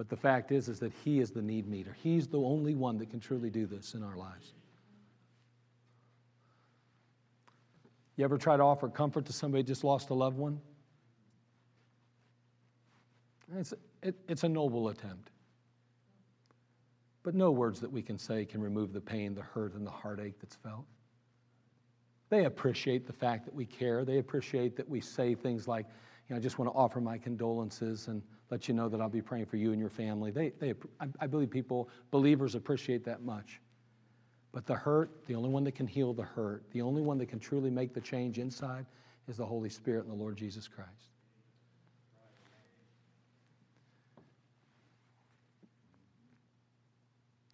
but 0.00 0.08
the 0.08 0.16
fact 0.16 0.50
is, 0.50 0.70
is 0.70 0.78
that 0.78 0.94
He 1.04 1.20
is 1.20 1.30
the 1.30 1.42
need 1.42 1.68
meter. 1.68 1.94
He's 2.02 2.26
the 2.26 2.40
only 2.40 2.74
one 2.74 2.96
that 2.96 3.10
can 3.10 3.20
truly 3.20 3.50
do 3.50 3.66
this 3.66 3.92
in 3.92 4.02
our 4.02 4.16
lives. 4.16 4.54
You 8.16 8.24
ever 8.24 8.38
try 8.38 8.56
to 8.56 8.62
offer 8.62 8.88
comfort 8.88 9.26
to 9.26 9.34
somebody 9.34 9.62
just 9.62 9.84
lost 9.84 10.08
a 10.08 10.14
loved 10.14 10.38
one? 10.38 10.58
It's, 13.58 13.74
it, 14.02 14.14
it's 14.26 14.42
a 14.42 14.48
noble 14.48 14.88
attempt. 14.88 15.32
But 17.22 17.34
no 17.34 17.50
words 17.50 17.78
that 17.80 17.92
we 17.92 18.00
can 18.00 18.16
say 18.16 18.46
can 18.46 18.62
remove 18.62 18.94
the 18.94 19.02
pain, 19.02 19.34
the 19.34 19.42
hurt, 19.42 19.74
and 19.74 19.86
the 19.86 19.90
heartache 19.90 20.40
that's 20.40 20.56
felt. 20.56 20.86
They 22.30 22.46
appreciate 22.46 23.06
the 23.06 23.12
fact 23.12 23.44
that 23.44 23.54
we 23.54 23.66
care. 23.66 24.06
They 24.06 24.16
appreciate 24.16 24.78
that 24.78 24.88
we 24.88 25.02
say 25.02 25.34
things 25.34 25.68
like, 25.68 25.84
you 26.30 26.34
know, 26.36 26.38
I 26.38 26.42
just 26.42 26.60
want 26.60 26.70
to 26.70 26.78
offer 26.78 27.00
my 27.00 27.18
condolences 27.18 28.06
and 28.06 28.22
let 28.50 28.68
you 28.68 28.74
know 28.74 28.88
that 28.88 29.00
I'll 29.00 29.08
be 29.08 29.20
praying 29.20 29.46
for 29.46 29.56
you 29.56 29.72
and 29.72 29.80
your 29.80 29.90
family. 29.90 30.30
They, 30.30 30.52
they, 30.60 30.74
I 31.18 31.26
believe 31.26 31.50
people, 31.50 31.88
believers, 32.12 32.54
appreciate 32.54 33.04
that 33.04 33.22
much. 33.22 33.60
But 34.52 34.64
the 34.64 34.76
hurt, 34.76 35.26
the 35.26 35.34
only 35.34 35.48
one 35.48 35.64
that 35.64 35.74
can 35.74 35.88
heal 35.88 36.12
the 36.12 36.22
hurt, 36.22 36.62
the 36.70 36.82
only 36.82 37.02
one 37.02 37.18
that 37.18 37.26
can 37.26 37.40
truly 37.40 37.68
make 37.68 37.94
the 37.94 38.00
change 38.00 38.38
inside 38.38 38.86
is 39.26 39.38
the 39.38 39.44
Holy 39.44 39.68
Spirit 39.68 40.04
and 40.04 40.10
the 40.12 40.16
Lord 40.16 40.36
Jesus 40.36 40.68
Christ. 40.68 40.88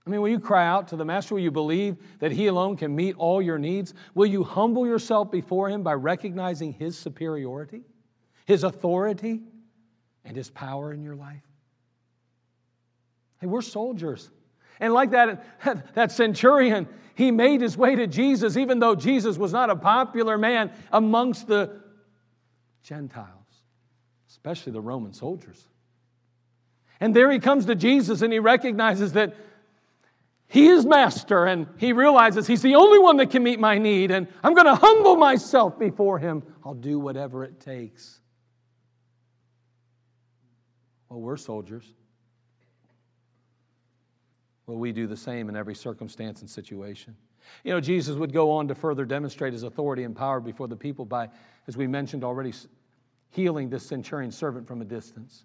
I 0.07 0.11
mean, 0.11 0.21
will 0.21 0.29
you 0.29 0.39
cry 0.39 0.67
out 0.67 0.87
to 0.89 0.97
the 0.97 1.05
Master? 1.05 1.35
Will 1.35 1.43
you 1.43 1.51
believe 1.51 1.97
that 2.19 2.31
He 2.31 2.47
alone 2.47 2.77
can 2.77 2.95
meet 2.95 3.17
all 3.17 3.41
your 3.41 3.59
needs? 3.59 3.95
Will 4.15 4.27
you 4.27 4.45
humble 4.45 4.87
yourself 4.87 5.31
before 5.31 5.71
Him 5.71 5.83
by 5.83 5.95
recognizing 5.95 6.75
His 6.75 6.97
superiority, 6.97 7.83
His 8.47 8.65
authority? 8.65 9.43
and 10.27 10.37
His 10.37 10.51
power 10.51 10.93
in 10.93 11.03
your 11.03 11.15
life? 11.15 11.43
Hey, 13.41 13.47
we're 13.47 13.63
soldiers. 13.63 14.31
And 14.81 14.93
like 14.93 15.13
that, 15.13 15.45
that 15.95 16.13
centurion, 16.13 16.89
he 17.15 17.31
made 17.31 17.61
his 17.61 17.77
way 17.77 17.97
to 17.97 18.07
Jesus, 18.07 18.57
even 18.57 18.79
though 18.79 18.95
Jesus 18.95 19.39
was 19.39 19.53
not 19.53 19.71
a 19.71 19.77
popular 19.77 20.37
man 20.37 20.71
amongst 20.93 21.47
the 21.47 21.81
Gentiles, 22.83 23.29
especially 24.29 24.73
the 24.73 24.81
Roman 24.81 25.13
soldiers. 25.13 25.63
And 27.01 27.15
there 27.15 27.31
he 27.31 27.39
comes 27.39 27.67
to 27.67 27.75
Jesus 27.75 28.23
and 28.23 28.33
he 28.33 28.39
recognizes 28.39 29.13
that 29.13 29.35
he 30.49 30.69
is 30.69 30.87
master, 30.87 31.45
and 31.45 31.67
he 31.77 31.93
realizes 31.93 32.47
he's 32.47 32.63
the 32.63 32.77
only 32.77 33.01
one 33.01 33.17
that 33.17 33.33
can 33.33 33.43
meet 33.43 33.59
my 33.59 33.79
need, 33.79 34.13
and 34.13 34.29
I'm 34.45 34.55
going 34.55 34.67
to 34.67 34.77
humble 34.77 35.17
myself 35.17 35.77
before 35.77 36.21
him. 36.21 36.45
I'll 36.65 36.73
do 36.73 37.01
whatever 37.01 37.43
it 37.43 37.59
takes. 37.59 38.21
Well, 41.09 41.21
we're 41.21 41.37
soldiers. 41.37 41.85
Will 44.67 44.79
we 44.79 44.93
do 44.93 45.07
the 45.07 45.17
same 45.17 45.49
in 45.49 45.57
every 45.57 45.75
circumstance 45.75 46.41
and 46.41 46.51
situation? 46.51 47.17
You 47.63 47.73
know, 47.73 47.81
Jesus 47.81 48.17
would 48.17 48.33
go 48.33 48.51
on 48.51 48.69
to 48.69 48.75
further 48.75 49.05
demonstrate 49.05 49.53
his 49.53 49.63
authority 49.63 50.03
and 50.03 50.17
power 50.17 50.41
before 50.41 50.67
the 50.67 50.77
people 50.77 51.05
by, 51.05 51.29
as 51.69 51.77
we 51.77 51.87
mentioned 51.87 52.25
already, 52.25 52.53
healing 53.31 53.69
this 53.69 53.87
centurion 53.87 54.33
servant 54.33 54.67
from 54.67 54.83
a 54.83 54.85
distance. 54.85 55.45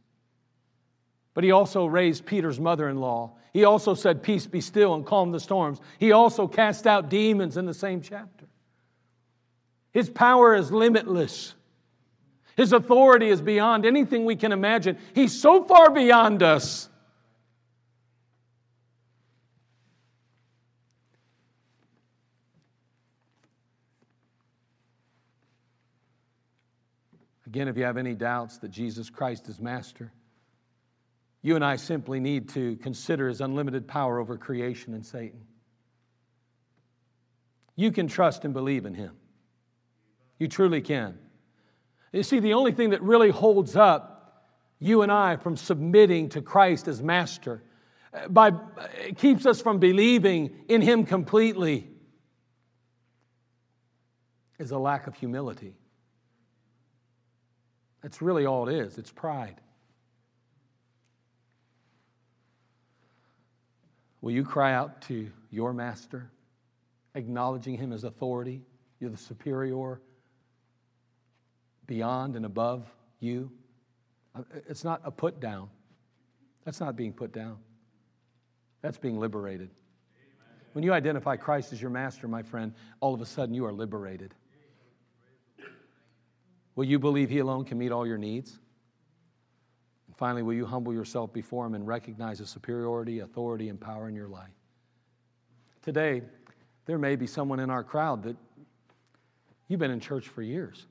But 1.33 1.43
he 1.43 1.51
also 1.51 1.85
raised 1.85 2.25
Peter's 2.25 2.59
mother 2.59 2.89
in 2.89 2.97
law. 2.97 3.33
He 3.53 3.63
also 3.63 3.93
said, 3.93 4.23
Peace 4.23 4.47
be 4.47 4.61
still, 4.61 4.95
and 4.95 5.05
calm 5.05 5.31
the 5.31 5.39
storms. 5.39 5.79
He 5.97 6.11
also 6.11 6.47
cast 6.47 6.87
out 6.87 7.09
demons 7.09 7.55
in 7.57 7.65
the 7.65 7.73
same 7.73 8.01
chapter. 8.01 8.47
His 9.91 10.09
power 10.09 10.55
is 10.55 10.71
limitless. 10.71 11.53
His 12.57 12.73
authority 12.73 13.29
is 13.29 13.41
beyond 13.41 13.85
anything 13.85 14.25
we 14.25 14.35
can 14.35 14.51
imagine. 14.51 14.97
He's 15.13 15.39
so 15.39 15.63
far 15.63 15.89
beyond 15.91 16.43
us. 16.43 16.89
Again, 27.51 27.67
if 27.67 27.75
you 27.75 27.83
have 27.83 27.97
any 27.97 28.15
doubts 28.15 28.59
that 28.59 28.71
Jesus 28.71 29.09
Christ 29.09 29.49
is 29.49 29.59
Master, 29.59 30.13
you 31.41 31.55
and 31.55 31.65
I 31.65 31.75
simply 31.75 32.19
need 32.19 32.49
to 32.49 32.77
consider 32.77 33.27
his 33.27 33.41
unlimited 33.41 33.87
power 33.87 34.19
over 34.19 34.37
creation 34.37 34.93
and 34.93 35.05
Satan. 35.05 35.41
You 37.75 37.91
can 37.91 38.07
trust 38.07 38.45
and 38.45 38.53
believe 38.53 38.85
in 38.85 38.93
him. 38.93 39.17
You 40.39 40.47
truly 40.47 40.81
can. 40.81 41.17
You 42.11 42.23
see, 42.23 42.39
the 42.39 42.53
only 42.53 42.71
thing 42.71 42.89
that 42.89 43.01
really 43.01 43.29
holds 43.29 43.75
up 43.75 44.11
you 44.79 45.03
and 45.03 45.11
I 45.11 45.37
from 45.37 45.55
submitting 45.55 46.29
to 46.29 46.41
Christ 46.41 46.87
as 46.87 47.03
master, 47.03 47.63
uh, 48.13 48.27
by, 48.27 48.51
keeps 49.15 49.45
us 49.45 49.61
from 49.61 49.77
believing 49.77 50.55
in 50.67 50.81
him 50.81 51.05
completely, 51.05 51.87
is 54.57 54.71
a 54.71 54.77
lack 54.77 55.07
of 55.07 55.15
humility. 55.15 55.75
That's 58.01 58.21
really 58.21 58.45
all 58.45 58.67
it 58.67 58.75
is 58.75 58.97
it's 58.97 59.11
pride. 59.11 59.61
Will 64.21 64.31
you 64.31 64.43
cry 64.43 64.73
out 64.73 65.01
to 65.03 65.29
your 65.51 65.73
master, 65.73 66.31
acknowledging 67.15 67.75
him 67.77 67.93
as 67.93 68.03
authority? 68.03 68.61
You're 68.99 69.09
the 69.09 69.17
superior, 69.17 70.01
beyond 71.91 72.37
and 72.37 72.45
above 72.45 72.89
you. 73.19 73.51
Uh, 74.33 74.43
it's 74.69 74.85
not 74.85 75.01
a 75.03 75.11
put 75.11 75.41
down. 75.41 75.69
That's 76.63 76.79
not 76.79 76.95
being 76.95 77.11
put 77.11 77.33
down. 77.33 77.57
That's 78.81 78.97
being 78.97 79.19
liberated. 79.19 79.69
When 80.71 80.85
you 80.85 80.93
identify 80.93 81.35
Christ 81.35 81.73
as 81.73 81.81
your 81.81 81.91
master, 81.91 82.29
my 82.29 82.43
friend, 82.43 82.73
all 83.01 83.13
of 83.13 83.19
a 83.19 83.25
sudden 83.25 83.53
you 83.53 83.65
are 83.65 83.73
liberated. 83.73 84.33
Will 86.77 86.85
you 86.85 86.97
believe 86.97 87.29
He 87.29 87.39
alone 87.39 87.65
can 87.65 87.77
meet 87.77 87.91
all 87.91 88.07
your 88.07 88.17
needs? 88.17 88.57
And 90.07 90.15
finally, 90.15 90.43
will 90.43 90.53
you 90.53 90.65
humble 90.65 90.93
yourself 90.93 91.33
before 91.33 91.65
Him 91.65 91.75
and 91.75 91.85
recognize 91.85 92.39
His 92.39 92.49
superiority, 92.49 93.19
authority, 93.19 93.67
and 93.67 93.77
power 93.77 94.07
in 94.07 94.15
your 94.15 94.29
life? 94.29 94.55
Today, 95.81 96.21
there 96.85 96.97
may 96.97 97.17
be 97.17 97.27
someone 97.27 97.59
in 97.59 97.69
our 97.69 97.83
crowd 97.83 98.23
that 98.23 98.37
you've 99.67 99.81
been 99.81 99.91
in 99.91 99.99
church 99.99 100.29
for 100.29 100.41
years. 100.41 100.85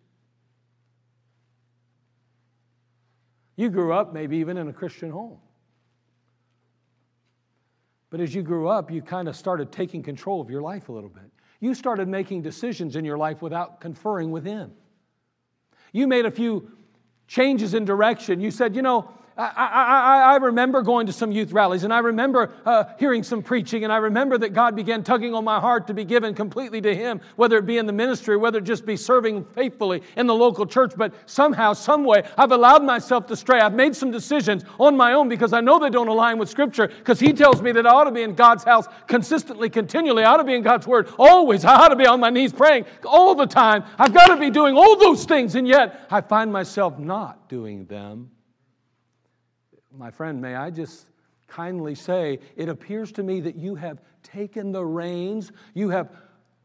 You 3.57 3.69
grew 3.69 3.93
up 3.93 4.13
maybe 4.13 4.39
even 4.39 4.57
in 4.57 4.69
a 4.69 4.73
Christian 4.73 5.11
home. 5.11 5.39
But 8.11 8.21
as 8.21 8.35
you 8.35 8.43
grew 8.43 8.69
up, 8.69 8.91
you 8.91 9.03
kind 9.03 9.29
of 9.29 9.37
started 9.37 9.71
taking 9.71 10.03
control 10.03 10.41
of 10.41 10.51
your 10.51 10.63
life 10.63 10.89
a 10.89 10.93
little 10.93 11.11
bit. 11.11 11.31
You 11.61 11.75
started 11.75 12.09
making 12.09 12.43
decisions 12.43 12.97
in 12.97 13.05
your 13.05 13.19
life 13.19 13.43
without 13.43 13.81
conferring 13.81 14.31
with 14.31 14.45
Him. 14.45 14.73
You 15.93 16.09
made 16.09 16.27
a 16.27 16.31
few 16.31 16.71
changes 17.29 17.75
in 17.75 17.85
direction. 17.85 18.41
You 18.41 18.51
said, 18.51 18.75
you 18.75 18.83
know, 18.83 19.13
I, 19.41 19.67
I, 19.67 20.33
I, 20.35 20.37
remember 20.37 20.83
going 20.83 21.07
to 21.07 21.13
some 21.13 21.33
youth 21.33 21.53
rallies 21.53 21.85
and 21.85 21.93
I 21.93 22.01
remember 22.01 22.53
uh, 22.67 22.85
hearing 22.99 23.23
some 23.23 23.43
preaching 23.43 23.85
and 23.85 23.93
I 23.93 23.97
remember 23.97 24.37
that 24.37 24.51
God 24.51 24.77
began 24.77 25.03
tugging 25.03 25.35
on 25.35 25.45
my 25.45 25.59
heart 25.59 25.87
to 25.87 25.95
be 25.95 26.05
given 26.05 26.35
completely 26.35 26.81
to 26.83 26.95
Him, 26.95 27.23
whether 27.37 27.57
it 27.57 27.65
be 27.65 27.79
in 27.79 27.87
the 27.87 27.93
ministry, 27.93 28.37
whether 28.37 28.59
it 28.59 28.65
just 28.65 28.85
be 28.85 28.97
serving 28.97 29.45
faithfully 29.47 30.03
in 30.17 30.27
the 30.27 30.35
local 30.35 30.67
church. 30.67 30.93
But 30.95 31.15
somehow, 31.25 31.73
some 31.73 32.05
way, 32.05 32.23
I've 32.37 32.53
allowed 32.53 32.85
myself 32.85 33.27
to 33.29 33.37
stray. 33.37 33.61
I've 33.61 33.73
made 33.73 33.97
some 33.97 34.11
decisions 34.11 34.65
on 34.79 34.97
my 34.97 35.15
own 35.15 35.31
because 35.31 35.55
I 35.55 35.61
know 35.61 35.79
they 35.79 35.91
don't 35.91 36.09
align 36.09 36.39
with 36.39 36.51
Scripture 36.51 36.89
because 36.89 37.19
He 37.19 37.33
tells 37.33 37.63
me 37.63 37.73
that 37.73 37.87
I 37.87 37.91
ought 37.91 38.05
to 38.05 38.13
be 38.13 38.23
in 38.23 38.35
God's 38.35 38.65
house 38.65 38.87
consistently, 39.07 39.71
continually. 39.71 40.23
I 40.23 40.33
ought 40.33 40.39
to 40.39 40.45
be 40.45 40.55
in 40.55 40.63
God's 40.63 40.87
Word 40.87 41.09
always. 41.19 41.65
I 41.65 41.77
ought 41.77 41.89
to 41.89 41.97
be 41.97 42.07
on 42.07 42.21
my 42.21 42.31
knees 42.31 42.53
praying 42.53 42.85
all 43.05 43.35
the 43.35 43.47
time. 43.47 43.85
I've 43.99 44.13
got 44.13 44.27
to 44.27 44.37
be 44.37 44.51
doing 44.51 44.77
all 44.77 44.97
those 44.97 45.25
things 45.25 45.55
and 45.55 45.67
yet 45.67 46.07
I 46.11 46.21
find 46.21 46.53
myself 46.53 46.99
not 46.99 47.49
doing 47.49 47.87
them 47.87 48.31
my 49.97 50.11
friend, 50.11 50.41
may 50.41 50.55
I 50.55 50.71
just 50.71 51.07
kindly 51.49 51.95
say, 51.95 52.39
it 52.57 52.69
appears 52.69 53.13
to 53.13 53.23
me 53.23 53.41
that 53.41 53.57
you 53.57 53.75
have 53.75 54.01
taken 54.23 54.73
the 54.73 54.85
reins, 54.85 55.51
you 55.75 55.91
have 55.91 56.11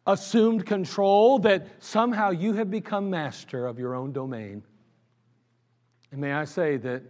assumed 0.05 0.65
control, 0.65 1.39
that 1.39 1.67
somehow 1.79 2.29
you 2.29 2.53
have 2.53 2.69
become 2.69 3.09
master 3.09 3.65
of 3.65 3.79
your 3.79 3.95
own 3.95 4.11
domain. 4.11 4.63
And 6.11 6.21
may 6.21 6.33
I 6.33 6.45
say 6.45 6.77
that 6.77 7.03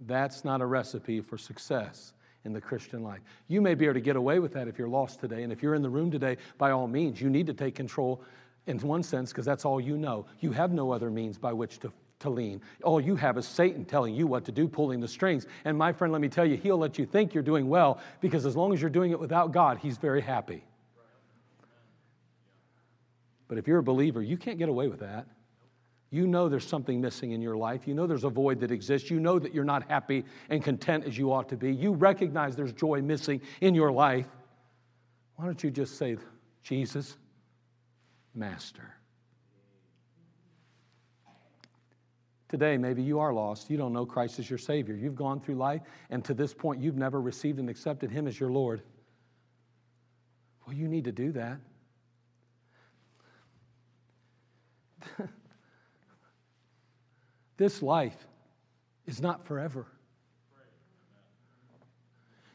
that's 0.00 0.44
not 0.44 0.60
a 0.60 0.66
recipe 0.66 1.20
for 1.20 1.38
success 1.38 2.12
in 2.44 2.52
the 2.52 2.60
Christian 2.60 3.02
life. 3.02 3.20
You 3.48 3.60
may 3.60 3.74
be 3.74 3.84
able 3.84 3.94
to 3.94 4.00
get 4.00 4.16
away 4.16 4.38
with 4.38 4.52
that 4.54 4.66
if 4.66 4.78
you're 4.78 4.88
lost 4.88 5.20
today. 5.20 5.42
And 5.42 5.52
if 5.52 5.62
you're 5.62 5.74
in 5.74 5.82
the 5.82 5.90
room 5.90 6.10
today, 6.10 6.38
by 6.58 6.70
all 6.70 6.88
means, 6.88 7.20
you 7.20 7.28
need 7.28 7.46
to 7.46 7.54
take 7.54 7.74
control 7.74 8.22
in 8.66 8.78
one 8.78 9.02
sense 9.02 9.30
because 9.30 9.44
that's 9.44 9.64
all 9.64 9.80
you 9.80 9.96
know. 9.96 10.26
You 10.40 10.52
have 10.52 10.72
no 10.72 10.90
other 10.90 11.10
means 11.10 11.38
by 11.38 11.52
which 11.52 11.78
to 11.80 11.92
to 12.20 12.30
lean. 12.30 12.60
All 12.84 13.00
you 13.00 13.16
have 13.16 13.36
is 13.36 13.46
Satan 13.46 13.84
telling 13.84 14.14
you 14.14 14.26
what 14.26 14.44
to 14.44 14.52
do, 14.52 14.68
pulling 14.68 15.00
the 15.00 15.08
strings. 15.08 15.46
And 15.64 15.76
my 15.76 15.92
friend, 15.92 16.12
let 16.12 16.22
me 16.22 16.28
tell 16.28 16.46
you, 16.46 16.56
he'll 16.56 16.78
let 16.78 16.98
you 16.98 17.06
think 17.06 17.34
you're 17.34 17.42
doing 17.42 17.68
well 17.68 18.00
because 18.20 18.46
as 18.46 18.56
long 18.56 18.72
as 18.72 18.80
you're 18.80 18.90
doing 18.90 19.10
it 19.10 19.18
without 19.18 19.52
God, 19.52 19.78
he's 19.78 19.96
very 19.96 20.20
happy. 20.20 20.62
But 23.48 23.58
if 23.58 23.66
you're 23.66 23.78
a 23.78 23.82
believer, 23.82 24.22
you 24.22 24.36
can't 24.36 24.58
get 24.58 24.68
away 24.68 24.86
with 24.86 25.00
that. 25.00 25.26
You 26.10 26.26
know 26.26 26.48
there's 26.48 26.66
something 26.66 27.00
missing 27.00 27.32
in 27.32 27.40
your 27.40 27.56
life. 27.56 27.86
You 27.86 27.94
know 27.94 28.06
there's 28.06 28.24
a 28.24 28.30
void 28.30 28.60
that 28.60 28.70
exists. 28.70 29.10
You 29.10 29.20
know 29.20 29.38
that 29.38 29.54
you're 29.54 29.64
not 29.64 29.88
happy 29.88 30.24
and 30.48 30.62
content 30.62 31.04
as 31.04 31.16
you 31.16 31.32
ought 31.32 31.48
to 31.48 31.56
be. 31.56 31.72
You 31.72 31.92
recognize 31.92 32.56
there's 32.56 32.72
joy 32.72 33.00
missing 33.00 33.40
in 33.60 33.74
your 33.74 33.92
life. 33.92 34.26
Why 35.36 35.46
don't 35.46 35.62
you 35.62 35.70
just 35.70 35.96
say, 35.96 36.16
Jesus, 36.62 37.16
Master? 38.34 38.99
Today, 42.50 42.76
maybe 42.76 43.00
you 43.00 43.20
are 43.20 43.32
lost. 43.32 43.70
You 43.70 43.76
don't 43.76 43.92
know 43.92 44.04
Christ 44.04 44.40
as 44.40 44.50
your 44.50 44.58
Savior. 44.58 44.96
You've 44.96 45.14
gone 45.14 45.38
through 45.40 45.54
life, 45.54 45.82
and 46.10 46.24
to 46.24 46.34
this 46.34 46.52
point, 46.52 46.82
you've 46.82 46.96
never 46.96 47.20
received 47.20 47.60
and 47.60 47.70
accepted 47.70 48.10
Him 48.10 48.26
as 48.26 48.40
your 48.40 48.50
Lord. 48.50 48.82
Well, 50.66 50.74
you 50.74 50.88
need 50.88 51.04
to 51.04 51.12
do 51.12 51.30
that. 51.30 51.58
this 57.56 57.82
life 57.82 58.26
is 59.06 59.22
not 59.22 59.46
forever. 59.46 59.86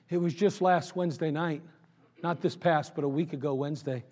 It 0.09 0.17
was 0.17 0.33
just 0.33 0.61
last 0.61 0.97
Wednesday 0.97 1.31
night, 1.31 1.61
not 2.21 2.41
this 2.41 2.57
past, 2.57 2.95
but 2.95 3.05
a 3.05 3.09
week 3.09 3.31
ago 3.31 3.53
Wednesday, 3.53 4.03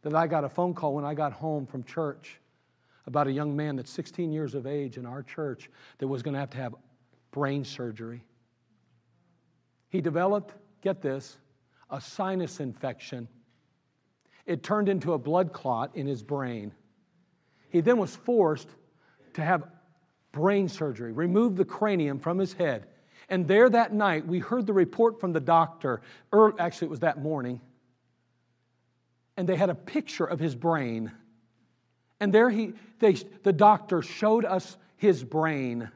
that 0.00 0.14
I 0.14 0.26
got 0.26 0.44
a 0.44 0.48
phone 0.48 0.72
call 0.72 0.94
when 0.94 1.04
I 1.04 1.12
got 1.12 1.34
home 1.34 1.66
from 1.66 1.84
church 1.84 2.40
about 3.08 3.26
a 3.26 3.32
young 3.32 3.56
man 3.56 3.74
that's 3.76 3.90
16 3.90 4.30
years 4.30 4.54
of 4.54 4.66
age 4.66 4.98
in 4.98 5.06
our 5.06 5.22
church 5.22 5.70
that 5.96 6.06
was 6.06 6.22
going 6.22 6.34
to 6.34 6.40
have 6.40 6.50
to 6.50 6.58
have 6.58 6.74
brain 7.30 7.64
surgery. 7.64 8.22
He 9.88 10.02
developed, 10.02 10.54
get 10.82 11.00
this, 11.00 11.38
a 11.88 12.00
sinus 12.00 12.60
infection. 12.60 13.26
It 14.44 14.62
turned 14.62 14.90
into 14.90 15.14
a 15.14 15.18
blood 15.18 15.54
clot 15.54 15.96
in 15.96 16.06
his 16.06 16.22
brain. 16.22 16.72
He 17.70 17.80
then 17.80 17.96
was 17.96 18.14
forced 18.14 18.68
to 19.34 19.42
have 19.42 19.64
brain 20.32 20.68
surgery, 20.68 21.12
remove 21.12 21.56
the 21.56 21.64
cranium 21.64 22.18
from 22.18 22.36
his 22.36 22.52
head. 22.52 22.86
And 23.30 23.48
there 23.48 23.70
that 23.70 23.94
night, 23.94 24.26
we 24.26 24.38
heard 24.38 24.66
the 24.66 24.74
report 24.74 25.18
from 25.18 25.32
the 25.32 25.40
doctor. 25.40 26.02
Early, 26.30 26.54
actually, 26.58 26.86
it 26.86 26.90
was 26.90 27.00
that 27.00 27.22
morning. 27.22 27.62
And 29.38 29.48
they 29.48 29.56
had 29.56 29.70
a 29.70 29.74
picture 29.74 30.26
of 30.26 30.38
his 30.38 30.54
brain. 30.54 31.10
And 32.20 32.32
there 32.32 32.50
he, 32.50 32.72
they, 32.98 33.14
the 33.42 33.52
doctor 33.52 34.02
showed 34.02 34.44
us 34.44 34.76
his 34.96 35.22
brain. 35.22 35.90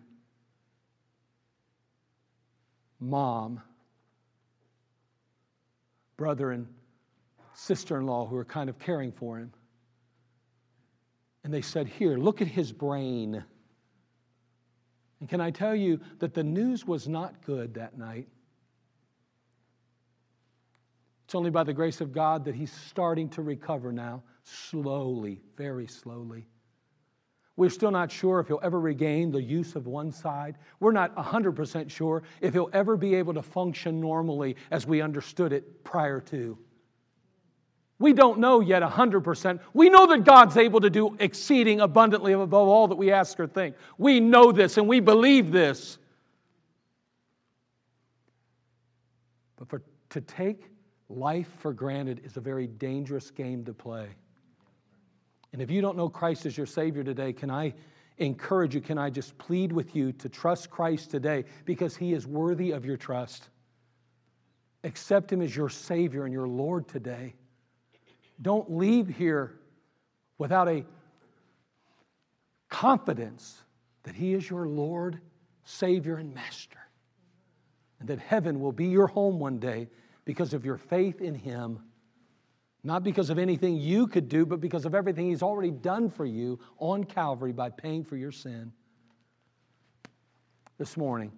Mom, 3.01 3.61
brother 6.17 6.53
and 6.53 6.69
sister 7.55 7.99
in 7.99 8.07
law 8.07 8.27
who 8.27 8.37
were 8.37 8.45
kind 8.45 8.71
of 8.71 8.79
caring 8.79 9.11
for 9.11 9.39
him. 9.39 9.53
And 11.45 11.53
they 11.53 11.63
said, 11.63 11.89
Here, 11.89 12.17
look 12.17 12.41
at 12.41 12.47
his 12.47 12.73
brain. 12.73 13.45
And 15.19 15.29
can 15.29 15.41
I 15.41 15.51
tell 15.51 15.75
you 15.75 16.01
that 16.21 16.35
the 16.35 16.45
news 16.45 16.87
was 16.87 17.09
not 17.09 17.45
good 17.45 17.75
that 17.75 17.99
night? 17.99 18.29
It's 21.33 21.35
only 21.35 21.49
by 21.49 21.65
the 21.65 21.73
grace 21.73 22.03
of 22.03 22.13
God 22.13 22.45
that 22.45 22.55
he's 22.55 22.71
starting 22.71 23.31
to 23.31 23.41
recover 23.41 23.91
now, 23.91 24.23
slowly, 24.43 25.41
very 25.57 25.87
slowly. 25.87 26.47
We're 27.57 27.71
still 27.71 27.91
not 27.91 28.13
sure 28.13 28.39
if 28.39 28.49
he'll 28.49 28.61
ever 28.63 28.79
regain 28.79 29.31
the 29.31 29.43
use 29.43 29.75
of 29.75 29.87
one 29.87 30.13
side. 30.13 30.59
We're 30.79 30.93
not 30.93 31.17
100% 31.17 31.89
sure 31.89 32.23
if 32.43 32.53
he'll 32.53 32.69
ever 32.75 32.99
be 32.99 33.15
able 33.15 33.33
to 33.33 33.41
function 33.41 33.99
normally 33.99 34.57
as 34.71 34.87
we 34.87 35.01
understood 35.01 35.55
it 35.55 35.85
prior 35.85 36.21
to. 36.21 36.59
We 37.99 38.13
don't 38.13 38.39
know 38.39 38.61
yet 38.61 38.83
100%. 38.83 39.59
We 39.73 39.89
know 39.89 40.07
that 40.09 40.25
God's 40.25 40.59
able 40.59 40.83
to 40.83 40.91
do 40.91 41.17
exceeding 41.19 41.81
abundantly 41.81 42.35
above 42.35 42.69
all 42.69 42.89
that 42.89 42.97
we 42.97 43.11
ask 43.11 43.41
or 43.41 43.47
think. 43.47 43.77
We 43.97 44.21
know 44.21 44.53
this 44.53 44.77
and 44.77 44.87
we 44.87 45.01
believe 45.01 45.51
this. 45.51 45.97
But 49.57 49.71
for, 49.71 49.83
to 50.11 50.21
take 50.21 50.72
life 51.17 51.49
for 51.59 51.73
granted 51.73 52.23
is 52.25 52.37
a 52.37 52.41
very 52.41 52.67
dangerous 52.67 53.31
game 53.31 53.65
to 53.65 53.73
play. 53.73 54.09
And 55.53 55.61
if 55.61 55.71
you 55.71 55.81
don't 55.81 55.97
know 55.97 56.09
Christ 56.09 56.47
as 56.47 56.57
your 56.57 56.67
Savior 56.67 57.05
today, 57.05 57.33
can 57.33 57.51
I 57.51 57.75
encourage 58.19 58.75
you, 58.75 58.81
can 58.81 58.99
I 58.99 59.11
just 59.11 59.37
plead 59.39 59.73
with 59.73 59.95
you 59.95 60.13
to 60.13 60.29
trust 60.29 60.71
Christ 60.71 61.11
today 61.11 61.45
because 61.65 61.97
He 61.97 62.13
is 62.13 62.27
worthy 62.27 62.71
of 62.71 62.85
your 62.85 62.97
trust? 62.97 63.51
Accept 64.85 65.33
Him 65.33 65.43
as 65.43 65.55
your 65.55 65.69
Savior 65.69 66.25
and 66.25 66.33
your 66.33 66.49
Lord 66.49 66.89
today. 66.89 67.35
Don't 68.41 68.71
leave 68.73 69.09
here 69.09 69.59
without 70.39 70.69
a 70.69 70.85
confidence 72.69 73.63
that 74.05 74.15
He 74.15 74.35
is 74.35 74.49
your 74.49 74.67
Lord, 74.67 75.21
Savior, 75.65 76.17
and 76.17 76.35
Master. 76.35 76.79
And 78.01 78.09
that 78.09 78.19
heaven 78.19 78.59
will 78.59 78.73
be 78.73 78.87
your 78.87 79.07
home 79.07 79.39
one 79.39 79.59
day 79.59 79.89
because 80.25 80.55
of 80.55 80.65
your 80.65 80.77
faith 80.77 81.21
in 81.21 81.35
Him. 81.35 81.81
Not 82.85 83.05
because 83.05 83.31
of 83.31 83.39
anything 83.39 83.77
you 83.77 84.07
could 84.07 84.29
do, 84.29 84.45
but 84.45 84.61
because 84.61 84.85
of 84.85 84.95
everything 84.95 85.29
He's 85.29 85.43
already 85.43 85.71
done 85.71 86.11
for 86.11 86.25
you 86.25 86.59
on 86.79 87.05
Calvary 87.05 87.53
by 87.53 87.71
paying 87.71 88.05
for 88.05 88.17
your 88.17 88.33
sin. 88.33 88.73
This 90.79 90.97
morning, 90.97 91.31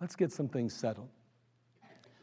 let's 0.00 0.16
get 0.16 0.32
some 0.32 0.48
things 0.48 0.74
settled. 0.74 1.08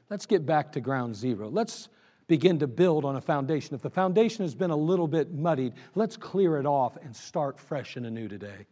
Let's 0.09 0.25
get 0.25 0.45
back 0.45 0.73
to 0.73 0.81
ground 0.81 1.15
zero. 1.15 1.49
Let's 1.49 1.89
begin 2.27 2.59
to 2.59 2.67
build 2.67 3.05
on 3.05 3.15
a 3.15 3.21
foundation. 3.21 3.75
If 3.75 3.81
the 3.81 3.89
foundation 3.89 4.43
has 4.43 4.55
been 4.55 4.71
a 4.71 4.75
little 4.75 5.07
bit 5.07 5.33
muddied, 5.33 5.73
let's 5.95 6.17
clear 6.17 6.57
it 6.57 6.65
off 6.65 6.97
and 7.01 7.15
start 7.15 7.59
fresh 7.59 7.95
and 7.95 8.05
anew 8.05 8.27
today. 8.27 8.67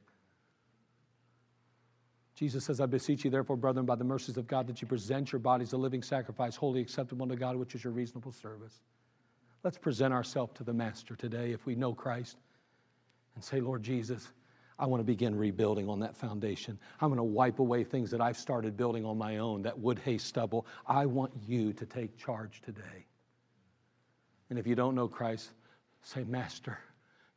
Jesus 2.42 2.66
says, 2.66 2.82
I 2.82 2.88
beseech 2.88 3.24
you, 3.24 3.30
therefore, 3.30 3.56
brethren, 3.56 3.86
by 3.86 3.94
the 3.94 4.04
mercies 4.04 4.36
of 4.36 4.48
God, 4.48 4.66
that 4.66 4.82
you 4.82 4.88
present 4.88 5.32
your 5.32 5.38
bodies 5.38 5.74
a 5.74 5.78
living 5.78 6.02
sacrifice, 6.02 6.56
holy 6.56 6.82
acceptable 6.82 7.28
to 7.28 7.36
God, 7.36 7.56
which 7.56 7.76
is 7.76 7.84
your 7.84 7.94
reasonable 7.94 8.32
service. 8.32 8.82
Let's 9.64 9.78
present 9.78 10.12
ourselves 10.12 10.54
to 10.56 10.64
the 10.64 10.74
Master 10.74 11.16
today 11.16 11.52
if 11.52 11.68
we 11.68 11.76
know 11.76 11.94
Christ 11.94 12.38
and 13.36 13.44
say, 13.44 13.62
Lord 13.62 13.84
Jesus, 13.84 14.28
I 14.80 14.88
want 14.88 15.02
to 15.02 15.04
begin 15.04 15.36
rebuilding 15.38 15.88
on 15.88 16.00
that 16.00 16.18
foundation. 16.18 16.80
I'm 17.00 17.10
going 17.10 17.18
to 17.18 17.24
wipe 17.24 17.60
away 17.60 17.84
things 17.84 18.10
that 18.10 18.22
I've 18.22 18.38
started 18.38 18.76
building 18.76 19.06
on 19.06 19.20
my 19.20 19.38
own, 19.38 19.62
that 19.62 19.78
wood, 19.78 20.00
hay, 20.00 20.18
stubble. 20.18 20.66
I 20.88 21.06
want 21.06 21.32
you 21.46 21.74
to 21.74 21.86
take 21.86 22.18
charge 22.18 22.62
today. 22.66 23.06
And 24.50 24.58
if 24.58 24.66
you 24.66 24.74
don't 24.74 24.96
know 24.96 25.08
Christ, 25.08 25.52
say, 26.02 26.24
Master, 26.24 26.80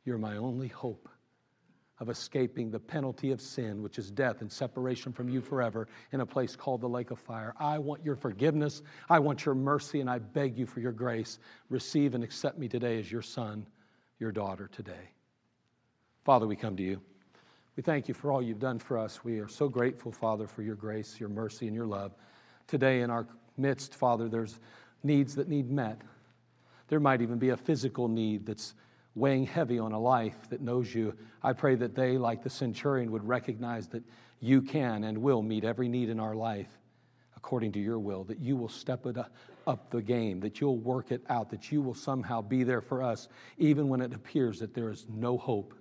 you're 0.03 0.17
my 0.17 0.37
only 0.37 0.69
hope 0.69 1.07
of 1.99 2.09
escaping 2.09 2.69
the 2.69 2.79
penalty 2.79 3.31
of 3.31 3.39
sin, 3.39 3.81
which 3.81 3.97
is 3.97 4.11
death 4.11 4.41
and 4.41 4.51
separation 4.51 5.13
from 5.13 5.29
you 5.29 5.39
forever 5.39 5.87
in 6.11 6.21
a 6.21 6.25
place 6.25 6.55
called 6.55 6.81
the 6.81 6.89
lake 6.89 7.11
of 7.11 7.19
fire. 7.19 7.53
I 7.57 7.77
want 7.79 8.03
your 8.03 8.15
forgiveness. 8.15 8.81
I 9.09 9.19
want 9.19 9.45
your 9.45 9.55
mercy, 9.55 10.01
and 10.01 10.09
I 10.09 10.19
beg 10.19 10.57
you 10.57 10.65
for 10.65 10.81
your 10.81 10.91
grace. 10.91 11.39
Receive 11.69 12.13
and 12.13 12.23
accept 12.23 12.57
me 12.57 12.67
today 12.67 12.99
as 12.99 13.09
your 13.11 13.21
son, 13.21 13.65
your 14.19 14.31
daughter 14.31 14.69
today. 14.71 15.11
Father, 16.25 16.47
we 16.47 16.55
come 16.55 16.75
to 16.75 16.83
you. 16.83 16.99
We 17.77 17.83
thank 17.83 18.07
you 18.07 18.13
for 18.13 18.31
all 18.31 18.41
you've 18.41 18.59
done 18.59 18.79
for 18.79 18.97
us. 18.97 19.23
We 19.23 19.39
are 19.39 19.47
so 19.47 19.69
grateful, 19.69 20.11
Father, 20.11 20.47
for 20.47 20.63
your 20.63 20.75
grace, 20.75 21.19
your 21.19 21.29
mercy, 21.29 21.67
and 21.67 21.75
your 21.75 21.87
love. 21.87 22.13
Today 22.67 23.01
in 23.01 23.09
our 23.09 23.27
midst, 23.57 23.95
Father, 23.95 24.27
there's 24.27 24.59
needs 25.03 25.35
that 25.35 25.47
need 25.47 25.69
met. 25.69 26.01
There 26.87 26.99
might 26.99 27.21
even 27.21 27.37
be 27.37 27.49
a 27.49 27.57
physical 27.57 28.07
need 28.07 28.45
that's 28.45 28.75
weighing 29.15 29.45
heavy 29.45 29.79
on 29.79 29.93
a 29.93 29.99
life 29.99 30.49
that 30.49 30.61
knows 30.61 30.93
you. 30.93 31.15
I 31.41 31.53
pray 31.53 31.75
that 31.75 31.95
they, 31.95 32.17
like 32.17 32.43
the 32.43 32.49
centurion, 32.49 33.11
would 33.11 33.27
recognize 33.27 33.87
that 33.89 34.03
you 34.39 34.61
can 34.61 35.05
and 35.05 35.17
will 35.17 35.41
meet 35.41 35.63
every 35.63 35.87
need 35.87 36.09
in 36.09 36.19
our 36.19 36.35
life 36.35 36.67
according 37.37 37.71
to 37.71 37.79
your 37.79 37.99
will, 37.99 38.23
that 38.23 38.39
you 38.39 38.57
will 38.57 38.69
step 38.69 39.05
it 39.05 39.15
up 39.67 39.91
the 39.91 40.01
game, 40.01 40.39
that 40.39 40.59
you'll 40.59 40.79
work 40.79 41.11
it 41.11 41.21
out, 41.29 41.49
that 41.51 41.71
you 41.71 41.79
will 41.79 41.93
somehow 41.93 42.41
be 42.41 42.63
there 42.63 42.81
for 42.81 43.03
us, 43.03 43.27
even 43.59 43.87
when 43.87 44.01
it 44.01 44.13
appears 44.13 44.59
that 44.59 44.73
there 44.73 44.89
is 44.89 45.05
no 45.09 45.37
hope. 45.37 45.75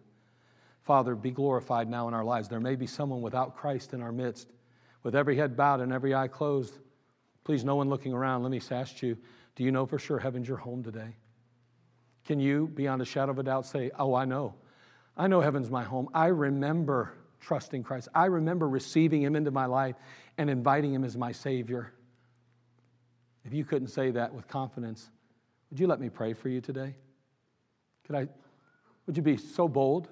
Father, 0.82 1.14
be 1.14 1.30
glorified 1.30 1.88
now 1.88 2.06
in 2.06 2.12
our 2.12 2.22
lives. 2.22 2.48
There 2.48 2.60
may 2.60 2.76
be 2.76 2.86
someone 2.86 3.22
without 3.22 3.56
Christ 3.56 3.94
in 3.94 4.02
our 4.02 4.12
midst, 4.12 4.52
with 5.02 5.16
every 5.16 5.36
head 5.36 5.56
bowed 5.56 5.80
and 5.80 5.90
every 5.90 6.14
eye 6.14 6.28
closed. 6.28 6.78
Please, 7.44 7.64
no 7.64 7.76
one 7.76 7.88
looking 7.88 8.12
around, 8.12 8.42
let 8.42 8.52
me 8.52 8.60
ask 8.70 9.02
you 9.02 9.16
do 9.56 9.64
you 9.64 9.70
know 9.70 9.86
for 9.86 9.98
sure 9.98 10.18
heaven's 10.18 10.48
your 10.48 10.56
home 10.58 10.82
today? 10.82 11.14
Can 12.24 12.40
you, 12.40 12.68
beyond 12.74 13.02
a 13.02 13.04
shadow 13.04 13.32
of 13.32 13.38
a 13.38 13.42
doubt, 13.42 13.66
say, 13.66 13.90
Oh, 13.98 14.14
I 14.14 14.24
know. 14.24 14.54
I 15.16 15.26
know 15.26 15.40
heaven's 15.40 15.70
my 15.70 15.84
home. 15.84 16.08
I 16.14 16.26
remember 16.26 17.12
trusting 17.40 17.82
Christ. 17.82 18.08
I 18.14 18.26
remember 18.26 18.68
receiving 18.68 19.22
Him 19.22 19.36
into 19.36 19.50
my 19.50 19.66
life 19.66 19.96
and 20.38 20.48
inviting 20.50 20.92
Him 20.92 21.04
as 21.04 21.16
my 21.16 21.32
Savior. 21.32 21.92
If 23.44 23.52
you 23.52 23.64
couldn't 23.64 23.88
say 23.88 24.10
that 24.12 24.34
with 24.34 24.48
confidence, 24.48 25.10
would 25.70 25.78
you 25.78 25.86
let 25.86 26.00
me 26.00 26.08
pray 26.08 26.32
for 26.32 26.48
you 26.48 26.60
today? 26.60 26.94
Could 28.06 28.16
I, 28.16 28.28
would 29.06 29.16
you 29.16 29.22
be 29.22 29.36
so 29.36 29.68
bold 29.68 30.08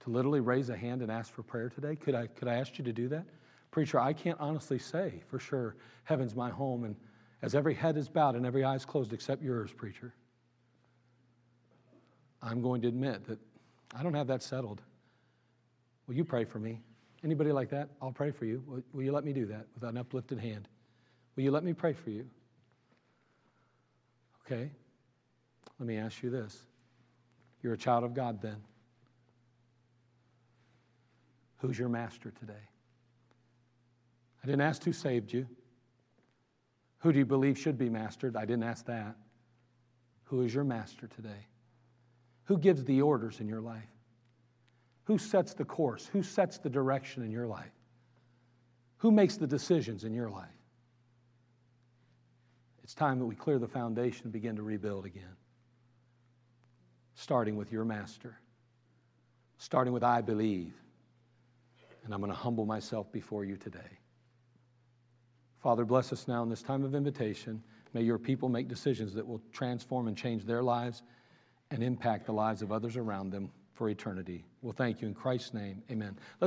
to 0.00 0.10
literally 0.10 0.40
raise 0.40 0.68
a 0.68 0.76
hand 0.76 1.02
and 1.02 1.10
ask 1.10 1.32
for 1.32 1.42
prayer 1.42 1.68
today? 1.68 1.96
Could 1.96 2.14
I, 2.14 2.28
could 2.28 2.46
I 2.46 2.54
ask 2.54 2.78
you 2.78 2.84
to 2.84 2.92
do 2.92 3.08
that? 3.08 3.24
Preacher, 3.70 3.98
I 3.98 4.12
can't 4.12 4.38
honestly 4.38 4.78
say 4.78 5.22
for 5.26 5.40
sure 5.40 5.74
heaven's 6.04 6.36
my 6.36 6.50
home 6.50 6.84
and 6.84 6.94
as 7.42 7.54
every 7.54 7.74
head 7.74 7.96
is 7.96 8.08
bowed 8.08 8.36
and 8.36 8.46
every 8.46 8.62
eye 8.62 8.76
is 8.76 8.84
closed 8.84 9.12
except 9.12 9.42
yours, 9.42 9.72
preacher. 9.72 10.14
I'm 12.44 12.60
going 12.60 12.82
to 12.82 12.88
admit 12.88 13.24
that 13.26 13.38
I 13.96 14.02
don't 14.02 14.14
have 14.14 14.26
that 14.26 14.42
settled. 14.42 14.82
Will 16.06 16.14
you 16.14 16.24
pray 16.24 16.44
for 16.44 16.58
me? 16.58 16.82
Anybody 17.24 17.52
like 17.52 17.70
that? 17.70 17.88
I'll 18.02 18.12
pray 18.12 18.30
for 18.30 18.44
you. 18.44 18.62
Will, 18.66 18.82
will 18.92 19.02
you 19.02 19.12
let 19.12 19.24
me 19.24 19.32
do 19.32 19.46
that 19.46 19.66
with 19.74 19.88
an 19.88 19.96
uplifted 19.96 20.38
hand? 20.38 20.68
Will 21.36 21.44
you 21.44 21.50
let 21.50 21.64
me 21.64 21.72
pray 21.72 21.94
for 21.94 22.10
you? 22.10 22.26
Okay. 24.44 24.70
Let 25.78 25.86
me 25.86 25.96
ask 25.96 26.22
you 26.22 26.28
this. 26.28 26.66
You're 27.62 27.72
a 27.72 27.78
child 27.78 28.04
of 28.04 28.12
God 28.12 28.42
then. 28.42 28.56
Who's 31.58 31.78
your 31.78 31.88
master 31.88 32.30
today? 32.30 32.52
I 34.42 34.46
didn't 34.46 34.60
ask 34.60 34.84
who 34.84 34.92
saved 34.92 35.32
you. 35.32 35.46
Who 36.98 37.10
do 37.10 37.18
you 37.18 37.24
believe 37.24 37.56
should 37.56 37.78
be 37.78 37.88
mastered? 37.88 38.36
I 38.36 38.44
didn't 38.44 38.64
ask 38.64 38.84
that. 38.84 39.16
Who 40.24 40.42
is 40.42 40.54
your 40.54 40.64
master 40.64 41.06
today? 41.06 41.46
Who 42.44 42.58
gives 42.58 42.84
the 42.84 43.02
orders 43.02 43.40
in 43.40 43.48
your 43.48 43.60
life? 43.60 43.88
Who 45.04 45.18
sets 45.18 45.54
the 45.54 45.64
course? 45.64 46.06
Who 46.12 46.22
sets 46.22 46.58
the 46.58 46.70
direction 46.70 47.22
in 47.22 47.30
your 47.30 47.46
life? 47.46 47.72
Who 48.98 49.10
makes 49.10 49.36
the 49.36 49.46
decisions 49.46 50.04
in 50.04 50.14
your 50.14 50.30
life? 50.30 50.48
It's 52.82 52.94
time 52.94 53.18
that 53.18 53.26
we 53.26 53.34
clear 53.34 53.58
the 53.58 53.68
foundation 53.68 54.24
and 54.24 54.32
begin 54.32 54.56
to 54.56 54.62
rebuild 54.62 55.06
again. 55.06 55.36
Starting 57.14 57.56
with 57.56 57.72
your 57.72 57.84
master, 57.84 58.38
starting 59.58 59.92
with 59.92 60.04
I 60.04 60.20
believe. 60.20 60.74
And 62.04 62.12
I'm 62.12 62.20
going 62.20 62.30
to 62.30 62.36
humble 62.36 62.66
myself 62.66 63.10
before 63.10 63.44
you 63.44 63.56
today. 63.56 63.98
Father, 65.62 65.86
bless 65.86 66.12
us 66.12 66.28
now 66.28 66.42
in 66.42 66.50
this 66.50 66.62
time 66.62 66.84
of 66.84 66.94
invitation. 66.94 67.62
May 67.94 68.02
your 68.02 68.18
people 68.18 68.50
make 68.50 68.68
decisions 68.68 69.14
that 69.14 69.26
will 69.26 69.40
transform 69.52 70.08
and 70.08 70.16
change 70.16 70.44
their 70.44 70.62
lives 70.62 71.02
and 71.70 71.82
impact 71.82 72.26
the 72.26 72.32
lives 72.32 72.62
of 72.62 72.72
others 72.72 72.96
around 72.96 73.30
them 73.30 73.50
for 73.74 73.88
eternity. 73.88 74.44
We'll 74.62 74.72
thank 74.72 75.02
you 75.02 75.08
in 75.08 75.14
Christ's 75.14 75.52
name. 75.52 75.82
Amen. 75.90 76.16